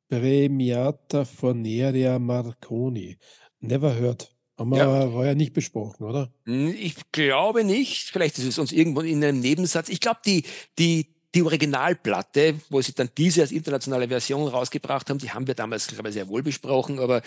Premiata 0.10 1.26
Forneria 1.26 2.20
Marconi. 2.20 3.18
Never 3.60 3.96
heard. 3.96 4.34
Haben 4.58 4.72
wir 4.72 4.78
ja. 4.78 5.14
war 5.14 5.26
ja 5.26 5.36
nicht 5.36 5.54
besprochen, 5.54 6.04
oder? 6.04 6.34
Hm, 6.46 6.70
ich 6.70 6.96
glaube 7.12 7.64
nicht. 7.64 8.10
Vielleicht 8.10 8.38
ist 8.40 8.46
es 8.46 8.58
uns 8.58 8.72
irgendwo 8.72 9.02
in 9.02 9.24
einem 9.24 9.40
Nebensatz. 9.40 9.90
Ich 9.90 10.00
glaube, 10.00 10.20
die, 10.26 10.44
die, 10.80 11.16
die 11.38 11.44
Originalplatte, 11.44 12.56
wo 12.70 12.82
sie 12.82 12.94
dann 12.94 13.10
diese 13.16 13.42
als 13.42 13.52
internationale 13.52 14.08
Version 14.08 14.48
rausgebracht 14.48 15.08
haben, 15.10 15.20
die 15.20 15.30
haben 15.30 15.46
wir 15.46 15.54
damals, 15.54 15.88
glaube 15.88 16.10
ich, 16.10 16.16
sehr 16.16 16.28
wohl 16.28 16.42
besprochen, 16.42 17.00
aber 17.00 17.22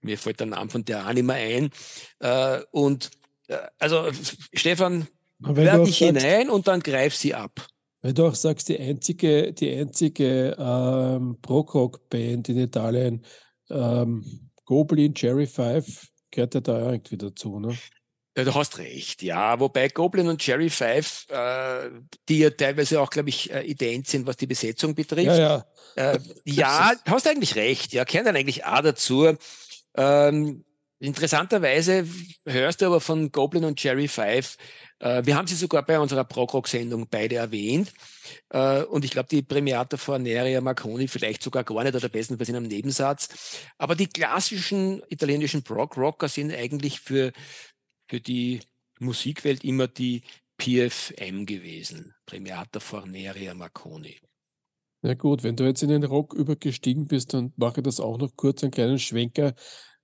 mir 0.00 0.18
fällt 0.18 0.40
der 0.40 0.48
Name 0.48 0.68
von 0.68 0.84
der 0.84 1.06
Anima 1.06 1.34
ein. 1.34 1.70
Äh, 2.18 2.60
und 2.72 3.10
äh, 3.46 3.58
also 3.78 4.10
Stefan, 4.52 5.06
hör 5.40 5.84
dich 5.84 5.98
hinein 5.98 6.50
und 6.50 6.66
dann 6.66 6.80
greif 6.80 7.14
sie 7.14 7.32
ab. 7.34 7.64
Weil 8.00 8.12
du 8.12 8.26
auch 8.26 8.34
sagst, 8.34 8.68
die 8.68 8.80
einzige, 8.80 9.52
die 9.52 9.70
einzige 9.70 10.56
ähm, 10.58 11.38
Prog-Rock-Band 11.40 12.48
in 12.48 12.58
Italien, 12.58 13.24
ähm, 13.70 14.50
Goblin, 14.64 15.14
Cherry 15.14 15.46
Five, 15.46 16.08
gehört 16.32 16.54
ja 16.54 16.60
da 16.60 16.90
irgendwie 16.90 17.18
dazu, 17.18 17.60
ne? 17.60 17.76
Ja, 18.36 18.44
du 18.44 18.54
hast 18.54 18.78
recht, 18.78 19.22
ja. 19.22 19.60
Wobei 19.60 19.88
Goblin 19.88 20.28
und 20.28 20.40
Cherry 20.40 20.70
Five, 20.70 21.26
äh, 21.28 21.90
die 22.28 22.38
ja 22.38 22.50
teilweise 22.50 23.00
auch, 23.00 23.10
glaube 23.10 23.28
ich, 23.28 23.52
äh, 23.52 23.62
ident 23.62 24.06
sind, 24.08 24.26
was 24.26 24.38
die 24.38 24.46
Besetzung 24.46 24.94
betrifft. 24.94 25.26
Ja, 25.26 25.64
ja. 25.96 26.12
Äh, 26.12 26.18
ja, 26.44 26.92
hast 27.06 27.26
eigentlich 27.26 27.56
recht, 27.56 27.92
ja, 27.92 28.04
kennen 28.06 28.24
dann 28.24 28.36
eigentlich 28.36 28.64
auch 28.64 28.80
dazu. 28.80 29.36
Ähm, 29.94 30.64
interessanterweise 30.98 32.06
hörst 32.46 32.80
du 32.80 32.86
aber 32.86 33.00
von 33.00 33.30
Goblin 33.32 33.64
und 33.64 33.78
Cherry 33.78 34.08
Five, 34.08 34.56
äh, 35.02 35.26
wir 35.26 35.36
haben 35.36 35.48
sie 35.48 35.56
sogar 35.56 35.82
bei 35.82 35.98
unserer 35.98 36.22
Prog-Rock-Sendung 36.24 37.08
beide 37.10 37.36
erwähnt. 37.36 37.92
Äh, 38.50 38.82
und 38.84 39.04
ich 39.04 39.10
glaube, 39.10 39.28
die 39.28 39.42
Premiata 39.42 39.96
Forneria 39.96 40.60
Marconi 40.60 41.08
vielleicht 41.08 41.42
sogar 41.42 41.64
gar 41.64 41.82
nicht 41.82 41.96
oder 41.96 42.08
bestenfalls 42.08 42.48
in 42.48 42.56
einem 42.56 42.68
Nebensatz. 42.68 43.28
Aber 43.78 43.96
die 43.96 44.06
klassischen 44.06 45.02
italienischen 45.08 45.64
Prog-Rocker 45.64 46.28
sind 46.28 46.52
eigentlich 46.52 47.00
für 47.00 47.32
für 48.12 48.20
die 48.20 48.60
Musikwelt 49.00 49.64
immer 49.64 49.88
die 49.88 50.20
PFM 50.58 51.46
gewesen, 51.46 52.14
Premiata 52.26 52.78
Forneria 52.78 53.54
Marconi. 53.54 54.18
Na 55.00 55.14
gut, 55.14 55.42
wenn 55.42 55.56
du 55.56 55.64
jetzt 55.64 55.82
in 55.82 55.88
den 55.88 56.04
Rock 56.04 56.34
übergestiegen 56.34 57.06
bist, 57.06 57.32
dann 57.32 57.54
mache 57.56 57.80
ich 57.80 57.84
das 57.84 58.00
auch 58.00 58.18
noch 58.18 58.36
kurz, 58.36 58.62
einen 58.62 58.70
kleinen 58.70 58.98
Schwenker 58.98 59.54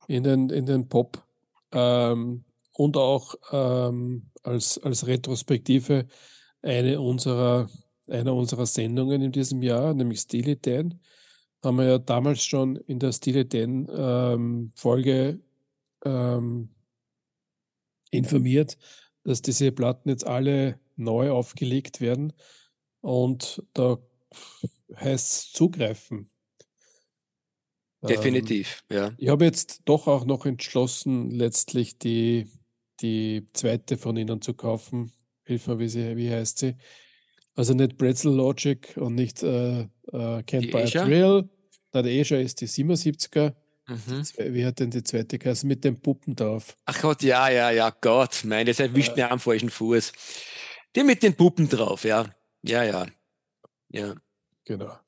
in 0.07 0.23
den, 0.23 0.49
in 0.49 0.64
den 0.64 0.88
Pop 0.88 1.23
ähm, 1.71 2.47
und 2.73 2.97
auch 2.97 3.35
ähm, 3.53 4.31
als, 4.42 4.79
als 4.79 5.07
Retrospektive 5.07 6.07
eine 6.62 7.03
unserer, 7.03 7.68
einer 8.09 8.35
unserer 8.35 8.64
Sendungen 8.64 9.21
in 9.21 9.33
diesem 9.33 9.62
Jahr, 9.62 9.92
nämlich 9.92 10.21
Steely 10.21 10.59
Dan, 10.59 10.99
haben 11.62 11.77
wir 11.77 11.85
ja 11.85 11.99
damals 11.99 12.42
schon 12.42 12.77
in 12.77 13.01
der 13.01 13.12
Steely 13.12 13.47
Dan 13.47 13.87
ähm, 13.94 14.73
Folge 14.75 15.40
ähm, 16.07 16.71
informiert, 18.11 18.77
dass 19.25 19.42
diese 19.42 19.73
Platten 19.73 20.09
jetzt 20.09 20.27
alle 20.27 20.81
neu 20.97 21.31
aufgelegt 21.31 22.01
werden 22.01 22.33
und 23.01 23.62
da 23.75 23.99
heißt 24.94 25.33
es 25.33 25.53
zugreifen. 25.53 26.31
Definitiv, 28.03 28.85
ähm, 28.90 28.97
ja. 28.97 29.12
Ich 29.18 29.29
habe 29.29 29.44
jetzt 29.44 29.83
doch 29.85 30.07
auch 30.07 30.25
noch 30.25 30.47
entschlossen, 30.47 31.31
letztlich 31.31 31.99
die, 31.99 32.47
die 33.01 33.49
zweite 33.53 33.97
von 33.97 34.16
ihnen 34.16 34.40
zu 34.40 34.55
kaufen. 34.55 35.12
Hilf 35.44 35.66
mir, 35.66 35.79
wie, 35.79 35.88
sie, 35.88 36.16
wie 36.16 36.31
heißt 36.31 36.59
sie? 36.59 36.77
Also 37.55 37.75
nicht 37.75 37.99
Pretzel 37.99 38.33
Logic 38.33 38.97
und 38.97 39.16
nicht 39.16 39.42
äh, 39.42 39.81
äh, 39.81 39.87
Can't 40.12 40.71
Buy 40.71 40.85
It 40.85 40.94
Real. 40.94 41.49
Na, 41.92 42.03
der 42.03 42.21
Asia 42.21 42.38
ist 42.38 42.61
die 42.61 42.68
77er. 42.68 43.55
Mhm. 43.88 44.22
Wie 44.37 44.66
hat 44.66 44.81
denn 44.81 44.90
die 44.90 45.03
zweite 45.03 45.38
Kasse 45.38 45.66
mit 45.66 45.83
den 45.83 46.01
Puppen 46.01 46.37
drauf? 46.37 46.77
Ach 46.85 47.01
Gott, 47.01 47.22
ja, 47.22 47.48
ja, 47.48 47.70
ja, 47.70 47.90
Gott, 48.01 48.42
mein, 48.44 48.66
das 48.66 48.81
erwischt 48.81 49.12
äh, 49.12 49.22
mir 49.22 49.31
am 49.31 49.40
falschen 49.40 49.70
Fuß. 49.70 50.12
Die 50.94 51.03
mit 51.03 51.22
den 51.22 51.35
Puppen 51.35 51.68
drauf, 51.68 52.05
ja. 52.05 52.27
Ja, 52.62 52.83
ja. 52.83 53.07
Ja. 53.88 54.14
Genau. 54.64 54.98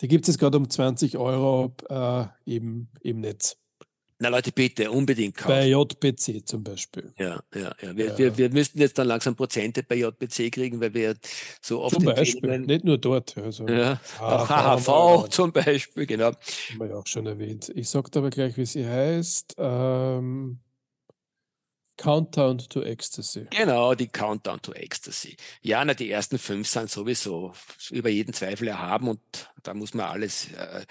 Die 0.00 0.06
gibt 0.06 0.24
es 0.24 0.34
jetzt 0.34 0.38
gerade 0.38 0.56
um 0.56 0.70
20 0.70 1.18
Euro 1.18 1.74
äh, 1.88 2.26
im, 2.44 2.88
im 3.00 3.20
Netz. 3.20 3.56
Na 4.20 4.30
Leute, 4.30 4.50
bitte, 4.50 4.90
unbedingt 4.90 5.36
kaufen. 5.36 5.50
Bei 5.50 5.68
JPC 5.68 6.46
zum 6.46 6.64
Beispiel. 6.64 7.12
Ja, 7.18 7.40
ja, 7.54 7.72
ja. 7.80 7.96
Wir, 7.96 8.06
ja. 8.06 8.18
wir, 8.18 8.38
wir 8.38 8.50
müssten 8.50 8.80
jetzt 8.80 8.98
dann 8.98 9.06
langsam 9.06 9.36
Prozente 9.36 9.84
bei 9.84 9.94
JPC 9.94 10.50
kriegen, 10.50 10.80
weil 10.80 10.92
wir 10.92 11.14
so 11.60 11.82
oft. 11.82 11.94
Zum 11.94 12.04
Beispiel, 12.04 12.58
nicht 12.58 12.84
nur 12.84 12.98
dort. 12.98 13.38
Also 13.38 13.68
ja. 13.68 14.00
Auch 14.18 14.48
HHV 14.48 15.28
zum 15.28 15.52
Beispiel, 15.52 16.06
genau. 16.06 16.32
Haben 16.32 16.80
wir 16.80 16.86
ja 16.88 16.96
auch 16.96 17.06
schon 17.06 17.26
erwähnt. 17.26 17.70
Ich 17.76 17.88
sage 17.88 18.10
aber 18.16 18.30
gleich, 18.30 18.56
wie 18.56 18.66
sie 18.66 18.84
heißt. 18.84 19.54
Ähm, 19.56 20.58
Countdown 21.96 22.58
to 22.58 22.82
Ecstasy. 22.82 23.46
Genau, 23.50 23.94
die 23.94 24.08
Countdown 24.08 24.60
to 24.62 24.72
Ecstasy. 24.72 25.36
Ja, 25.62 25.84
na, 25.84 25.94
die 25.94 26.10
ersten 26.10 26.38
fünf 26.38 26.66
sind 26.66 26.90
sowieso 26.90 27.52
über 27.90 28.08
jeden 28.08 28.32
Zweifel 28.32 28.68
erhaben 28.68 29.08
und 29.08 29.20
da 29.62 29.74
muss 29.74 29.94
man 29.94 30.06
alles. 30.06 30.50
Äh, 30.52 30.86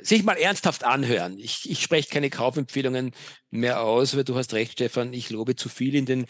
sich 0.00 0.22
mal 0.22 0.36
ernsthaft 0.36 0.84
anhören. 0.84 1.38
Ich, 1.38 1.68
ich 1.68 1.82
spreche 1.82 2.08
keine 2.08 2.30
Kaufempfehlungen 2.30 3.12
mehr 3.50 3.82
aus, 3.82 4.16
weil 4.16 4.24
du 4.24 4.36
hast 4.36 4.54
recht, 4.54 4.72
Stefan, 4.72 5.12
ich 5.12 5.30
lobe 5.30 5.56
zu 5.56 5.68
viel 5.68 5.94
in 5.94 6.06
den, 6.06 6.26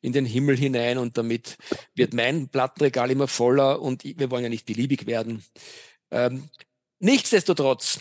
in 0.00 0.12
den 0.12 0.26
Himmel 0.26 0.56
hinein 0.56 0.98
und 0.98 1.16
damit 1.18 1.56
wird 1.94 2.14
mein 2.14 2.48
Plattenregal 2.48 3.10
immer 3.10 3.28
voller 3.28 3.80
und 3.80 4.04
wir 4.04 4.30
wollen 4.30 4.44
ja 4.44 4.48
nicht 4.48 4.66
beliebig 4.66 5.06
werden. 5.06 5.44
Ähm, 6.10 6.48
nichtsdestotrotz, 6.98 8.00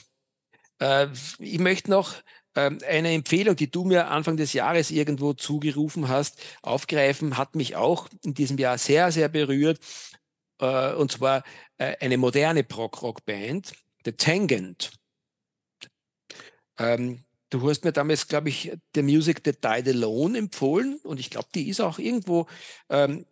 äh, 0.80 1.08
ich 1.40 1.60
möchte 1.60 1.92
noch 1.92 2.16
ähm, 2.56 2.80
eine 2.88 3.14
Empfehlung, 3.14 3.56
die 3.56 3.72
du 3.72 3.86
mir 3.86 4.08
Anfang 4.08 4.38
des 4.38 4.54
Jahres 4.54 4.92
irgendwo 4.92 5.34
zugerufen 5.34 6.10
hast, 6.10 6.42
aufgreifen, 6.62 7.38
hat 7.38 7.56
mich 7.56 7.76
auch 7.76 8.08
in 8.24 8.34
diesem 8.34 8.58
Jahr 8.58 8.78
sehr, 8.78 9.12
sehr 9.12 9.30
berührt. 9.30 9.80
Äh, 10.60 10.94
und 10.94 11.12
zwar 11.12 11.44
äh, 11.78 11.96
eine 12.00 12.18
moderne 12.18 12.64
Prog-Rock-Band, 12.64 13.74
The 14.06 14.14
Tangent. 14.14 14.92
Ähm, 16.82 17.24
du 17.50 17.70
hast 17.70 17.84
mir 17.84 17.92
damals, 17.92 18.28
glaube 18.28 18.50
ich, 18.50 18.72
The 18.96 19.04
Music 19.04 19.44
That 19.44 19.64
Died 19.64 19.88
Alone 19.88 20.38
empfohlen 20.38 21.00
und 21.04 21.20
ich 21.20 21.30
glaube, 21.30 21.50
die 21.54 21.70
ist 21.70 21.80
auch 21.80 22.00
irgendwo 22.00 22.48
ähm, 22.90 23.26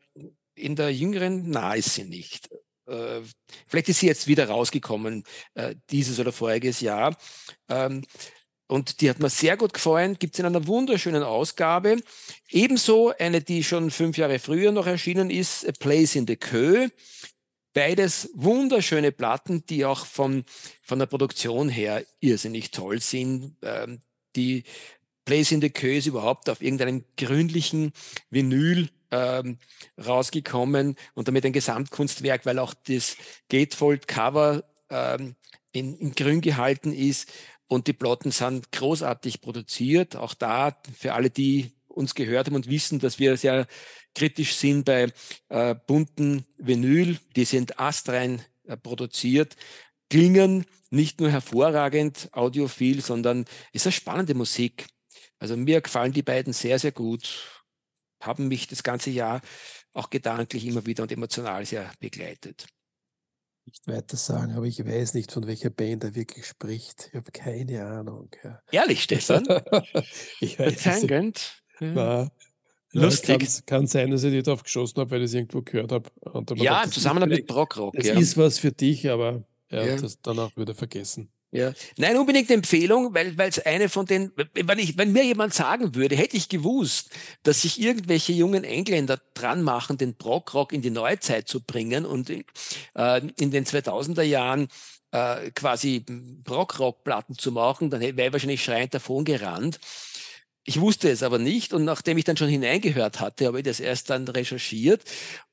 in 0.55 0.75
der 0.75 0.93
jüngeren, 0.93 1.49
na, 1.49 1.73
ist 1.73 1.95
sie 1.95 2.03
nicht. 2.03 2.49
Äh, 2.87 3.21
vielleicht 3.67 3.89
ist 3.89 3.99
sie 3.99 4.07
jetzt 4.07 4.27
wieder 4.27 4.49
rausgekommen, 4.49 5.23
äh, 5.53 5.75
dieses 5.89 6.19
oder 6.19 6.31
voriges 6.31 6.81
Jahr. 6.81 7.17
Ähm, 7.69 8.03
und 8.67 9.01
die 9.01 9.09
hat 9.09 9.19
mir 9.19 9.29
sehr 9.29 9.57
gut 9.57 9.73
gefallen, 9.73 10.17
gibt 10.19 10.35
es 10.35 10.39
in 10.39 10.45
einer 10.45 10.67
wunderschönen 10.67 11.23
Ausgabe. 11.23 11.97
Ebenso 12.49 13.11
eine, 13.17 13.41
die 13.41 13.63
schon 13.63 13.89
fünf 13.89 14.17
Jahre 14.17 14.37
früher 14.37 14.71
noch 14.71 14.85
erschienen 14.85 15.31
ist, 15.31 15.67
A 15.67 15.71
Place 15.71 16.15
in 16.15 16.27
the 16.27 16.35
Queue. 16.35 16.91
Beides 17.73 18.29
wunderschöne 18.33 19.11
Platten, 19.11 19.65
die 19.65 19.85
auch 19.85 20.05
von, 20.05 20.43
von 20.81 20.99
der 20.99 21.05
Produktion 21.05 21.69
her 21.69 22.03
irrsinnig 22.19 22.71
toll 22.71 22.99
sind. 23.01 23.55
Ähm, 23.61 23.99
die 24.35 24.63
Place 25.25 25.51
in 25.51 25.61
the 25.61 25.69
Queue 25.69 25.97
ist 25.97 26.07
überhaupt 26.07 26.49
auf 26.49 26.61
irgendeinem 26.61 27.05
gründlichen 27.15 27.93
Vinyl 28.31 28.89
ähm, 29.11 29.59
rausgekommen 30.03 30.95
und 31.13 31.27
damit 31.27 31.45
ein 31.45 31.53
Gesamtkunstwerk, 31.53 32.45
weil 32.45 32.57
auch 32.57 32.73
das 32.73 33.17
Gatefold-Cover 33.49 34.63
ähm, 34.89 35.35
in, 35.71 35.97
in 35.97 36.11
grün 36.13 36.41
gehalten 36.41 36.91
ist 36.91 37.31
und 37.67 37.85
die 37.85 37.93
Platten 37.93 38.31
sind 38.31 38.71
großartig 38.71 39.41
produziert. 39.41 40.15
Auch 40.15 40.33
da 40.33 40.75
für 40.97 41.13
alle, 41.13 41.29
die 41.29 41.71
uns 41.87 42.15
gehört 42.15 42.47
haben 42.47 42.55
und 42.55 42.69
wissen, 42.69 42.99
dass 42.99 43.19
wir 43.19 43.37
sehr 43.37 43.67
kritisch 44.19 44.55
sind 44.55 44.83
bei 44.83 45.07
äh, 45.47 45.75
bunten 45.87 46.45
Vinyl. 46.57 47.17
Die 47.35 47.45
sind 47.45 47.79
astrein 47.79 48.41
äh, 48.65 48.75
produziert, 48.75 49.55
klingen 50.09 50.65
nicht 50.89 51.21
nur 51.21 51.29
hervorragend 51.29 52.29
audiophil, 52.33 53.01
sondern 53.01 53.45
ist 53.71 53.85
eine 53.85 53.93
spannende 53.93 54.33
Musik. 54.33 54.87
Also 55.39 55.55
mir 55.55 55.79
gefallen 55.79 56.11
die 56.11 56.23
beiden 56.23 56.51
sehr, 56.51 56.79
sehr 56.79 56.91
gut, 56.91 57.63
haben 58.21 58.49
mich 58.49 58.67
das 58.67 58.83
ganze 58.83 59.09
Jahr 59.11 59.41
auch 59.93 60.09
gedanklich 60.09 60.65
immer 60.65 60.85
wieder 60.85 61.03
und 61.03 61.11
emotional 61.11 61.65
sehr 61.65 61.89
begleitet 61.99 62.67
nicht 63.69 63.87
weiter 63.87 64.17
sagen, 64.17 64.53
aber 64.53 64.65
ich 64.65 64.83
weiß 64.83 65.13
nicht, 65.13 65.31
von 65.31 65.45
welcher 65.45 65.69
Band 65.69 66.03
er 66.03 66.15
wirklich 66.15 66.47
spricht. 66.47 67.09
Ich 67.09 67.15
habe 67.15 67.31
keine 67.31 67.85
Ahnung. 67.85 68.29
Ja. 68.43 68.59
Ehrlich, 68.71 69.03
Stefan? 69.03 69.43
ich 70.39 70.57
weiß 70.57 70.81
Tangent. 70.83 71.61
War, 71.79 72.31
Lustig. 72.91 73.39
Kann, 73.39 73.65
kann, 73.65 73.87
sein, 73.87 74.11
dass 74.11 74.23
ich 74.23 74.31
nicht 74.31 74.47
drauf 74.47 74.63
geschossen 74.63 74.99
habe, 74.99 75.11
weil 75.11 75.19
ich 75.19 75.25
es 75.25 75.33
irgendwo 75.33 75.61
gehört 75.61 75.91
habe. 75.91 76.09
Ja, 76.55 76.83
im 76.83 76.91
Zusammenhang 76.91 77.29
mit 77.29 77.45
Brockrock. 77.45 77.93
Das 77.95 78.07
ja. 78.07 78.17
ist 78.17 78.37
was 78.37 78.57
für 78.57 78.71
dich, 78.71 79.09
aber 79.09 79.43
ja, 79.69 79.85
ja. 79.85 79.95
das 79.95 80.19
danach 80.21 80.55
wieder 80.57 80.73
vergessen. 80.73 81.29
Ja. 81.51 81.73
Nein, 81.97 82.15
unbedingt 82.17 82.51
Empfehlung, 82.51 83.13
weil 83.15 83.35
weil 83.37 83.49
es 83.49 83.59
eine 83.59 83.89
von 83.89 84.05
den, 84.05 84.31
wenn, 84.53 84.77
ich, 84.77 84.99
wenn 84.99 85.11
mir 85.11 85.23
jemand 85.23 85.53
sagen 85.53 85.95
würde, 85.95 86.15
hätte 86.15 86.37
ich 86.37 86.47
gewusst, 86.47 87.09
dass 87.41 87.63
sich 87.63 87.81
irgendwelche 87.81 88.33
jungen 88.33 88.63
Engländer 88.63 89.19
dran 89.33 89.63
machen, 89.63 89.97
den 89.97 90.13
Brockrock 90.13 90.73
in 90.73 90.83
die 90.83 90.91
Neuzeit 90.91 91.47
zu 91.47 91.61
bringen 91.61 92.05
und 92.05 92.29
äh, 92.29 93.21
in 93.39 93.49
den 93.49 93.65
2000er 93.65 94.21
Jahren 94.21 94.67
äh, 95.11 95.49
quasi 95.51 96.05
Brockrock-Platten 96.43 97.35
zu 97.35 97.51
machen, 97.51 97.89
dann 97.89 98.01
wäre 98.01 98.27
ich 98.27 98.33
wahrscheinlich 98.33 98.63
schreiend 98.63 98.93
davon 98.93 99.25
gerannt. 99.25 99.79
Ich 100.69 100.79
wusste 100.79 101.09
es 101.09 101.23
aber 101.23 101.39
nicht 101.39 101.73
und 101.73 101.83
nachdem 101.83 102.19
ich 102.19 102.25
dann 102.25 102.37
schon 102.37 102.47
hineingehört 102.47 103.19
hatte, 103.19 103.47
habe 103.47 103.57
ich 103.57 103.63
das 103.63 103.79
erst 103.79 104.11
dann 104.11 104.27
recherchiert 104.27 105.03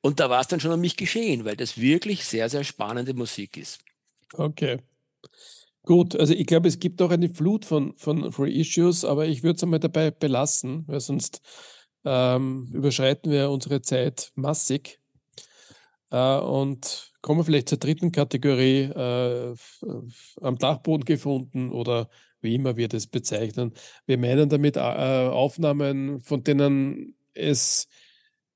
und 0.02 0.20
da 0.20 0.28
war 0.28 0.42
es 0.42 0.48
dann 0.48 0.60
schon 0.60 0.72
um 0.72 0.80
mich 0.82 0.98
geschehen, 0.98 1.46
weil 1.46 1.56
das 1.56 1.80
wirklich 1.80 2.26
sehr, 2.26 2.50
sehr 2.50 2.64
spannende 2.64 3.14
Musik 3.14 3.56
ist. 3.56 3.80
Okay. 4.34 4.76
Gut, 5.84 6.14
also 6.16 6.34
ich 6.34 6.46
glaube, 6.46 6.68
es 6.68 6.80
gibt 6.80 7.00
auch 7.00 7.10
eine 7.10 7.30
Flut 7.30 7.64
von, 7.64 7.96
von 7.96 8.30
Free 8.30 8.60
Issues, 8.60 9.06
aber 9.06 9.24
ich 9.26 9.42
würde 9.42 9.56
es 9.56 9.62
einmal 9.62 9.80
dabei 9.80 10.10
belassen, 10.10 10.84
weil 10.86 11.00
sonst 11.00 11.40
ähm, 12.04 12.68
überschreiten 12.74 13.32
wir 13.32 13.48
unsere 13.48 13.80
Zeit 13.80 14.32
massig. 14.34 15.00
Äh, 16.10 16.38
und 16.40 17.10
kommen 17.22 17.42
vielleicht 17.42 17.70
zur 17.70 17.78
dritten 17.78 18.12
Kategorie, 18.12 18.82
äh, 18.82 19.54
am 20.42 20.58
Dachboden 20.58 21.06
gefunden 21.06 21.72
oder 21.72 22.10
wie 22.46 22.54
immer 22.54 22.78
wir 22.78 22.88
das 22.88 23.06
bezeichnen. 23.06 23.72
Wir 24.06 24.16
meinen 24.16 24.48
damit 24.48 24.76
äh, 24.76 24.80
Aufnahmen, 24.80 26.20
von 26.20 26.42
denen 26.42 27.14
es 27.34 27.88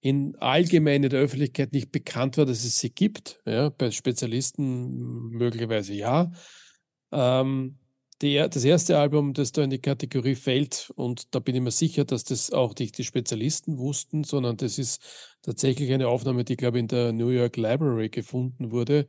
in 0.00 0.34
allgemein 0.36 1.04
in 1.04 1.10
der 1.10 1.20
Öffentlichkeit 1.20 1.72
nicht 1.72 1.92
bekannt 1.92 2.38
war, 2.38 2.46
dass 2.46 2.64
es 2.64 2.78
sie 2.78 2.90
gibt. 2.90 3.40
Ja, 3.44 3.68
bei 3.68 3.90
Spezialisten 3.90 5.28
möglicherweise 5.28 5.92
ja. 5.92 6.32
Ähm, 7.12 7.76
die, 8.22 8.36
das 8.36 8.64
erste 8.64 8.98
Album, 8.98 9.32
das 9.32 9.52
da 9.52 9.62
in 9.62 9.70
die 9.70 9.78
Kategorie 9.78 10.34
fällt, 10.34 10.92
und 10.96 11.34
da 11.34 11.38
bin 11.38 11.54
ich 11.54 11.62
mir 11.62 11.70
sicher, 11.70 12.04
dass 12.04 12.24
das 12.24 12.52
auch 12.52 12.74
nicht 12.78 12.98
die 12.98 13.04
Spezialisten 13.04 13.78
wussten, 13.78 14.24
sondern 14.24 14.56
das 14.56 14.78
ist 14.78 15.02
tatsächlich 15.42 15.92
eine 15.92 16.08
Aufnahme, 16.08 16.44
die, 16.44 16.56
glaube 16.56 16.78
ich, 16.78 16.82
in 16.82 16.88
der 16.88 17.12
New 17.12 17.28
York 17.28 17.56
Library 17.56 18.10
gefunden 18.10 18.70
wurde 18.70 19.08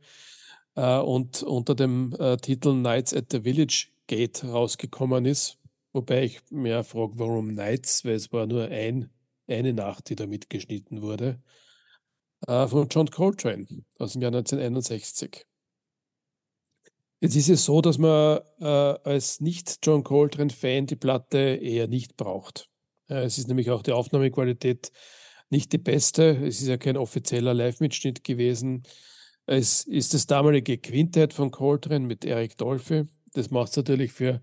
äh, 0.76 0.98
und 0.98 1.42
unter 1.42 1.74
dem 1.74 2.14
äh, 2.18 2.36
Titel 2.38 2.74
Nights 2.74 3.14
at 3.14 3.26
the 3.30 3.42
Village 3.42 3.88
Gate 4.06 4.44
rausgekommen 4.44 5.24
ist. 5.26 5.58
Wobei 5.92 6.24
ich 6.24 6.40
mir 6.50 6.84
frage, 6.84 7.18
warum 7.18 7.54
Nights, 7.54 8.04
weil 8.04 8.14
es 8.14 8.32
war 8.32 8.46
nur 8.46 8.64
ein, 8.64 9.10
eine 9.46 9.72
Nacht, 9.72 10.08
die 10.08 10.16
da 10.16 10.26
mitgeschnitten 10.26 11.02
wurde. 11.02 11.42
Äh, 12.46 12.66
von 12.66 12.88
John 12.88 13.10
Coltrane 13.10 13.66
aus 13.98 14.12
dem 14.12 14.22
Jahr 14.22 14.32
1961. 14.32 15.46
Jetzt 17.20 17.36
ist 17.36 17.50
es 17.50 17.64
so, 17.64 17.80
dass 17.80 17.98
man 17.98 18.40
äh, 18.58 18.64
als 18.64 19.40
Nicht-John 19.40 20.02
Coltrane-Fan 20.02 20.86
die 20.86 20.96
Platte 20.96 21.38
eher 21.38 21.86
nicht 21.86 22.16
braucht. 22.16 22.68
Äh, 23.08 23.22
es 23.22 23.38
ist 23.38 23.46
nämlich 23.46 23.70
auch 23.70 23.82
die 23.82 23.92
Aufnahmequalität 23.92 24.90
nicht 25.50 25.72
die 25.72 25.78
beste. 25.78 26.44
Es 26.44 26.60
ist 26.60 26.68
ja 26.68 26.78
kein 26.78 26.96
offizieller 26.96 27.54
Live-Mitschnitt 27.54 28.24
gewesen. 28.24 28.82
Es 29.46 29.84
ist 29.84 30.14
das 30.14 30.26
damalige 30.26 30.78
Quintett 30.78 31.32
von 31.32 31.50
Coltrane 31.50 32.06
mit 32.06 32.24
Eric 32.24 32.56
Dolphy. 32.56 33.06
Das 33.32 33.50
macht 33.50 33.70
es 33.70 33.76
natürlich 33.76 34.12
für, 34.12 34.40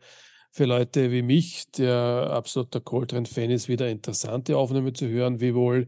für 0.52 0.66
Leute 0.66 1.12
wie 1.12 1.22
mich, 1.22 1.70
der 1.72 2.30
absoluter 2.32 2.82
Coltrane-Fan 2.82 3.52
ist, 3.52 3.68
wieder 3.68 3.90
interessante 3.90 4.58
Aufnahme 4.58 4.94
zu 4.94 5.08
hören, 5.08 5.40
wie 5.40 5.54
wohl 5.54 5.88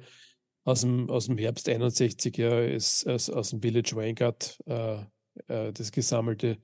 aus 0.64 0.82
dem, 0.82 1.10
aus 1.10 1.26
dem 1.26 1.38
Herbst 1.38 1.68
61 1.68 2.38
ja 2.38 2.62
ist, 2.62 3.08
aus, 3.08 3.30
aus 3.30 3.50
dem 3.50 3.62
Village 3.62 3.96
Vanguard 3.96 4.60
äh, 4.66 5.02
äh, 5.48 5.74
das 5.74 5.92
gesammelte, 5.92 6.58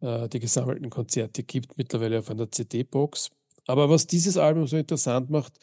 äh, 0.00 0.28
die 0.28 0.40
gesammelten 0.40 0.90
Konzerte 0.90 1.42
gibt, 1.42 1.76
mittlerweile 1.78 2.18
auf 2.18 2.30
einer 2.30 2.50
CD-Box. 2.50 3.30
Aber 3.66 3.88
was 3.88 4.06
dieses 4.06 4.36
Album 4.36 4.66
so 4.66 4.76
interessant 4.76 5.30
macht, 5.30 5.58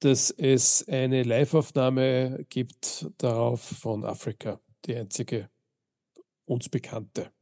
dass 0.00 0.30
es 0.30 0.86
eine 0.86 1.24
Live-Aufnahme 1.24 2.44
gibt 2.48 3.06
darauf 3.18 3.60
von 3.60 4.04
Afrika, 4.04 4.60
die 4.84 4.94
einzige 4.94 5.50
uns 6.44 6.68
bekannte. 6.68 7.32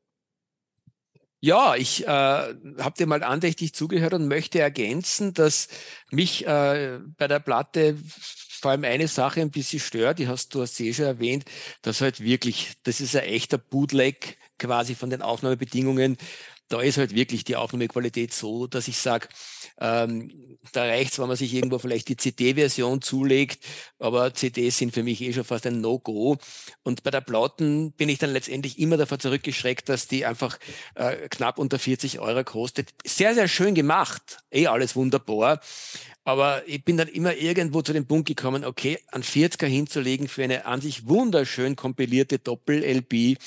Ja, 1.47 1.77
ich 1.77 2.05
äh, 2.05 2.09
habe 2.09 2.95
dir 2.99 3.07
mal 3.07 3.23
andächtig 3.23 3.73
zugehört 3.73 4.15
und 4.15 4.27
möchte 4.27 4.59
ergänzen, 4.59 5.33
dass 5.33 5.69
mich 6.11 6.45
äh, 6.45 6.99
bei 7.17 7.29
der 7.29 7.39
Platte 7.39 7.97
vor 8.09 8.73
allem 8.73 8.83
eine 8.83 9.07
Sache 9.07 9.43
ein 9.43 9.53
bisschen 9.53 9.79
stört, 9.79 10.19
die 10.19 10.27
hast 10.27 10.53
du 10.57 10.63
hast 10.63 10.81
eh 10.81 10.93
schon 10.93 11.05
erwähnt, 11.05 11.45
dass 11.83 12.01
halt 12.01 12.19
wirklich, 12.19 12.73
das 12.83 13.01
ist 13.01 13.15
ein 13.15 13.23
echter 13.23 13.59
Bootleg 13.59 14.39
quasi 14.59 14.97
von 14.97 15.09
den 15.09 15.23
Aufnahmebedingungen. 15.23 16.17
Da 16.69 16.81
ist 16.81 16.99
halt 16.99 17.15
wirklich 17.15 17.45
die 17.45 17.57
Aufnahmequalität 17.57 18.33
so, 18.33 18.67
dass 18.67 18.89
ich 18.89 18.99
sage, 18.99 19.29
ähm, 19.79 20.59
da 20.73 20.85
reicht's, 20.85 21.19
wenn 21.19 21.29
man 21.29 21.37
sich 21.37 21.55
irgendwo 21.55 21.79
vielleicht 21.79 22.09
die 22.09 22.17
CD-Version 22.17 23.03
zulegt, 23.03 23.65
aber 23.99 24.35
CDs 24.35 24.79
sind 24.79 24.93
für 24.93 25.03
mich 25.03 25.21
eh 25.21 25.33
schon 25.33 25.45
fast 25.45 25.67
ein 25.67 25.81
No-Go. 25.81 26.39
Und 26.83 27.03
bei 27.03 27.11
der 27.11 27.21
Platten 27.21 27.93
bin 27.93 28.09
ich 28.09 28.19
dann 28.19 28.33
letztendlich 28.33 28.79
immer 28.79 28.97
davor 28.97 29.19
zurückgeschreckt, 29.19 29.89
dass 29.89 30.09
die 30.09 30.27
einfach 30.27 30.59
äh, 30.95 31.29
knapp 31.29 31.59
unter 31.59 31.79
40 31.79 32.19
Euro 32.21 32.43
kostet. 32.45 32.91
Sehr, 33.05 33.35
sehr 33.35 33.49
schön 33.49 33.75
gemacht, 33.75 34.39
eh 34.51 34.67
alles 34.67 34.97
wunderbar. 34.97 35.61
Aber 36.27 36.67
ich 36.67 36.85
bin 36.85 36.97
dann 36.97 37.07
immer 37.07 37.37
irgendwo 37.37 37.83
zu 37.83 37.93
dem 37.93 38.07
Punkt 38.07 38.27
gekommen, 38.27 38.65
okay, 38.65 38.99
einen 39.13 39.23
40er 39.23 39.67
hinzulegen 39.67 40.27
für 40.27 40.43
eine 40.43 40.67
an 40.67 40.81
sich 40.81 41.07
wunderschön 41.07 41.77
kompilierte 41.77 42.41
Doppel-LB, 42.41 43.39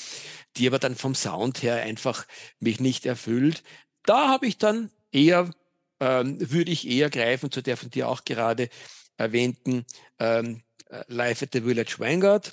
die 0.56 0.66
aber 0.66 0.78
dann 0.78 0.96
vom 0.96 1.14
Sound 1.14 1.62
her 1.62 1.76
einfach 1.76 2.26
mich 2.58 2.80
nicht 2.80 3.06
erfüllt. 3.06 3.62
Da 4.04 4.28
habe 4.28 4.46
ich 4.46 4.58
dann 4.58 4.90
eher, 5.12 5.50
ähm, 6.00 6.38
würde 6.50 6.70
ich 6.70 6.88
eher 6.88 7.10
greifen 7.10 7.50
zu 7.50 7.62
der 7.62 7.76
von 7.76 7.90
dir 7.90 8.08
auch 8.08 8.24
gerade 8.24 8.68
erwähnten 9.16 9.84
ähm, 10.18 10.62
äh, 10.88 11.04
Live 11.08 11.42
at 11.42 11.50
the 11.52 11.60
Village 11.60 11.96
Vanguard, 11.98 12.52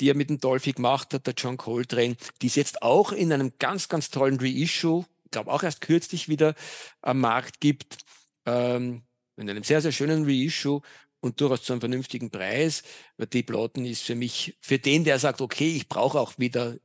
die 0.00 0.10
er 0.10 0.14
mit 0.14 0.30
dem 0.30 0.40
Dolphy 0.40 0.72
gemacht 0.72 1.12
hat, 1.14 1.26
der 1.26 1.34
John 1.34 1.56
Coltrane, 1.56 2.16
die 2.40 2.46
ist 2.46 2.56
jetzt 2.56 2.82
auch 2.82 3.12
in 3.12 3.32
einem 3.32 3.52
ganz, 3.58 3.88
ganz 3.88 4.10
tollen 4.10 4.38
Reissue, 4.40 5.04
glaube 5.30 5.52
auch 5.52 5.62
erst 5.62 5.80
kürzlich 5.80 6.28
wieder 6.28 6.54
am 7.02 7.20
Markt 7.20 7.60
gibt. 7.60 7.98
Ähm, 8.46 9.02
in 9.36 9.48
einem 9.48 9.62
sehr, 9.62 9.80
sehr 9.80 9.92
schönen 9.92 10.24
Reissue 10.24 10.82
und 11.20 11.40
durchaus 11.40 11.62
zu 11.62 11.72
einem 11.72 11.80
vernünftigen 11.80 12.30
Preis. 12.30 12.82
Weil 13.16 13.26
die 13.26 13.42
Platten 13.42 13.84
ist 13.86 14.02
für 14.02 14.14
mich, 14.14 14.56
für 14.60 14.78
den, 14.78 15.04
der 15.04 15.18
sagt, 15.18 15.40
okay, 15.40 15.74
ich 15.76 15.88
brauche 15.88 16.20
auch 16.20 16.34
wieder 16.38 16.76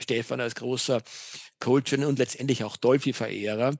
Stefan 0.00 0.40
als 0.40 0.54
großer 0.54 1.02
Coltrane 1.60 2.08
und 2.08 2.18
letztendlich 2.18 2.64
auch 2.64 2.76
Dolphy-Verehrer. 2.76 3.76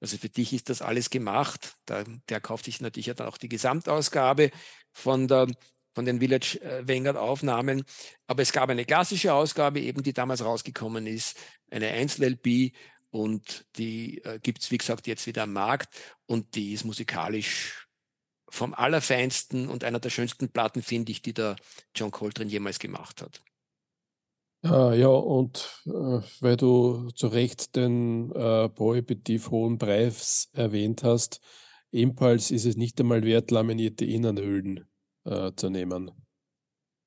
Also 0.00 0.18
für 0.18 0.28
dich 0.28 0.52
ist 0.52 0.68
das 0.70 0.82
alles 0.82 1.10
gemacht. 1.10 1.76
Der, 1.88 2.04
der 2.28 2.40
kauft 2.40 2.66
sich 2.66 2.80
natürlich 2.80 3.12
dann 3.14 3.26
auch 3.26 3.38
die 3.38 3.48
Gesamtausgabe 3.48 4.50
von 4.92 5.28
der 5.28 5.48
von 5.94 6.04
den 6.04 6.18
Village 6.18 6.60
äh, 6.60 6.86
Vanguard 6.86 7.16
Aufnahmen. 7.16 7.84
Aber 8.26 8.42
es 8.42 8.52
gab 8.52 8.68
eine 8.68 8.84
klassische 8.84 9.32
Ausgabe, 9.32 9.80
eben 9.80 10.02
die 10.02 10.12
damals 10.12 10.44
rausgekommen 10.44 11.06
ist, 11.06 11.38
eine 11.70 11.88
Einzel-LP 11.88 12.72
und 13.10 13.64
die 13.76 14.22
äh, 14.24 14.40
gibt 14.40 14.62
es, 14.62 14.70
wie 14.70 14.78
gesagt, 14.78 15.06
jetzt 15.06 15.26
wieder 15.26 15.44
am 15.44 15.52
Markt 15.52 15.94
und 16.26 16.56
die 16.56 16.72
ist 16.72 16.84
musikalisch 16.84 17.86
vom 18.48 18.74
allerfeinsten 18.74 19.68
und 19.68 19.84
einer 19.84 20.00
der 20.00 20.10
schönsten 20.10 20.50
Platten, 20.50 20.82
finde 20.82 21.12
ich, 21.12 21.22
die 21.22 21.32
der 21.32 21.56
John 21.94 22.10
Coltrane 22.10 22.50
jemals 22.50 22.78
gemacht 22.78 23.22
hat. 23.22 23.42
Ah, 24.64 24.94
ja, 24.94 25.08
und 25.08 25.82
äh, 25.84 26.20
weil 26.40 26.56
du 26.56 27.10
zu 27.10 27.26
Recht 27.26 27.76
den 27.76 28.32
äh, 28.32 28.70
prohibitiv 28.70 29.50
hohen 29.50 29.76
Preis 29.76 30.48
erwähnt 30.54 31.04
hast, 31.04 31.42
ebenfalls 31.92 32.50
ist 32.50 32.64
es 32.64 32.76
nicht 32.76 32.98
einmal 32.98 33.24
wert, 33.24 33.50
laminierte 33.50 34.06
Innenhüllen 34.06 34.88
äh, 35.24 35.52
zu 35.54 35.68
nehmen. 35.68 36.12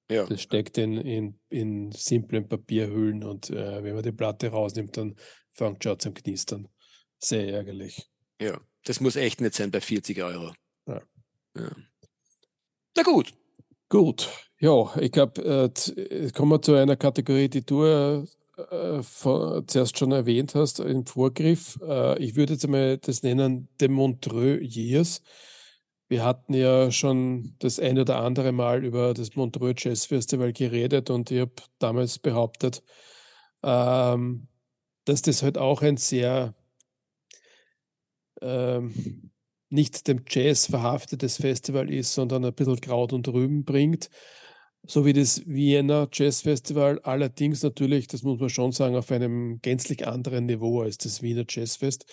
Ja. 0.09 0.27
Das 0.27 0.41
steckt 0.41 0.77
in, 0.77 0.97
in, 0.97 1.39
in 1.49 1.91
simplen 1.91 2.47
Papierhüllen 2.47 3.23
und 3.23 3.49
äh, 3.49 3.83
wenn 3.83 3.95
man 3.95 4.03
die 4.03 4.11
Platte 4.11 4.49
rausnimmt, 4.49 4.95
dann 4.95 5.15
fängt 5.51 5.83
schon 5.83 5.99
zum 5.99 6.13
Knistern. 6.13 6.67
Sehr 7.17 7.51
ärgerlich. 7.51 8.07
Ja, 8.39 8.61
das 8.85 9.01
muss 9.01 9.15
echt 9.15 9.41
nicht 9.41 9.55
sein 9.55 9.71
bei 9.71 9.81
40 9.81 10.21
Euro. 10.21 10.53
Ja. 10.87 11.01
ja. 11.55 11.75
Na 12.95 13.03
gut. 13.03 13.33
Gut. 13.89 14.29
Ja, 14.59 14.95
ich 14.99 15.11
glaube, 15.11 15.41
äh, 15.43 16.31
kommen 16.31 16.51
wir 16.51 16.61
zu 16.61 16.73
einer 16.73 16.95
Kategorie, 16.95 17.47
die 17.47 17.63
du 17.63 17.83
äh, 17.85 19.03
vor, 19.03 19.67
zuerst 19.67 19.99
schon 19.99 20.11
erwähnt 20.11 20.55
hast 20.55 20.79
im 20.79 21.05
Vorgriff. 21.05 21.79
Äh, 21.81 22.17
ich 22.23 22.35
würde 22.35 22.53
jetzt 22.53 22.65
einmal 22.65 22.97
das 22.97 23.21
nennen, 23.21 23.69
The 23.79 23.87
Montreux 23.87 24.59
Years. 24.75 25.21
Wir 26.09 26.23
hatten 26.25 26.53
ja 26.55 26.89
schon 26.91 27.55
das 27.59 27.79
ein 27.79 27.99
oder 27.99 28.17
andere 28.23 28.51
Mal 28.51 28.83
über 28.83 29.13
das 29.13 29.35
Montreux 29.35 29.75
Jazz 29.83 30.05
Festival 30.05 30.53
geredet 30.53 31.09
und 31.11 31.29
ich 31.31 31.41
habe 31.41 31.51
damals 31.79 32.17
behauptet, 32.17 32.81
ähm, 33.63 34.47
dass 35.05 35.21
das 35.21 35.43
halt 35.43 35.57
auch 35.57 35.81
ein 35.83 35.97
sehr 35.97 36.55
ähm, 38.41 39.31
nicht 39.69 40.07
dem 40.07 40.23
Jazz 40.27 40.67
verhaftetes 40.67 41.37
Festival 41.37 41.91
ist, 41.91 42.13
sondern 42.13 42.45
ein 42.45 42.53
bisschen 42.53 42.79
Kraut 42.79 43.13
und 43.13 43.27
Rüben 43.27 43.65
bringt. 43.65 44.09
So 44.85 45.05
wie 45.05 45.13
das 45.13 45.45
Vienna 45.45 46.07
Jazz 46.11 46.41
Festival, 46.41 46.99
allerdings 47.03 47.63
natürlich, 47.63 48.07
das 48.07 48.23
muss 48.23 48.39
man 48.39 48.49
schon 48.49 48.71
sagen, 48.71 48.95
auf 48.95 49.11
einem 49.11 49.59
gänzlich 49.61 50.07
anderen 50.07 50.45
Niveau 50.45 50.81
als 50.81 50.97
das 50.97 51.21
Wiener 51.21 51.45
Jazzfest. 51.47 52.05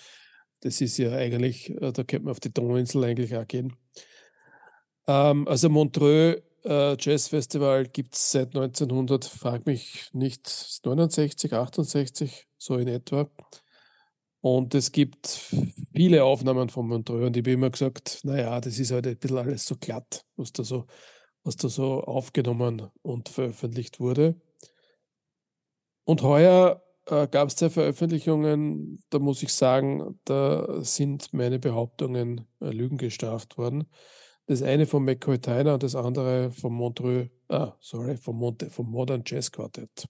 Das 0.61 0.81
ist 0.81 0.97
ja 0.97 1.11
eigentlich, 1.11 1.69
äh, 1.69 1.91
da 1.91 2.03
könnte 2.03 2.23
man 2.23 2.31
auf 2.31 2.39
die 2.39 2.53
Donauinsel 2.53 3.03
eigentlich 3.03 3.35
auch 3.35 3.47
gehen. 3.47 3.75
Ähm, 5.07 5.47
also 5.47 5.69
Montreux 5.69 6.41
äh, 6.65 6.97
Jazz 6.99 7.27
Festival 7.27 7.85
gibt 7.85 8.15
es 8.15 8.31
seit 8.31 8.55
1900, 8.55 9.25
frag 9.25 9.65
mich 9.65 10.09
nicht, 10.13 10.47
69, 10.83 11.53
68, 11.53 12.47
so 12.57 12.75
in 12.77 12.87
etwa. 12.87 13.29
Und 14.45 14.75
es 14.75 14.91
gibt 14.91 15.27
viele 15.91 16.23
Aufnahmen 16.23 16.69
von 16.69 16.87
Montreux 16.87 17.25
und 17.25 17.35
ich 17.35 17.41
habe 17.41 17.53
immer 17.53 17.71
gesagt, 17.71 18.19
naja, 18.25 18.61
das 18.61 18.77
ist 18.77 18.91
halt 18.91 19.07
ein 19.07 19.17
bisschen 19.17 19.39
alles 19.39 19.65
so 19.65 19.75
glatt, 19.75 20.23
was 20.35 20.53
da 20.53 20.63
so, 20.63 20.85
was 21.43 21.55
da 21.55 21.67
so 21.67 22.03
aufgenommen 22.03 22.91
und 23.01 23.27
veröffentlicht 23.27 23.99
wurde. 23.99 24.39
Und 26.03 26.21
heuer 26.21 26.83
äh, 27.07 27.27
gab 27.27 27.47
es 27.47 27.55
zwei 27.55 27.71
Veröffentlichungen, 27.71 29.03
da 29.09 29.17
muss 29.17 29.41
ich 29.41 29.51
sagen, 29.51 30.19
da 30.25 30.83
sind 30.83 31.33
meine 31.33 31.57
Behauptungen 31.57 32.45
äh, 32.61 32.69
Lügen 32.69 32.97
gestraft 32.97 33.57
worden. 33.57 33.89
Das 34.45 34.61
eine 34.61 34.85
von 34.85 35.03
McCoy 35.03 35.39
Tyner 35.39 35.73
und 35.73 35.81
das 35.81 35.95
andere 35.95 36.51
vom 36.51 36.75
Montreux, 36.75 37.31
ah, 37.49 37.73
sorry, 37.79 38.15
vom, 38.15 38.37
Monte, 38.37 38.69
vom 38.69 38.91
Modern 38.91 39.23
Jazz 39.25 39.51
Quartet. 39.51 40.07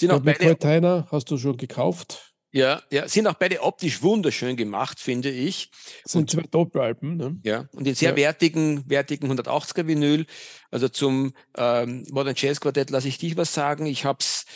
Sind 0.00 0.12
auch 0.12 0.22
McCoy 0.22 0.56
Tyner 0.56 1.08
hast 1.10 1.30
du 1.30 1.36
schon 1.36 1.58
gekauft? 1.58 2.27
Ja, 2.50 2.82
ja, 2.90 3.06
sind 3.08 3.26
auch 3.26 3.34
beide 3.34 3.62
optisch 3.62 4.02
wunderschön 4.02 4.56
gemacht, 4.56 5.00
finde 5.00 5.30
ich. 5.30 5.70
Das 6.02 6.12
sind 6.12 6.22
und, 6.22 6.30
zwei 6.30 6.42
Doppelalben, 6.42 7.16
ne? 7.16 7.36
Ja, 7.44 7.68
und 7.72 7.86
in 7.86 7.94
sehr 7.94 8.10
ja. 8.10 8.16
wertigen, 8.16 8.88
wertigen 8.88 9.30
180er 9.30 9.86
Vinyl. 9.86 10.24
Also 10.70 10.88
zum 10.88 11.34
ähm, 11.56 12.06
Modern 12.10 12.34
Jazz 12.36 12.60
Quartett 12.60 12.90
lasse 12.90 13.08
ich 13.08 13.18
dich 13.18 13.36
was 13.36 13.52
sagen. 13.52 13.84
Ich 13.84 14.04
habe 14.06 14.18
es 14.20 14.46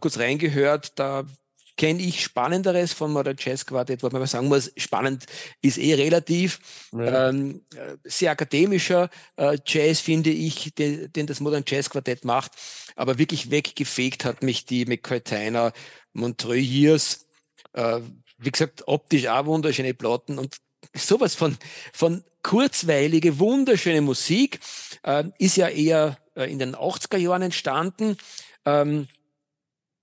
kurz 0.00 0.18
reingehört, 0.18 0.98
da 0.98 1.24
kenne 1.80 2.02
ich 2.02 2.22
Spannenderes 2.22 2.92
von 2.92 3.10
Modern 3.10 3.36
Jazz 3.38 3.64
Quartett, 3.64 4.02
wo 4.02 4.10
man 4.10 4.26
sagen 4.26 4.48
muss, 4.48 4.70
spannend 4.76 5.24
ist 5.62 5.78
eh 5.78 5.94
relativ. 5.94 6.58
Ja. 6.92 7.30
Ähm, 7.30 7.64
sehr 8.04 8.32
akademischer 8.32 9.08
äh, 9.36 9.56
Jazz, 9.64 10.00
finde 10.00 10.28
ich, 10.28 10.74
den, 10.74 11.10
den, 11.10 11.26
das 11.26 11.40
Modern 11.40 11.64
Jazz 11.66 11.88
Quartett 11.88 12.26
macht. 12.26 12.52
Aber 12.96 13.16
wirklich 13.16 13.50
weggefegt 13.50 14.26
hat 14.26 14.42
mich 14.42 14.66
die 14.66 14.84
McCoy 14.84 15.22
Tyner 15.22 15.72
Montreux 16.12 16.60
Years. 16.60 17.29
Äh, 17.72 18.00
wie 18.38 18.50
gesagt, 18.50 18.86
optisch 18.86 19.26
auch 19.26 19.46
wunderschöne 19.46 19.94
Platten 19.94 20.38
und 20.38 20.56
sowas 20.94 21.34
von, 21.34 21.56
von 21.92 22.24
kurzweilige, 22.42 23.38
wunderschöne 23.38 24.00
Musik. 24.00 24.60
Äh, 25.02 25.24
ist 25.38 25.56
ja 25.56 25.68
eher 25.68 26.18
äh, 26.34 26.50
in 26.50 26.58
den 26.58 26.74
80er 26.74 27.18
Jahren 27.18 27.42
entstanden. 27.42 28.16
Ähm, 28.64 29.08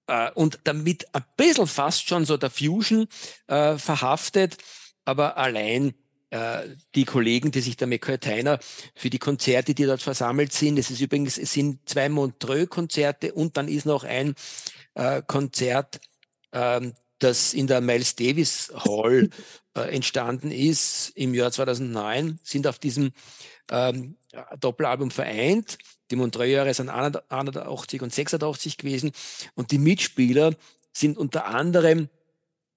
äh, 0.08 0.32
und 0.32 0.60
damit 0.64 1.14
ein 1.14 1.24
bisschen 1.36 1.68
fast 1.68 2.08
schon 2.08 2.26
so 2.26 2.38
der 2.38 2.50
Fusion 2.50 3.08
äh, 3.48 3.78
verhaftet, 3.78 4.58
aber 5.06 5.38
allein 5.38 5.94
äh, 6.30 6.70
die 6.96 7.06
Kollegen, 7.06 7.52
die 7.52 7.62
sich 7.62 7.78
der 7.78 7.88
McCartiner 7.88 8.60
für 8.96 9.10
die 9.10 9.20
Konzerte, 9.20 9.74
die 9.74 9.86
dort 9.86 10.02
versammelt 10.02 10.54
sind, 10.54 10.78
es 10.78 10.90
ist 10.92 11.02
übrigens, 11.02 11.38
es 11.38 11.54
sind 11.54 11.88
zwei 11.88 12.10
Montreux-Konzerte 12.10 13.34
und 13.34 13.58
dann 13.58 13.68
ist 13.68 13.86
noch 13.86 14.04
ein 14.04 14.36
äh, 14.96 15.22
Konzert, 15.26 16.00
ähm, 16.52 16.94
das 17.20 17.54
in 17.54 17.68
der 17.68 17.82
Miles 17.82 18.16
Davis 18.16 18.72
Hall 18.76 19.30
äh, 19.76 19.96
entstanden 19.96 20.52
ist 20.52 21.12
im 21.16 21.34
Jahr 21.34 21.52
2009, 21.52 22.40
sind 22.44 22.68
auf 22.68 22.80
diesem 22.80 23.12
ähm, 23.72 24.18
Doppelalbum 24.60 25.12
vereint. 25.12 25.78
Die 26.12 26.16
Montreux-Jahre 26.16 26.74
sind 26.74 26.90
81 26.90 28.02
und 28.02 28.14
86 28.14 28.78
gewesen. 28.78 29.12
Und 29.56 29.72
die 29.72 29.78
Mitspieler 29.78 30.54
sind 30.94 31.18
unter 31.18 31.46
anderem 31.46 32.10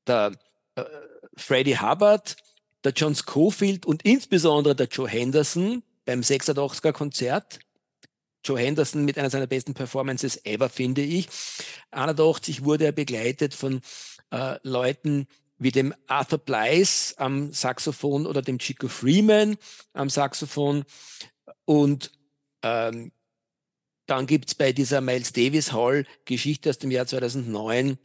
der 0.06 0.32
äh, 0.74 0.84
Freddie 1.36 1.78
Hubbard, 1.78 2.36
der 2.84 2.92
John 2.92 3.14
Schofield 3.14 3.86
und 3.86 4.02
insbesondere 4.02 4.74
der 4.74 4.88
Joe 4.88 5.08
Henderson 5.08 5.82
beim 6.04 6.20
86er 6.20 6.92
Konzert. 6.92 7.60
Joe 8.44 8.58
Henderson 8.58 9.04
mit 9.04 9.18
einer 9.18 9.30
seiner 9.30 9.46
besten 9.46 9.74
Performances 9.74 10.44
ever, 10.44 10.70
finde 10.70 11.02
ich. 11.02 11.28
81 11.90 12.64
wurde 12.64 12.86
er 12.86 12.92
begleitet 12.92 13.54
von 13.54 13.80
äh, 14.30 14.58
Leuten 14.62 15.26
wie 15.58 15.70
dem 15.70 15.94
Arthur 16.06 16.38
Blythe 16.38 17.14
am 17.18 17.52
Saxophon 17.52 18.26
oder 18.26 18.40
dem 18.42 18.58
Chico 18.58 18.88
Freeman 18.88 19.56
am 19.92 20.08
Saxophon. 20.08 20.84
Und 21.66 22.10
ähm, 22.62 23.12
dann 24.06 24.26
gibt's 24.26 24.54
bei 24.54 24.72
dieser 24.72 25.00
Miles 25.00 25.32
Davis 25.32 25.72
Hall 25.72 26.06
Geschichte 26.24 26.70
aus 26.70 26.78
dem 26.78 26.90
Jahr 26.90 27.06
2009 27.06 27.98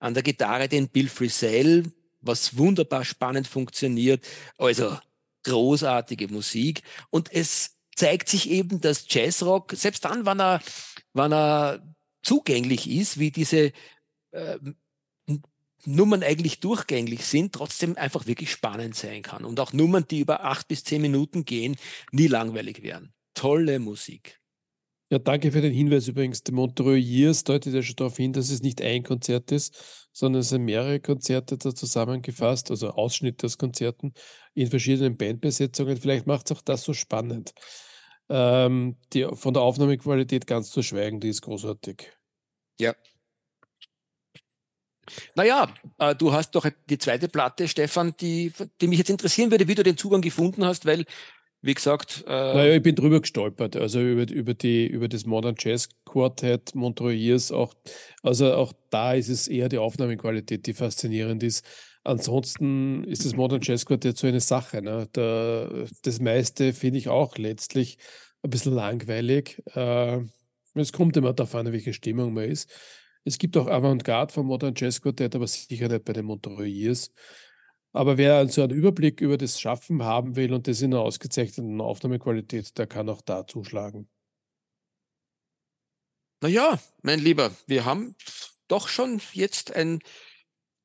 an 0.00 0.14
der 0.14 0.22
Gitarre 0.22 0.68
den 0.68 0.88
Bill 0.88 1.08
Frisell, 1.08 1.90
was 2.20 2.56
wunderbar 2.56 3.04
spannend 3.04 3.48
funktioniert. 3.48 4.24
Also 4.58 4.96
großartige 5.44 6.28
Musik. 6.28 6.82
Und 7.10 7.32
es 7.32 7.78
zeigt 7.96 8.28
sich 8.28 8.50
eben, 8.50 8.80
dass 8.80 9.06
Jazzrock, 9.08 9.72
selbst 9.74 10.04
dann, 10.04 10.26
wann 10.26 10.40
er, 10.40 10.60
wann 11.14 11.32
er 11.32 11.82
zugänglich 12.22 12.88
ist, 12.88 13.18
wie 13.18 13.30
diese 13.30 13.72
äh, 14.32 14.58
Nummern 15.88 16.22
eigentlich 16.22 16.60
durchgängig 16.60 17.24
sind, 17.24 17.54
trotzdem 17.54 17.96
einfach 17.96 18.26
wirklich 18.26 18.50
spannend 18.50 18.94
sein 18.94 19.22
kann. 19.22 19.44
Und 19.44 19.58
auch 19.60 19.72
Nummern, 19.72 20.04
die 20.10 20.20
über 20.20 20.44
acht 20.44 20.68
bis 20.68 20.84
zehn 20.84 21.02
Minuten 21.02 21.44
gehen, 21.44 21.76
nie 22.12 22.26
langweilig 22.26 22.82
werden. 22.82 23.12
Tolle 23.34 23.78
Musik. 23.78 24.38
Ja, 25.10 25.18
danke 25.18 25.52
für 25.52 25.62
den 25.62 25.72
Hinweis 25.72 26.06
übrigens. 26.06 26.42
The 26.44 26.52
Montreux 26.52 27.02
Years 27.02 27.42
deutet 27.42 27.72
ja 27.72 27.82
schon 27.82 27.96
darauf 27.96 28.18
hin, 28.18 28.34
dass 28.34 28.50
es 28.50 28.60
nicht 28.60 28.82
ein 28.82 29.02
Konzert 29.02 29.50
ist, 29.52 30.08
sondern 30.12 30.40
es 30.40 30.50
sind 30.50 30.64
mehrere 30.64 31.00
Konzerte 31.00 31.56
da 31.56 31.74
zusammengefasst, 31.74 32.70
also 32.70 32.90
Ausschnitte 32.90 33.46
aus 33.46 33.56
Konzerten 33.56 34.12
in 34.52 34.66
verschiedenen 34.66 35.16
Bandbesetzungen. 35.16 35.96
Vielleicht 35.96 36.26
macht 36.26 36.50
es 36.50 36.56
auch 36.56 36.60
das 36.60 36.82
so 36.82 36.92
spannend. 36.92 37.54
Ähm, 38.28 38.96
die, 39.14 39.26
von 39.32 39.54
der 39.54 39.62
Aufnahmequalität 39.62 40.46
ganz 40.46 40.70
zu 40.70 40.82
schweigen, 40.82 41.20
die 41.20 41.28
ist 41.28 41.40
großartig. 41.40 42.12
Ja. 42.78 42.94
Naja, 45.34 45.68
äh, 45.98 46.14
du 46.14 46.32
hast 46.32 46.52
doch 46.52 46.66
die 46.88 46.98
zweite 46.98 47.28
Platte, 47.28 47.68
Stefan, 47.68 48.14
die, 48.20 48.52
die 48.80 48.88
mich 48.88 48.98
jetzt 48.98 49.10
interessieren 49.10 49.50
würde, 49.50 49.68
wie 49.68 49.74
du 49.74 49.82
den 49.82 49.96
Zugang 49.96 50.20
gefunden 50.20 50.64
hast, 50.64 50.86
weil 50.86 51.04
wie 51.60 51.74
gesagt. 51.74 52.24
Äh 52.26 52.30
naja, 52.30 52.74
ich 52.76 52.82
bin 52.82 52.94
drüber 52.94 53.20
gestolpert, 53.20 53.76
also 53.76 54.00
über, 54.00 54.30
über, 54.30 54.54
die, 54.54 54.86
über 54.86 55.08
das 55.08 55.26
Modern 55.26 55.56
Jazz 55.58 55.88
Quartet 56.04 56.74
Montreux 56.74 57.50
auch. 57.50 57.74
Also 58.22 58.54
auch 58.54 58.72
da 58.90 59.14
ist 59.14 59.28
es 59.28 59.48
eher 59.48 59.68
die 59.68 59.78
Aufnahmequalität, 59.78 60.66
die 60.66 60.74
faszinierend 60.74 61.42
ist. 61.42 61.64
Ansonsten 62.04 63.04
ist 63.04 63.24
das 63.24 63.34
Modern 63.34 63.60
Jazz 63.60 63.84
Quartet 63.86 64.16
so 64.16 64.26
eine 64.26 64.40
Sache. 64.40 64.82
Ne? 64.82 65.08
Da, 65.12 65.68
das 66.02 66.20
meiste 66.20 66.72
finde 66.72 66.98
ich 66.98 67.08
auch 67.08 67.36
letztlich 67.36 67.98
ein 68.42 68.50
bisschen 68.50 68.74
langweilig. 68.74 69.60
Äh, 69.74 70.20
es 70.74 70.92
kommt 70.92 71.16
immer 71.16 71.32
darauf 71.32 71.54
an, 71.56 71.72
welche 71.72 71.92
Stimmung 71.92 72.34
man 72.34 72.44
ist. 72.44 72.70
Es 73.28 73.36
gibt 73.36 73.58
auch 73.58 73.66
Avantgarde 73.66 74.32
vom 74.32 74.46
Modern 74.46 74.72
Jazz 74.74 75.02
Quartet, 75.02 75.34
aber 75.34 75.46
sicher 75.46 75.88
nicht 75.88 76.04
bei 76.06 76.14
den 76.14 76.24
Montreux. 76.24 77.12
Aber 77.92 78.16
wer 78.16 78.36
also 78.36 78.62
einen 78.62 78.72
Überblick 78.72 79.20
über 79.20 79.36
das 79.36 79.60
Schaffen 79.60 80.02
haben 80.02 80.34
will 80.34 80.54
und 80.54 80.66
das 80.66 80.80
in 80.80 80.94
einer 80.94 81.02
ausgezeichneten 81.02 81.78
Aufnahmequalität, 81.82 82.78
der 82.78 82.86
kann 82.86 83.10
auch 83.10 83.20
da 83.20 83.46
zuschlagen. 83.46 84.08
Naja, 86.40 86.78
mein 87.02 87.18
Lieber, 87.18 87.50
wir 87.66 87.84
haben 87.84 88.14
doch 88.66 88.88
schon 88.88 89.20
jetzt 89.34 89.76
ein 89.76 89.98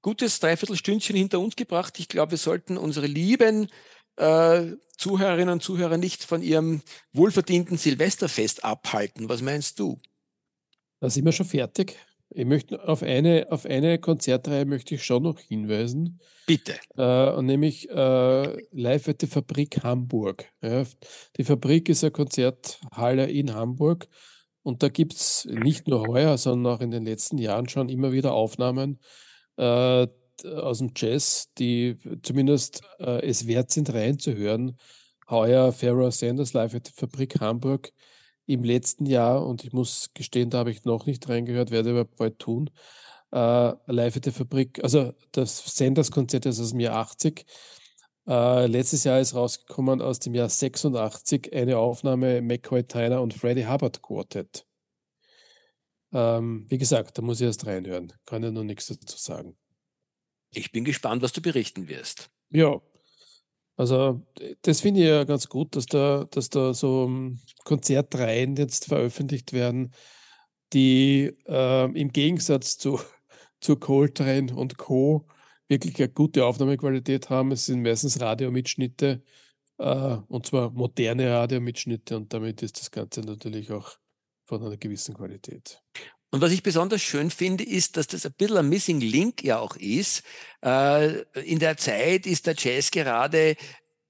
gutes 0.02 0.42
Dreiviertelstündchen 0.42 1.16
hinter 1.16 1.40
uns 1.40 1.56
gebracht. 1.56 1.98
Ich 1.98 2.10
glaube, 2.10 2.32
wir 2.32 2.38
sollten 2.38 2.78
unsere 2.78 3.08
lieben 3.08 3.70
äh, 4.18 4.66
Zuhörerinnen 4.98 5.54
und 5.54 5.64
Zuhörer 5.64 5.98
nicht 5.98 6.26
von 6.26 6.42
ihrem 6.42 6.82
wohlverdienten 7.14 7.78
Silvesterfest 7.78 8.66
abhalten. 8.66 9.30
Was 9.30 9.42
meinst 9.42 9.80
du? 9.80 10.02
Da 11.00 11.10
sind 11.10 11.24
wir 11.24 11.32
schon 11.32 11.46
fertig. 11.46 11.98
Ich 12.36 12.46
möchte 12.46 12.88
auf 12.88 13.04
eine, 13.04 13.48
auf 13.50 13.66
eine 13.66 14.00
Konzertreihe 14.00 14.66
möchte 14.66 14.96
ich 14.96 15.04
schon 15.04 15.24
noch 15.24 15.40
hinweisen. 15.40 16.20
Bitte. 16.48 16.74
Äh, 16.98 17.42
nämlich 17.42 17.90
äh, 17.90 18.62
live 18.72 19.08
at 19.08 19.22
der 19.22 19.30
Fabrik 19.30 19.84
Hamburg. 19.84 20.46
Ja, 20.62 20.84
die 21.38 21.44
Fabrik 21.44 21.90
ist 21.90 22.04
eine 22.04 22.12
Konzerthalle 22.12 23.30
in 23.30 23.54
Hamburg 23.54 24.08
und 24.64 24.82
da 24.82 24.90
gibt 24.90 25.14
es 25.14 25.46
nicht 25.46 25.88
nur 25.88 26.08
heuer, 26.08 26.38
sondern 26.38 26.74
auch 26.74 26.82
in 26.82 26.92
den 26.92 27.06
letzten 27.06 27.38
Jahren 27.38 27.70
schon 27.70 27.90
immer 27.90 28.12
wieder 28.12 28.34
Aufnahmen 28.34 29.00
äh, 29.58 30.08
aus 30.44 30.80
dem 30.80 30.92
Jazz, 30.96 31.50
die 31.58 31.98
zumindest 32.24 32.82
äh, 33.00 33.26
es 33.28 33.48
wert 33.48 33.72
sind, 33.72 33.94
reinzuhören. 33.94 34.78
Heuer 35.30 35.72
Pharaoh 35.72 36.10
Sanders 36.10 36.54
live 36.54 36.76
at 36.76 36.88
der 36.88 36.94
Fabrik 36.94 37.40
Hamburg 37.40 37.92
im 38.46 38.64
letzten 38.64 39.06
Jahr, 39.06 39.46
und 39.46 39.64
ich 39.64 39.74
muss 39.74 40.12
gestehen, 40.14 40.50
da 40.50 40.60
habe 40.60 40.72
ich 40.72 40.86
noch 40.86 41.06
nicht 41.06 41.28
reingehört, 41.30 41.72
werde 41.72 41.92
aber 41.92 42.06
bald 42.06 42.40
tun, 42.40 42.70
äh, 43.32 43.74
live 43.88 44.18
at 44.18 44.26
der 44.26 44.34
Fabrik, 44.34 44.84
also 44.84 45.14
das 45.32 45.76
Senders-Konzert 45.76 46.46
ist 46.46 46.60
aus 46.60 46.72
dem 46.72 46.80
Jahr 46.80 46.96
80. 46.98 47.46
Äh, 48.28 48.68
letztes 48.68 49.04
Jahr 49.04 49.20
ist 49.20 49.36
rausgekommen 49.36 50.02
aus 50.02 50.20
dem 50.20 50.34
Jahr 50.34 50.50
86 50.50 51.52
eine 51.54 51.78
Aufnahme 51.78 52.42
McCoy 52.42 52.84
Tyner 52.84 53.22
und 53.22 53.34
Freddie 53.34 53.68
Hubbard 53.68 54.02
Quartet. 54.02 54.66
Ähm, 56.14 56.66
wie 56.70 56.78
gesagt, 56.78 57.18
da 57.18 57.22
muss 57.22 57.42
ich 57.42 57.48
erst 57.48 57.66
reinhören. 57.66 58.14
Kann 58.26 58.44
ja 58.44 58.52
noch 58.52 58.64
nichts 58.64 58.88
dazu 58.88 59.18
sagen. 59.18 59.58
Ich 60.52 60.72
bin 60.72 60.86
gespannt, 60.86 61.24
was 61.24 61.34
du 61.34 61.42
berichten 61.42 61.88
wirst. 61.88 62.30
Ja, 62.50 62.80
also 63.76 64.26
das 64.62 64.82
finde 64.82 65.02
ich 65.02 65.08
ja 65.08 65.24
ganz 65.24 65.50
gut, 65.50 65.76
dass 65.76 65.86
da, 65.86 66.26
dass 66.30 66.50
da 66.50 66.74
so 66.74 67.06
hm, 67.06 67.40
Konzertreihen 67.64 68.56
jetzt 68.56 68.86
veröffentlicht 68.86 69.54
werden, 69.54 69.94
die 70.74 71.36
äh, 71.48 71.86
im 72.00 72.12
Gegensatz 72.12 72.78
zu, 72.78 73.00
zu 73.62 73.76
Coltrane 73.78 74.54
und 74.56 74.78
Co. 74.78 75.28
wirklich 75.68 75.98
eine 75.98 76.10
gute 76.10 76.46
Aufnahmequalität 76.46 77.30
haben. 77.30 77.52
Es 77.52 77.66
sind 77.66 77.82
meistens 77.82 78.22
Radiomitschnitte 78.22 79.24
äh, 79.78 80.18
und 80.28 80.46
zwar 80.46 80.72
moderne 80.72 81.32
Radiomitschnitte 81.32 82.16
und 82.18 82.34
damit 82.34 82.62
ist 82.62 82.80
das 82.80 82.92
Ganze 82.92 83.22
natürlich 83.22 83.72
auch 83.72 83.98
von 84.44 84.64
einer 84.64 84.78
gewissen 84.78 85.16
Qualität. 85.16 85.82
Und 86.34 86.42
was 86.42 86.52
ich 86.52 86.64
besonders 86.64 87.04
schön 87.04 87.30
finde, 87.30 87.64
ist, 87.64 87.96
dass 87.96 88.08
das 88.08 88.26
ein 88.26 88.34
bisschen 88.34 88.58
ein 88.58 88.68
Missing 88.68 89.00
Link 89.00 89.44
ja 89.44 89.60
auch 89.60 89.76
ist. 89.76 90.24
Äh, 90.66 91.22
in 91.44 91.60
der 91.60 91.78
Zeit 91.78 92.26
ist 92.26 92.48
der 92.48 92.56
Jazz 92.58 92.90
gerade 92.90 93.56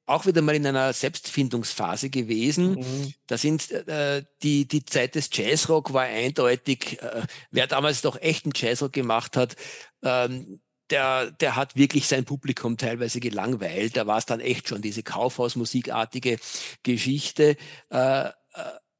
auch 0.06 0.26
wieder 0.26 0.42
mal 0.42 0.56
in 0.56 0.66
einer 0.66 0.94
Selbstfindungsphase 0.94 2.10
gewesen. 2.10 2.76
Mhm. 2.76 3.14
Da 3.28 3.38
sind 3.38 3.70
äh, 3.72 4.24
die 4.42 4.66
die 4.70 4.86
Zeit 4.86 5.16
des 5.16 5.32
Jazzrock 5.34 5.92
war 5.92 6.04
eindeutig. 6.04 7.02
Äh, 7.02 7.24
wer 7.52 7.68
damals 7.68 8.02
doch 8.02 8.18
echten 8.22 8.52
Jazzrock 8.56 8.94
gemacht 8.94 9.36
hat, 9.36 9.58
ähm, 10.02 10.62
der, 10.92 11.30
der 11.30 11.58
hat 11.58 11.76
wirklich 11.76 12.08
sein 12.08 12.24
Publikum 12.24 12.78
teilweise 12.78 13.20
gelangweilt. 13.20 13.98
Da 13.98 14.08
war 14.08 14.18
es 14.18 14.26
dann 14.26 14.40
echt 14.40 14.70
schon 14.70 14.82
diese 14.82 15.04
Kaufhausmusikartige 15.04 16.38
Geschichte. 16.84 17.58
Äh, 17.90 18.28
äh 18.28 18.32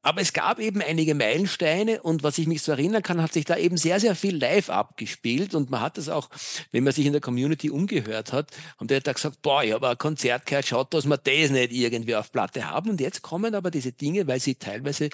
aber 0.04 0.20
es 0.20 0.34
gab 0.34 0.58
eben 0.58 0.82
einige 0.82 1.14
Meilensteine 1.14 2.02
und 2.02 2.22
was 2.22 2.36
ich 2.36 2.46
mich 2.46 2.60
so 2.60 2.72
erinnern 2.72 3.02
kann, 3.02 3.22
hat 3.22 3.32
sich 3.32 3.46
da 3.46 3.56
eben 3.56 3.78
sehr, 3.78 3.98
sehr 4.00 4.14
viel 4.14 4.36
live 4.36 4.68
abgespielt 4.68 5.54
und 5.54 5.70
man 5.70 5.80
hat 5.80 5.96
das 5.96 6.10
auch, 6.10 6.28
wenn 6.72 6.84
man 6.84 6.92
sich 6.92 7.06
in 7.06 7.12
der 7.12 7.22
Community 7.22 7.70
umgehört 7.70 8.32
hat, 8.32 8.50
der 8.80 8.98
hat 8.98 9.06
da 9.06 9.14
gesagt, 9.14 9.40
boah, 9.40 9.64
ich 9.64 9.72
habe 9.72 9.88
ein 9.88 9.96
Konzert 9.96 10.44
gehört, 10.44 10.66
schaut, 10.66 10.92
dass 10.92 11.06
wir 11.06 11.16
das 11.16 11.50
nicht 11.50 11.72
irgendwie 11.72 12.16
auf 12.16 12.30
Platte 12.30 12.70
haben. 12.70 12.90
Und 12.90 13.00
jetzt 13.00 13.22
kommen 13.22 13.54
aber 13.54 13.70
diese 13.70 13.92
Dinge, 13.92 14.26
weil 14.26 14.40
sie 14.40 14.56
teilweise, 14.56 15.08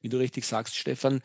wie 0.00 0.08
du 0.08 0.18
richtig 0.18 0.44
sagst, 0.44 0.76
Stefan, 0.76 1.22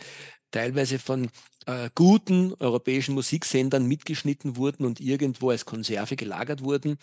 teilweise 0.50 0.98
von 0.98 1.30
äh, 1.68 1.92
guten 1.94 2.56
europäischen 2.56 3.14
Musiksendern 3.14 3.86
mitgeschnitten 3.86 4.58
wurden 4.58 4.84
und 4.84 5.00
irgendwo 5.00 5.52
als 5.52 5.66
Konserve 5.66 6.16
gelagert 6.16 6.64
wurden, 6.64 6.98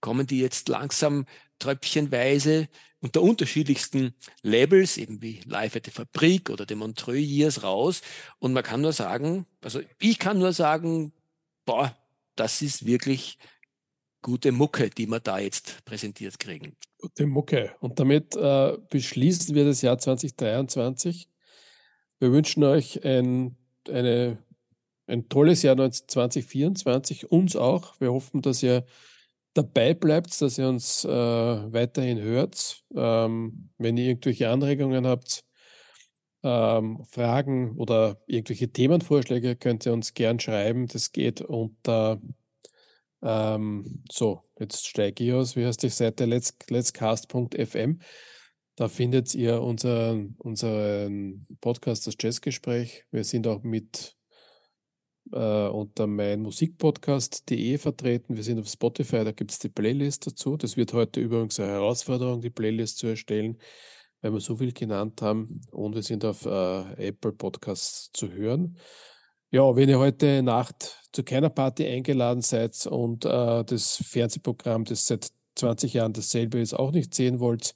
kommen 0.00 0.26
die 0.26 0.40
jetzt 0.40 0.68
langsam 0.68 1.24
tröpfchenweise 1.58 2.68
unter 3.00 3.22
unterschiedlichsten 3.22 4.14
Labels, 4.42 4.96
eben 4.96 5.22
wie 5.22 5.40
Live 5.46 5.76
at 5.76 5.84
the 5.84 5.90
Fabrik 5.90 6.50
oder 6.50 6.66
dem 6.66 6.78
Montreux 6.78 7.18
Years 7.18 7.62
raus. 7.62 8.02
Und 8.38 8.52
man 8.52 8.62
kann 8.62 8.80
nur 8.80 8.92
sagen, 8.92 9.46
also 9.62 9.80
ich 10.00 10.18
kann 10.18 10.38
nur 10.38 10.52
sagen, 10.52 11.12
boah, 11.64 11.96
das 12.34 12.62
ist 12.62 12.86
wirklich 12.86 13.38
gute 14.22 14.50
Mucke, 14.50 14.90
die 14.90 15.06
wir 15.06 15.20
da 15.20 15.38
jetzt 15.38 15.84
präsentiert 15.84 16.38
kriegen. 16.38 16.76
Gute 16.98 17.26
Mucke. 17.26 17.74
Und 17.80 18.00
damit 18.00 18.34
äh, 18.34 18.76
beschließen 18.90 19.54
wir 19.54 19.64
das 19.64 19.82
Jahr 19.82 19.98
2023. 19.98 21.28
Wir 22.18 22.32
wünschen 22.32 22.64
euch 22.64 23.04
ein, 23.04 23.56
eine, 23.88 24.38
ein 25.06 25.28
tolles 25.28 25.62
Jahr 25.62 25.76
2024, 25.76 27.30
uns 27.30 27.54
auch. 27.54 28.00
Wir 28.00 28.12
hoffen, 28.12 28.42
dass 28.42 28.62
ihr 28.62 28.84
dabei 29.56 29.94
bleibt, 29.94 30.40
dass 30.40 30.58
ihr 30.58 30.68
uns 30.68 31.04
äh, 31.04 31.08
weiterhin 31.08 32.20
hört. 32.20 32.82
Ähm, 32.94 33.70
wenn 33.78 33.96
ihr 33.96 34.06
irgendwelche 34.06 34.50
Anregungen 34.50 35.06
habt, 35.06 35.44
ähm, 36.42 37.04
Fragen 37.06 37.76
oder 37.76 38.20
irgendwelche 38.26 38.70
Themenvorschläge, 38.70 39.56
könnt 39.56 39.86
ihr 39.86 39.92
uns 39.92 40.14
gern 40.14 40.38
schreiben. 40.38 40.86
Das 40.86 41.12
geht 41.12 41.40
unter, 41.40 42.20
ähm, 43.22 44.04
so, 44.10 44.42
jetzt 44.58 44.86
steige 44.86 45.24
ich 45.24 45.32
aus, 45.32 45.56
wie 45.56 45.66
heißt 45.66 45.82
die 45.82 45.88
Seite? 45.88 46.24
Let's, 46.24 46.56
letscast.fm. 46.68 48.00
Da 48.76 48.88
findet 48.88 49.34
ihr 49.34 49.62
unseren, 49.62 50.36
unseren 50.38 51.46
Podcast, 51.60 52.06
das 52.06 52.14
Jazzgespräch. 52.20 53.04
Wir 53.10 53.24
sind 53.24 53.46
auch 53.46 53.62
mit 53.62 54.15
äh, 55.32 55.68
unter 55.68 56.06
meinmusikpodcast.de 56.06 57.78
vertreten. 57.78 58.36
Wir 58.36 58.42
sind 58.42 58.58
auf 58.58 58.68
Spotify, 58.68 59.24
da 59.24 59.32
gibt 59.32 59.50
es 59.50 59.58
die 59.58 59.68
Playlist 59.68 60.26
dazu. 60.26 60.56
Das 60.56 60.76
wird 60.76 60.92
heute 60.92 61.20
übrigens 61.20 61.58
eine 61.60 61.72
Herausforderung, 61.72 62.40
die 62.40 62.50
Playlist 62.50 62.98
zu 62.98 63.06
erstellen, 63.06 63.58
weil 64.20 64.32
wir 64.32 64.40
so 64.40 64.56
viel 64.56 64.72
genannt 64.72 65.22
haben. 65.22 65.60
Und 65.70 65.94
wir 65.94 66.02
sind 66.02 66.24
auf 66.24 66.46
äh, 66.46 67.08
Apple 67.08 67.32
Podcasts 67.32 68.10
zu 68.12 68.30
hören. 68.30 68.78
Ja, 69.50 69.74
wenn 69.76 69.88
ihr 69.88 69.98
heute 69.98 70.42
Nacht 70.42 70.96
zu 71.12 71.22
keiner 71.22 71.50
Party 71.50 71.86
eingeladen 71.86 72.42
seid 72.42 72.86
und 72.86 73.24
äh, 73.24 73.64
das 73.64 74.02
Fernsehprogramm, 74.04 74.84
das 74.84 75.06
seit 75.06 75.28
20 75.54 75.94
Jahren 75.94 76.12
dasselbe 76.12 76.58
ist, 76.58 76.74
auch 76.74 76.92
nicht 76.92 77.14
sehen 77.14 77.40
wollt, 77.40 77.74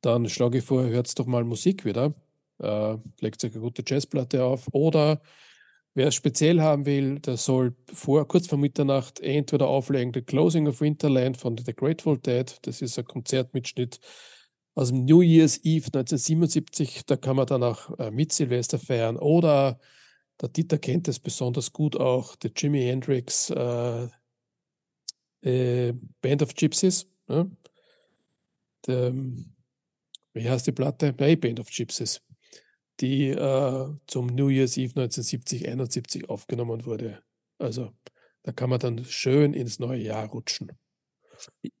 dann 0.00 0.28
schlage 0.28 0.58
ich 0.58 0.64
vor, 0.64 0.84
hört 0.84 1.18
doch 1.18 1.26
mal 1.26 1.44
Musik 1.44 1.84
wieder. 1.84 2.14
Äh, 2.58 2.96
legt 3.20 3.44
euch 3.44 3.52
eine 3.52 3.60
gute 3.60 3.82
Jazzplatte 3.86 4.44
auf 4.44 4.68
oder 4.72 5.20
Wer 5.94 6.08
es 6.08 6.14
speziell 6.14 6.60
haben 6.60 6.86
will, 6.86 7.18
der 7.18 7.36
soll 7.36 7.76
vor, 7.92 8.26
kurz 8.26 8.46
vor 8.46 8.56
Mitternacht 8.58 9.20
entweder 9.20 9.68
auflegen 9.68 10.12
The 10.14 10.22
Closing 10.22 10.66
of 10.66 10.80
Winterland 10.80 11.36
von 11.36 11.58
The 11.58 11.74
Grateful 11.74 12.16
Dead. 12.16 12.56
Das 12.62 12.80
ist 12.80 12.98
ein 12.98 13.04
Konzertmitschnitt 13.04 14.00
aus 14.74 14.88
dem 14.88 15.04
New 15.04 15.20
Year's 15.20 15.58
Eve 15.58 15.86
1977. 15.86 17.04
Da 17.04 17.16
kann 17.16 17.36
man 17.36 17.46
dann 17.46 17.62
auch 17.62 17.98
äh, 17.98 18.10
mit 18.10 18.32
Silvester 18.32 18.78
feiern. 18.78 19.18
Oder 19.18 19.78
der 20.40 20.48
Dieter 20.48 20.78
kennt 20.78 21.08
es 21.08 21.18
besonders 21.18 21.74
gut 21.74 21.94
auch, 21.96 22.36
der 22.36 22.52
Jimi 22.56 22.80
Hendrix 22.80 23.50
äh, 23.50 24.08
äh, 25.42 25.92
Band 26.22 26.42
of 26.42 26.54
Gypsies. 26.54 27.06
Ja? 27.28 27.46
Der, 28.86 29.12
wie 30.32 30.48
heißt 30.48 30.66
die 30.66 30.72
Platte? 30.72 31.14
Nein, 31.18 31.38
Band 31.38 31.60
of 31.60 31.68
Gypsies 31.68 32.22
die 33.02 33.28
äh, 33.28 33.88
zum 34.06 34.26
New 34.28 34.48
Year's 34.48 34.76
Eve 34.76 34.92
1970, 34.92 35.68
71 35.68 36.30
aufgenommen 36.30 36.86
wurde. 36.86 37.22
Also 37.58 37.92
da 38.44 38.52
kann 38.52 38.70
man 38.70 38.80
dann 38.80 39.04
schön 39.04 39.52
ins 39.52 39.78
neue 39.78 40.00
Jahr 40.00 40.26
rutschen. 40.28 40.72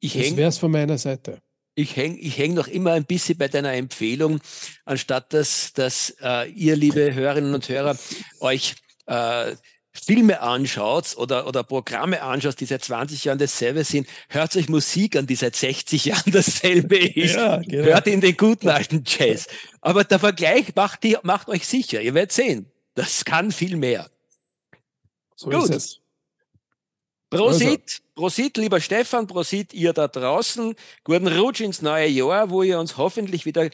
Ich 0.00 0.14
das 0.14 0.36
wäre 0.36 0.48
es 0.48 0.58
von 0.58 0.70
meiner 0.70 0.98
Seite. 0.98 1.40
Ich 1.74 1.96
hänge 1.96 2.18
ich 2.18 2.36
häng 2.36 2.52
noch 2.52 2.68
immer 2.68 2.92
ein 2.92 3.04
bisschen 3.04 3.38
bei 3.38 3.48
deiner 3.48 3.72
Empfehlung, 3.72 4.40
anstatt 4.84 5.32
dass, 5.32 5.72
dass 5.72 6.14
äh, 6.20 6.50
ihr, 6.50 6.76
liebe 6.76 7.14
Hörerinnen 7.14 7.54
und 7.54 7.68
Hörer, 7.68 7.96
euch 8.40 8.74
äh, 9.06 9.54
Filme 9.92 10.40
anschaut 10.40 11.16
oder, 11.16 11.46
oder 11.46 11.62
Programme 11.62 12.22
anschaut, 12.22 12.58
die 12.60 12.64
seit 12.64 12.84
20 12.84 13.24
Jahren 13.24 13.38
dasselbe 13.38 13.84
sind, 13.84 14.08
hört 14.28 14.56
euch 14.56 14.68
Musik 14.68 15.16
an, 15.16 15.26
die 15.26 15.36
seit 15.36 15.54
60 15.54 16.06
Jahren 16.06 16.32
dasselbe 16.32 16.96
ist. 16.96 17.34
Ja, 17.34 17.58
genau. 17.58 17.84
Hört 17.84 18.06
in 18.06 18.20
den 18.20 18.36
guten 18.36 18.68
alten 18.68 19.04
Jazz. 19.06 19.46
Aber 19.80 20.04
der 20.04 20.18
Vergleich 20.18 20.74
macht, 20.74 21.02
die, 21.02 21.18
macht 21.22 21.48
euch 21.48 21.66
sicher. 21.66 22.00
Ihr 22.00 22.14
werdet 22.14 22.32
sehen, 22.32 22.70
das 22.94 23.24
kann 23.24 23.52
viel 23.52 23.76
mehr. 23.76 24.10
So 25.34 25.50
Gut. 25.50 25.64
ist 25.64 25.70
es. 25.70 25.98
Prosit, 27.28 27.82
also. 27.82 28.02
Prosit, 28.14 28.56
lieber 28.58 28.80
Stefan, 28.80 29.26
Prosit, 29.26 29.72
ihr 29.72 29.92
da 29.92 30.08
draußen. 30.08 30.74
Guten 31.04 31.28
Rutsch 31.28 31.60
ins 31.60 31.80
neue 31.80 32.06
Jahr, 32.08 32.50
wo 32.50 32.62
ihr 32.62 32.78
uns 32.78 32.96
hoffentlich 32.96 33.46
wieder 33.46 33.70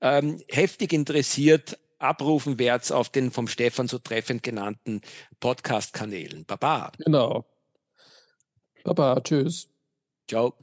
ähm, 0.00 0.40
heftig 0.48 0.92
interessiert 0.92 1.78
abrufen 2.00 2.58
werdet 2.58 2.90
auf 2.90 3.08
den 3.08 3.30
vom 3.30 3.46
Stefan 3.46 3.88
so 3.88 3.98
treffend 3.98 4.42
genannten 4.42 5.00
Podcast-Kanälen. 5.38 6.44
Baba. 6.44 6.92
Genau. 6.98 7.44
Baba, 8.82 9.20
tschüss. 9.20 9.68
Ciao. 10.28 10.56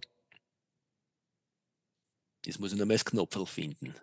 Jetzt 2.45 2.59
muss 2.59 2.73
ich 2.73 2.79
noch 2.79 2.85
mal 2.85 2.95
das 2.95 3.05
Knopf 3.05 3.49
finden. 3.49 3.95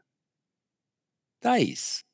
Da 1.40 1.56
ist. 1.56 2.04